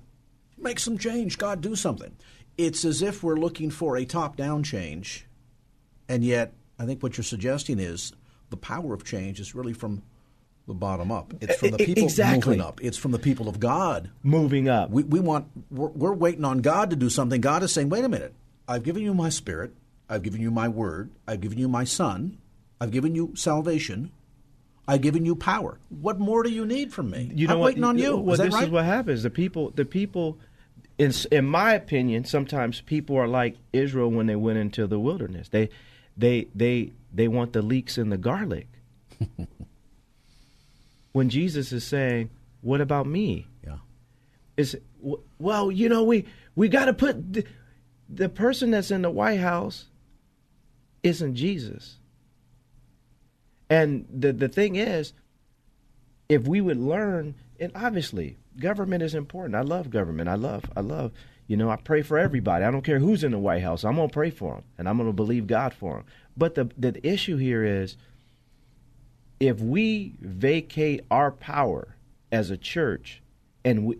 make 0.57 0.79
some 0.79 0.97
change. 0.97 1.37
God, 1.37 1.61
do 1.61 1.75
something. 1.75 2.15
It's 2.57 2.85
as 2.85 3.01
if 3.01 3.23
we're 3.23 3.35
looking 3.35 3.69
for 3.69 3.97
a 3.97 4.05
top-down 4.05 4.63
change, 4.63 5.25
and 6.07 6.23
yet 6.23 6.53
I 6.79 6.85
think 6.85 7.03
what 7.03 7.17
you're 7.17 7.23
suggesting 7.25 7.79
is 7.79 8.13
the 8.49 8.57
power 8.57 8.93
of 8.93 9.03
change 9.03 9.39
is 9.39 9.55
really 9.55 9.73
from 9.73 10.03
the 10.67 10.73
bottom 10.73 11.11
up. 11.11 11.33
It's 11.41 11.57
from 11.57 11.71
the 11.71 11.77
people 11.77 12.03
exactly. 12.03 12.55
moving 12.55 12.61
up. 12.61 12.81
It's 12.81 12.97
from 12.97 13.11
the 13.11 13.19
people 13.19 13.47
of 13.47 13.59
God 13.59 14.09
Moving 14.23 14.67
up. 14.67 14.89
we, 14.89 15.03
we 15.03 15.19
want 15.19 15.47
we're, 15.69 15.89
we're 15.89 16.13
waiting 16.13 16.43
on 16.43 16.59
God 16.59 16.89
to 16.89 16.95
do 16.95 17.09
something. 17.09 17.41
God 17.41 17.63
is 17.63 17.71
saying, 17.71 17.89
"Wait 17.89 18.03
a 18.03 18.09
minute. 18.09 18.33
I've 18.67 18.83
given 18.83 19.03
you 19.03 19.13
my 19.13 19.29
spirit. 19.29 19.73
I've 20.09 20.23
given 20.23 20.41
you 20.41 20.51
my 20.51 20.67
word. 20.67 21.11
I've 21.27 21.41
given 21.41 21.57
you 21.57 21.67
my 21.67 21.83
son. 21.83 22.37
I've 22.79 22.91
given 22.91 23.15
you 23.15 23.33
salvation. 23.35 24.11
I've 24.87 25.01
given 25.01 25.25
you 25.25 25.35
power. 25.35 25.79
What 25.89 26.19
more 26.19 26.43
do 26.43 26.49
you 26.49 26.65
need 26.65 26.93
from 26.93 27.09
me? 27.09 27.31
you 27.33 27.47
know 27.47 27.53
I'm 27.53 27.59
what? 27.59 27.65
waiting 27.67 27.83
on 27.83 27.97
you. 27.97 28.17
Well, 28.17 28.33
is 28.33 28.39
this 28.39 28.53
right? 28.53 28.65
is 28.65 28.69
what 28.69 28.85
happens. 28.85 29.23
The 29.23 29.29
people, 29.29 29.71
the 29.71 29.85
people, 29.85 30.37
in 30.97 31.11
in 31.31 31.45
my 31.45 31.73
opinion, 31.73 32.25
sometimes 32.25 32.81
people 32.81 33.17
are 33.17 33.27
like 33.27 33.57
Israel 33.73 34.11
when 34.11 34.27
they 34.27 34.35
went 34.35 34.59
into 34.59 34.85
the 34.85 34.99
wilderness. 34.99 35.49
They, 35.49 35.69
they, 36.15 36.47
they, 36.53 36.91
they 37.11 37.27
want 37.27 37.53
the 37.53 37.61
leeks 37.61 37.97
in 37.97 38.09
the 38.09 38.17
garlic. 38.17 38.67
when 41.15 41.29
Jesus 41.29 41.71
is 41.71 41.85
saying, 41.85 42.29
"What 42.59 42.81
about 42.81 43.07
me?" 43.07 43.47
yeah. 43.65 43.77
is 44.57 44.77
well, 45.39 45.71
you 45.71 45.87
know, 45.87 46.03
we 46.03 46.25
we 46.55 46.67
got 46.67 46.85
to 46.85 46.93
put 46.93 47.31
the, 47.31 47.45
the 48.09 48.27
person 48.27 48.71
that's 48.71 48.91
in 48.91 49.01
the 49.01 49.09
White 49.09 49.39
House 49.39 49.85
isn't 51.03 51.35
Jesus. 51.35 51.99
And 53.69 54.05
the 54.13 54.33
the 54.33 54.49
thing 54.49 54.75
is, 54.75 55.13
if 56.27 56.45
we 56.49 56.59
would 56.59 56.81
learn, 56.81 57.35
and 57.61 57.71
obviously, 57.75 58.35
government 58.59 59.01
is 59.01 59.15
important. 59.15 59.55
I 59.55 59.61
love 59.61 59.89
government. 59.89 60.27
I 60.27 60.35
love 60.35 60.65
I 60.75 60.81
love. 60.81 61.13
You 61.47 61.55
know, 61.55 61.69
I 61.69 61.77
pray 61.77 62.01
for 62.01 62.17
everybody. 62.17 62.65
I 62.65 62.71
don't 62.71 62.81
care 62.81 62.99
who's 62.99 63.23
in 63.23 63.31
the 63.31 63.39
White 63.39 63.63
House. 63.63 63.85
I'm 63.85 63.95
gonna 63.95 64.09
pray 64.09 64.31
for 64.31 64.55
them, 64.55 64.63
and 64.77 64.89
I'm 64.89 64.97
gonna 64.97 65.13
believe 65.13 65.47
God 65.47 65.73
for 65.73 65.93
them. 65.93 66.05
But 66.35 66.55
the 66.55 66.69
the 66.77 66.99
issue 67.07 67.37
here 67.37 67.63
is, 67.63 67.95
if 69.39 69.59
we 69.59 70.13
vacate 70.19 71.01
our 71.11 71.31
power 71.31 71.95
as 72.31 72.49
a 72.49 72.57
church, 72.57 73.21
and 73.63 73.85
we, 73.85 73.97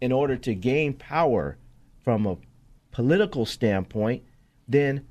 in 0.00 0.12
order 0.12 0.36
to 0.36 0.54
gain 0.54 0.94
power 0.94 1.56
from 2.02 2.26
a 2.26 2.36
political 2.90 3.44
standpoint, 3.44 4.22
then 4.68 5.06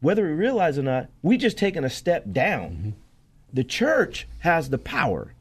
whether 0.00 0.24
we 0.24 0.32
realize 0.32 0.78
it 0.78 0.82
or 0.82 0.84
not, 0.84 1.08
we 1.22 1.36
just 1.36 1.58
taken 1.58 1.84
a 1.84 1.90
step 1.90 2.24
down. 2.32 2.70
Mm-hmm. 2.70 2.90
The 3.52 3.64
church 3.64 4.26
has 4.40 4.70
the 4.70 4.78
power. 4.78 5.34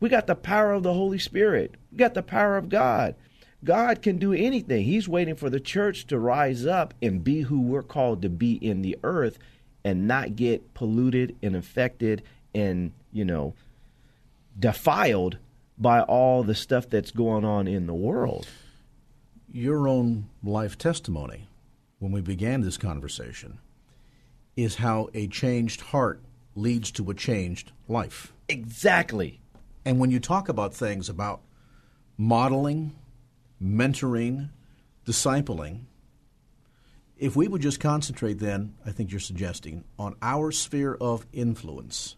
We 0.00 0.08
got 0.08 0.26
the 0.26 0.34
power 0.34 0.72
of 0.72 0.82
the 0.82 0.94
Holy 0.94 1.18
Spirit. 1.18 1.74
We 1.90 1.98
got 1.98 2.14
the 2.14 2.22
power 2.22 2.56
of 2.56 2.68
God. 2.68 3.14
God 3.64 4.02
can 4.02 4.18
do 4.18 4.32
anything. 4.32 4.84
He's 4.84 5.08
waiting 5.08 5.34
for 5.34 5.48
the 5.48 5.60
church 5.60 6.06
to 6.08 6.18
rise 6.18 6.66
up 6.66 6.94
and 7.00 7.24
be 7.24 7.42
who 7.42 7.60
we're 7.60 7.82
called 7.82 8.22
to 8.22 8.28
be 8.28 8.54
in 8.54 8.82
the 8.82 8.98
earth 9.02 9.38
and 9.84 10.06
not 10.06 10.36
get 10.36 10.74
polluted 10.74 11.36
and 11.42 11.56
infected 11.56 12.22
and, 12.56 12.92
you 13.12 13.24
know, 13.24 13.54
defiled 14.58 15.36
by 15.78 16.00
all 16.00 16.42
the 16.42 16.54
stuff 16.54 16.88
that's 16.88 17.10
going 17.10 17.44
on 17.44 17.68
in 17.68 17.86
the 17.86 17.94
world. 17.94 18.48
Your 19.52 19.86
own 19.86 20.28
life 20.42 20.78
testimony, 20.78 21.48
when 21.98 22.12
we 22.12 22.22
began 22.22 22.62
this 22.62 22.78
conversation, 22.78 23.58
is 24.56 24.76
how 24.76 25.10
a 25.12 25.28
changed 25.28 25.82
heart 25.82 26.20
leads 26.54 26.90
to 26.92 27.10
a 27.10 27.14
changed 27.14 27.72
life. 27.88 28.32
Exactly. 28.48 29.40
And 29.84 30.00
when 30.00 30.10
you 30.10 30.18
talk 30.18 30.48
about 30.48 30.72
things 30.72 31.10
about 31.10 31.42
modeling, 32.16 32.96
mentoring, 33.62 34.48
discipling, 35.04 35.82
if 37.18 37.36
we 37.36 37.48
would 37.48 37.62
just 37.62 37.80
concentrate 37.80 38.38
then, 38.38 38.74
I 38.86 38.92
think 38.92 39.10
you're 39.10 39.20
suggesting, 39.20 39.84
on 39.98 40.16
our 40.22 40.50
sphere 40.50 40.94
of 40.94 41.26
influence, 41.32 42.16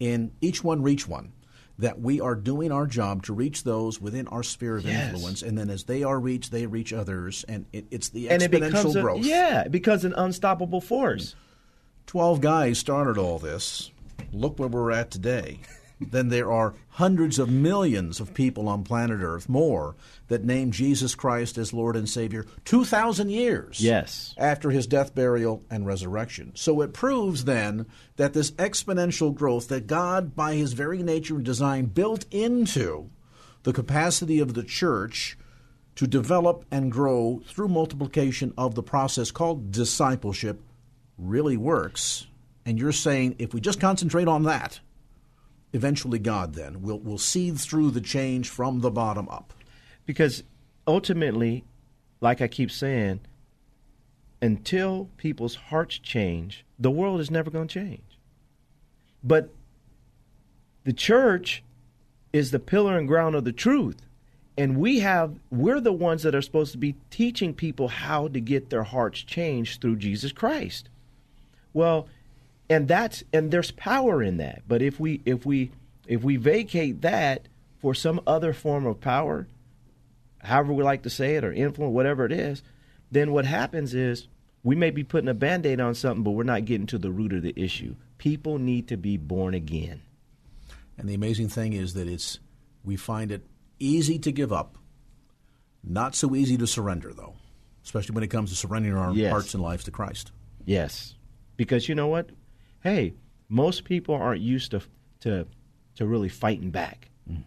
in 0.00 0.32
each 0.40 0.62
one 0.64 0.82
reach 0.82 1.06
one, 1.08 1.32
that 1.78 2.00
we 2.00 2.20
are 2.20 2.34
doing 2.34 2.70
our 2.70 2.86
job 2.86 3.22
to 3.24 3.32
reach 3.32 3.64
those 3.64 4.00
within 4.00 4.28
our 4.28 4.42
sphere 4.42 4.76
of 4.76 4.84
Yes. 4.84 5.12
influence, 5.12 5.42
and 5.42 5.56
then 5.58 5.70
as 5.70 5.84
they 5.84 6.02
are 6.04 6.18
reached, 6.20 6.50
they 6.52 6.66
reach 6.66 6.92
others, 6.92 7.44
and 7.48 7.66
it, 7.72 7.86
it's 7.90 8.08
the 8.10 8.28
And 8.30 8.42
it 8.42 8.50
exponential 8.50 8.66
becomes 8.70 8.96
a, 8.96 9.00
growth. 9.02 9.24
yeah, 9.26 9.62
it 9.62 9.72
becomes 9.72 10.04
an 10.04 10.12
unstoppable 10.14 10.80
force. 10.80 11.34
12 12.06 12.40
guys 12.40 12.78
started 12.78 13.18
all 13.18 13.38
this. 13.38 13.90
Look 14.32 14.58
where 14.58 14.68
we're 14.68 14.92
at 14.92 15.10
today. 15.10 15.60
then 16.00 16.28
there 16.28 16.50
are 16.50 16.74
hundreds 16.90 17.38
of 17.38 17.48
millions 17.48 18.20
of 18.20 18.34
people 18.34 18.68
on 18.68 18.82
planet 18.84 19.20
Earth, 19.22 19.48
more, 19.48 19.94
that 20.28 20.44
name 20.44 20.70
Jesus 20.70 21.14
Christ 21.14 21.56
as 21.56 21.72
Lord 21.72 21.96
and 21.96 22.08
Savior 22.08 22.44
2,000 22.64 23.30
years 23.30 23.80
Yes. 23.80 24.34
after 24.36 24.70
his 24.70 24.86
death, 24.86 25.14
burial, 25.14 25.62
and 25.70 25.86
resurrection. 25.86 26.52
So 26.54 26.80
it 26.80 26.92
proves 26.92 27.44
then 27.44 27.86
that 28.16 28.32
this 28.32 28.50
exponential 28.52 29.34
growth 29.34 29.68
that 29.68 29.86
God, 29.86 30.34
by 30.34 30.54
his 30.54 30.72
very 30.72 31.02
nature 31.02 31.36
and 31.36 31.44
design, 31.44 31.86
built 31.86 32.26
into 32.30 33.10
the 33.62 33.72
capacity 33.72 34.40
of 34.40 34.54
the 34.54 34.62
church 34.64 35.38
to 35.96 36.06
develop 36.06 36.64
and 36.70 36.90
grow 36.90 37.40
through 37.46 37.68
multiplication 37.68 38.52
of 38.58 38.74
the 38.74 38.82
process 38.82 39.30
called 39.30 39.70
discipleship 39.70 40.60
really 41.16 41.56
works. 41.56 42.26
And 42.66 42.78
you're 42.78 42.92
saying 42.92 43.36
if 43.38 43.54
we 43.54 43.60
just 43.60 43.80
concentrate 43.80 44.26
on 44.26 44.42
that, 44.44 44.80
eventually 45.74 46.18
God 46.20 46.54
then 46.54 46.80
will 46.80 47.00
will 47.00 47.18
seed 47.18 47.58
through 47.58 47.90
the 47.90 48.00
change 48.00 48.48
from 48.48 48.80
the 48.80 48.90
bottom 48.90 49.28
up. 49.28 49.52
Because 50.06 50.44
ultimately, 50.86 51.64
like 52.20 52.40
I 52.40 52.48
keep 52.48 52.70
saying, 52.70 53.20
until 54.40 55.10
people's 55.16 55.56
hearts 55.56 55.98
change, 55.98 56.64
the 56.78 56.90
world 56.90 57.20
is 57.20 57.30
never 57.30 57.50
going 57.50 57.68
to 57.68 57.80
change. 57.80 58.18
But 59.22 59.50
the 60.84 60.92
church 60.92 61.62
is 62.32 62.50
the 62.50 62.58
pillar 62.58 62.96
and 62.96 63.08
ground 63.08 63.34
of 63.34 63.44
the 63.44 63.52
truth. 63.52 63.96
And 64.56 64.78
we 64.78 65.00
have 65.00 65.34
we're 65.50 65.80
the 65.80 65.92
ones 65.92 66.22
that 66.22 66.34
are 66.34 66.42
supposed 66.42 66.72
to 66.72 66.78
be 66.78 66.94
teaching 67.10 67.52
people 67.52 67.88
how 67.88 68.28
to 68.28 68.40
get 68.40 68.70
their 68.70 68.84
hearts 68.84 69.22
changed 69.22 69.80
through 69.80 69.96
Jesus 69.96 70.30
Christ. 70.30 70.88
Well, 71.72 72.06
and 72.70 72.88
that's 72.88 73.22
and 73.32 73.50
there's 73.50 73.70
power 73.70 74.22
in 74.22 74.38
that. 74.38 74.62
But 74.66 74.82
if 74.82 74.98
we 75.00 75.20
if 75.24 75.44
we 75.46 75.70
if 76.06 76.22
we 76.22 76.36
vacate 76.36 77.02
that 77.02 77.48
for 77.78 77.94
some 77.94 78.20
other 78.26 78.52
form 78.52 78.86
of 78.86 79.00
power, 79.00 79.46
however 80.38 80.72
we 80.72 80.82
like 80.82 81.02
to 81.02 81.10
say 81.10 81.36
it 81.36 81.44
or 81.44 81.52
influence 81.52 81.92
whatever 81.94 82.24
it 82.26 82.32
is, 82.32 82.62
then 83.10 83.32
what 83.32 83.44
happens 83.46 83.94
is 83.94 84.26
we 84.62 84.74
may 84.74 84.90
be 84.90 85.04
putting 85.04 85.28
a 85.28 85.34
band-aid 85.34 85.80
on 85.80 85.94
something 85.94 86.22
but 86.24 86.30
we're 86.30 86.42
not 86.44 86.64
getting 86.64 86.86
to 86.86 86.98
the 86.98 87.10
root 87.10 87.32
of 87.32 87.42
the 87.42 87.52
issue. 87.56 87.94
People 88.18 88.58
need 88.58 88.88
to 88.88 88.96
be 88.96 89.16
born 89.18 89.52
again. 89.54 90.00
And 90.96 91.08
the 91.08 91.14
amazing 91.14 91.48
thing 91.48 91.72
is 91.74 91.94
that 91.94 92.08
it's 92.08 92.38
we 92.84 92.96
find 92.96 93.30
it 93.32 93.44
easy 93.78 94.18
to 94.20 94.32
give 94.32 94.52
up, 94.52 94.78
not 95.82 96.14
so 96.14 96.34
easy 96.34 96.56
to 96.56 96.66
surrender 96.66 97.12
though, 97.12 97.34
especially 97.84 98.14
when 98.14 98.24
it 98.24 98.28
comes 98.28 98.50
to 98.50 98.56
surrendering 98.56 98.96
our 98.96 99.12
Yes. 99.12 99.30
hearts 99.30 99.54
and 99.54 99.62
lives 99.62 99.84
to 99.84 99.90
Christ. 99.90 100.32
Yes, 100.64 101.14
because 101.56 101.88
you 101.88 101.94
know 101.94 102.06
what? 102.06 102.30
Hey, 102.84 103.14
most 103.48 103.84
people 103.84 104.14
aren't 104.14 104.42
used 104.42 104.70
to 104.72 104.82
to 105.20 105.46
to 105.96 106.06
really 106.06 106.28
fighting 106.28 106.70
back. 106.70 107.08
Mm. 107.28 107.44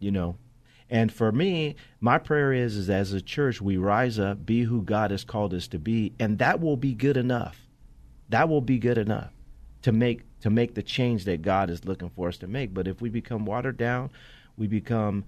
You 0.00 0.10
know, 0.10 0.36
and 0.90 1.12
for 1.12 1.30
me, 1.30 1.76
my 2.00 2.18
prayer 2.18 2.52
is 2.52 2.76
is 2.76 2.90
as 2.90 3.12
a 3.12 3.20
church 3.22 3.60
we 3.60 3.76
rise 3.76 4.18
up, 4.18 4.44
be 4.44 4.64
who 4.64 4.82
God 4.82 5.12
has 5.12 5.24
called 5.24 5.54
us 5.54 5.68
to 5.68 5.78
be, 5.78 6.12
and 6.18 6.38
that 6.40 6.60
will 6.60 6.76
be 6.76 6.92
good 6.92 7.16
enough. 7.16 7.68
That 8.28 8.48
will 8.48 8.60
be 8.60 8.78
good 8.78 8.98
enough 8.98 9.30
to 9.82 9.92
make 9.92 10.22
to 10.40 10.50
make 10.50 10.74
the 10.74 10.82
change 10.82 11.24
that 11.26 11.42
God 11.42 11.70
is 11.70 11.84
looking 11.84 12.10
for 12.10 12.28
us 12.28 12.38
to 12.38 12.48
make. 12.48 12.74
But 12.74 12.88
if 12.88 13.00
we 13.00 13.10
become 13.10 13.46
watered 13.46 13.76
down, 13.76 14.10
we 14.56 14.66
become 14.66 15.24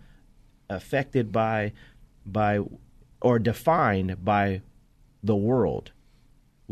affected 0.68 1.30
by 1.30 1.72
by 2.26 2.60
or 3.20 3.38
defined 3.38 4.24
by 4.24 4.62
the 5.22 5.36
world. 5.36 5.92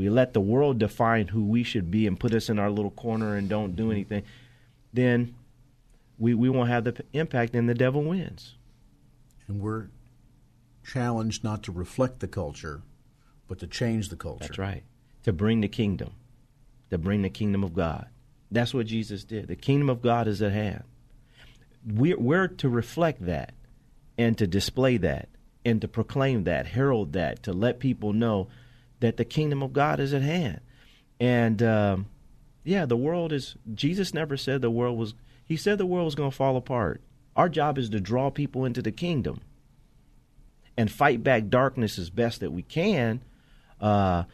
We 0.01 0.09
let 0.09 0.33
the 0.33 0.41
world 0.41 0.79
define 0.79 1.29
who 1.29 1.45
we 1.45 1.63
should 1.63 1.91
be 1.91 2.07
and 2.07 2.19
put 2.19 2.33
us 2.33 2.49
in 2.49 2.59
our 2.59 2.71
little 2.71 2.91
corner 2.91 3.37
and 3.37 3.51
don't 3.51 3.77
do 3.77 3.93
anything. 3.93 4.23
Then 4.95 5.35
we 6.19 6.33
we 6.33 6.49
won't 6.49 6.71
have 6.71 6.85
the 6.85 6.95
p- 6.95 7.05
impact, 7.13 7.55
and 7.55 7.69
the 7.69 7.75
devil 7.75 8.03
wins. 8.03 8.55
And 9.47 9.61
we're 9.61 9.89
challenged 10.83 11.45
not 11.45 11.63
to 11.65 11.73
reflect 11.73 12.21
the 12.21 12.29
culture, 12.29 12.81
but 13.47 13.59
to 13.59 13.67
change 13.67 14.09
the 14.09 14.17
culture. 14.17 14.47
That's 14.47 14.59
right. 14.59 14.85
To 15.25 15.35
bring 15.35 15.61
the 15.61 15.69
kingdom, 15.69 16.13
to 16.89 16.97
bring 16.97 17.21
the 17.21 17.29
kingdom 17.29 17.63
of 17.63 17.75
God. 17.75 18.07
That's 18.51 18.73
what 18.73 18.87
Jesus 18.87 19.23
did. 19.23 19.49
The 19.49 19.55
kingdom 19.55 19.91
of 19.91 20.01
God 20.01 20.27
is 20.27 20.41
at 20.41 20.53
hand. 20.53 20.85
We're, 21.87 22.19
we're 22.19 22.49
to 22.49 22.71
reflect 22.71 23.27
that 23.27 23.53
and 24.17 24.39
to 24.39 24.47
display 24.47 24.97
that 24.97 25.29
and 25.63 25.79
to 25.83 25.89
proclaim 25.89 26.45
that, 26.45 26.69
herald 26.69 27.13
that, 27.13 27.43
to 27.43 27.53
let 27.53 27.81
people 27.81 28.15
know 28.15 28.49
that 29.01 29.17
the 29.17 29.25
kingdom 29.25 29.63
of 29.63 29.73
God 29.73 30.01
is 30.01 30.15
at 30.15 30.23
hand. 30.23 30.61
And 31.19 31.63
um, 31.63 32.07
yeah, 32.65 32.87
the 32.87 32.97
world 32.97 33.33
is, 33.33 33.57
Jesus 33.75 34.15
never 34.15 34.37
said 34.37 34.63
the 34.63 34.71
world 34.71 34.99
was, 34.99 35.15
he 35.45 35.57
said 35.57 35.79
the 35.79 35.87
world 35.87 36.05
was 36.05 36.15
going 36.15 36.31
to 36.31 36.37
fall 36.37 36.57
apart. 36.57 37.03
Our 37.37 37.49
job 37.49 37.79
is 37.79 37.89
to 37.91 38.01
draw 38.01 38.31
people 38.31 38.65
into 38.65 38.83
the 38.83 38.93
kingdom 38.93 39.41
and 40.77 40.91
fight 40.91 41.23
back 41.23 41.49
darkness 41.49 41.99
as 41.99 42.11
best 42.11 42.41
that 42.41 42.53
we 42.53 42.63
can. 42.63 43.23
Uh, 43.81 44.25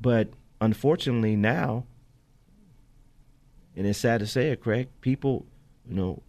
but 0.00 0.28
unfortunately 0.60 1.36
now, 1.36 1.84
and 3.76 3.86
it's 3.86 3.98
sad 3.98 4.20
to 4.20 4.26
say 4.26 4.50
it, 4.50 4.60
Craig, 4.60 4.88
people, 5.00 5.46
you 5.88 5.94
know, 5.94 6.22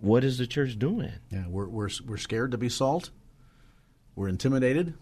what 0.00 0.24
is 0.24 0.38
the 0.38 0.46
church 0.46 0.78
doing? 0.78 1.12
Yeah, 1.30 1.46
we're, 1.46 1.68
we're, 1.68 1.90
we're 2.06 2.16
scared 2.16 2.52
to 2.52 2.58
be 2.58 2.70
salt. 2.70 3.10
We're 4.16 4.28
intimidated. 4.28 4.94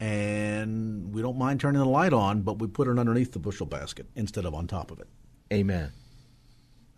And 0.00 1.12
we 1.12 1.22
don't 1.22 1.38
mind 1.38 1.60
turning 1.60 1.80
the 1.80 1.88
light 1.88 2.12
on, 2.12 2.42
but 2.42 2.58
we 2.58 2.68
put 2.68 2.86
it 2.88 2.98
underneath 2.98 3.32
the 3.32 3.38
bushel 3.38 3.66
basket 3.66 4.06
instead 4.14 4.44
of 4.44 4.54
on 4.54 4.66
top 4.66 4.90
of 4.90 5.00
it. 5.00 5.08
Amen. 5.52 5.92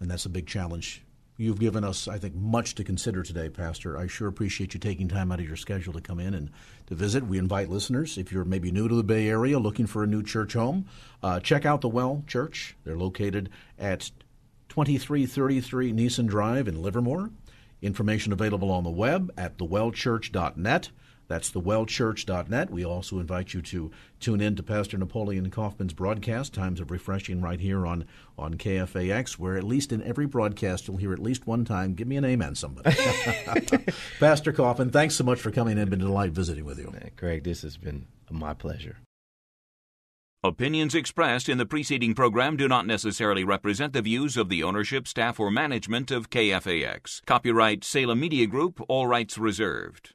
And 0.01 0.11
that's 0.11 0.26
a 0.26 0.30
big 0.30 0.46
challenge. 0.46 1.03
You've 1.40 1.59
given 1.59 1.84
us, 1.84 2.07
I 2.07 2.18
think, 2.18 2.34
much 2.34 2.74
to 2.74 2.84
consider 2.84 3.22
today, 3.22 3.48
Pastor. 3.48 3.96
I 3.96 4.07
sure 4.09 4.28
appreciate 4.28 4.74
you 4.74 4.80
taking 4.80 5.09
time 5.09 5.32
out 5.32 5.40
of 5.40 5.46
your 5.46 5.57
schedule 5.57 5.94
to 5.94 6.01
come 6.03 6.20
in 6.20 6.34
and 6.34 6.51
to 6.88 6.94
visit. 6.94 7.26
We 7.26 7.38
invite 7.38 7.70
listeners, 7.70 8.18
if 8.18 8.30
you're 8.30 8.44
maybe 8.44 8.70
new 8.70 8.88
to 8.88 8.94
the 8.94 9.03
Bay 9.03 9.26
Area 9.26 9.59
looking 9.59 9.86
for 9.86 10.03
a 10.03 10.07
new 10.07 10.22
church 10.22 10.53
home, 10.53 10.84
uh, 11.22 11.40
check 11.40 11.64
out 11.64 11.80
the 11.80 11.88
Well 11.88 12.24
Church. 12.26 12.76
They're 12.84 12.98
located 12.98 13.48
at 13.78 14.11
2333 14.68 15.92
Nissen 15.92 16.26
Drive 16.26 16.68
in 16.68 16.82
Livermore. 16.82 17.30
Information 17.80 18.34
available 18.34 18.70
on 18.70 18.84
the 18.84 18.90
web 18.90 19.32
at 19.38 19.57
thewellchurch.net. 19.57 20.90
That's 21.31 21.53
thewellchurch.net. 21.53 22.70
We 22.70 22.85
also 22.85 23.20
invite 23.20 23.55
you 23.55 23.62
to 23.62 23.93
tune 24.18 24.41
in 24.41 24.57
to 24.57 24.64
Pastor 24.64 24.99
Napoleon 24.99 25.49
Kaufman's 25.49 25.93
broadcast, 25.93 26.53
Times 26.53 26.81
of 26.81 26.91
Refreshing, 26.91 27.41
right 27.41 27.61
here 27.61 27.87
on, 27.87 28.05
on 28.37 28.55
KFAX, 28.55 29.35
where 29.35 29.57
at 29.57 29.62
least 29.62 29.93
in 29.93 30.03
every 30.03 30.26
broadcast 30.26 30.89
you'll 30.89 30.97
hear 30.97 31.12
at 31.12 31.20
least 31.20 31.47
one 31.47 31.64
time, 31.64 31.95
give 31.95 32.09
me 32.09 32.16
an 32.16 32.24
amen, 32.24 32.57
somebody. 32.57 32.97
Pastor 34.18 34.53
Kaufman, 34.53 34.91
thanks 34.91 35.14
so 35.14 35.22
much 35.22 35.41
for 35.41 35.53
coming 35.53 35.78
in. 35.78 35.89
Been 35.89 36.01
a 36.01 36.05
delight 36.05 36.33
visiting 36.33 36.64
with 36.64 36.81
you. 36.81 36.91
Man, 36.91 37.12
Craig, 37.16 37.45
this 37.45 37.62
has 37.62 37.76
been 37.76 38.09
my 38.28 38.53
pleasure. 38.53 38.97
Opinions 40.43 40.97
expressed 40.97 41.49
in 41.49 41.59
the 41.59 41.66
preceding 41.66 42.12
program 42.12 42.57
do 42.57 42.66
not 42.66 42.89
necessarily 42.89 43.45
represent 43.45 43.93
the 43.93 44.03
views 44.03 44.37
of 44.37 44.49
the 44.49 44.64
ownership, 44.64 45.07
staff, 45.07 45.39
or 45.39 45.53
management 45.53 46.11
of 46.11 46.28
KFAX. 46.28 47.24
Copyright 47.24 47.85
Salem 47.85 48.18
Media 48.18 48.49
Group, 48.49 48.85
all 48.89 49.07
rights 49.07 49.39
reserved. 49.39 50.14